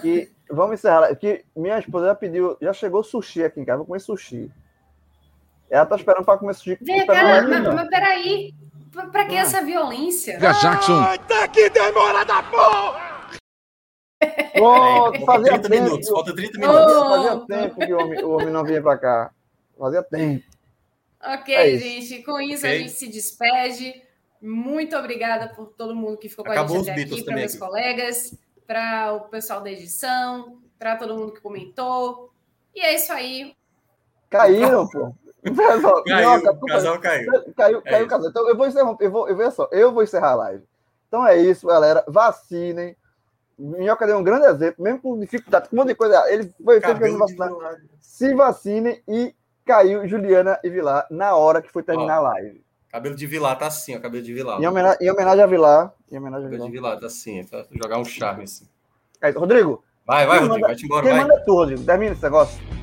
[0.50, 1.16] Vamos encerrar a live.
[1.16, 3.78] Que minha esposa já pediu, já chegou sushi aqui em casa.
[3.78, 4.50] Vou comer sushi.
[5.70, 6.78] Ela tá esperando para comer sushi.
[6.80, 8.54] Vem cá, mas, mas peraí.
[9.12, 10.38] Pra, que essa violência?
[10.38, 11.04] Jackson.
[14.54, 15.84] Pronto, Falta fazia 30 tempo.
[15.84, 16.92] minutos, falta 30 minutos.
[16.96, 17.08] Oh.
[17.08, 19.30] Fazia tempo que o homem, o homem não vinha para cá.
[19.78, 20.44] Fazia tempo.
[21.22, 22.22] Ok, É gente.
[22.24, 22.78] Com isso a Ok.
[22.80, 24.02] gente se despede.
[24.42, 27.52] Muito obrigada por todo mundo que ficou com Acabou a gente até aqui, para meus
[27.52, 27.60] aqui.
[27.60, 28.34] colegas,
[28.68, 32.30] para o pessoal da edição, para todo mundo que comentou.
[32.74, 33.56] E é isso aí.
[34.28, 35.14] Caíram, pô.
[36.04, 36.66] Caiu, o desculpa.
[36.66, 37.32] casal caiu.
[37.56, 38.28] Caiu, É caiu o casal.
[38.28, 38.96] Então eu vou encerrar.
[39.00, 40.64] Eu vou, eu vou, só, eu vou encerrar a live.
[41.08, 42.04] Então é isso, galera.
[42.06, 42.94] Vacinem.
[43.58, 46.30] Minhoca deu um grande exemplo, mesmo com dificuldade, com um monte de coisa.
[46.30, 47.50] Ele foi feito de vacinar.
[48.00, 52.26] Se vacinem e caiu Juliana e Vilar na hora que foi terminar Ó.
[52.26, 52.62] a live.
[52.90, 54.00] Cabelo de Vilar, tá assim, ó.
[54.00, 54.60] Cabelo de Vilar.
[54.60, 55.92] Em homenagem, em homenagem a Vilar.
[56.10, 56.90] Em homenagem a Cabelo de Vilar.
[56.92, 57.44] Vilar, tá assim.
[57.44, 58.66] Tá, jogar um charme assim.
[59.20, 59.30] É.
[59.30, 61.20] Rodrigo, Vai, vai, Quem Rodrigo, manda- vai-te embora, quem vai.
[61.22, 61.84] manda é tu, Rodrigo.
[61.84, 62.77] Termina esse negócio.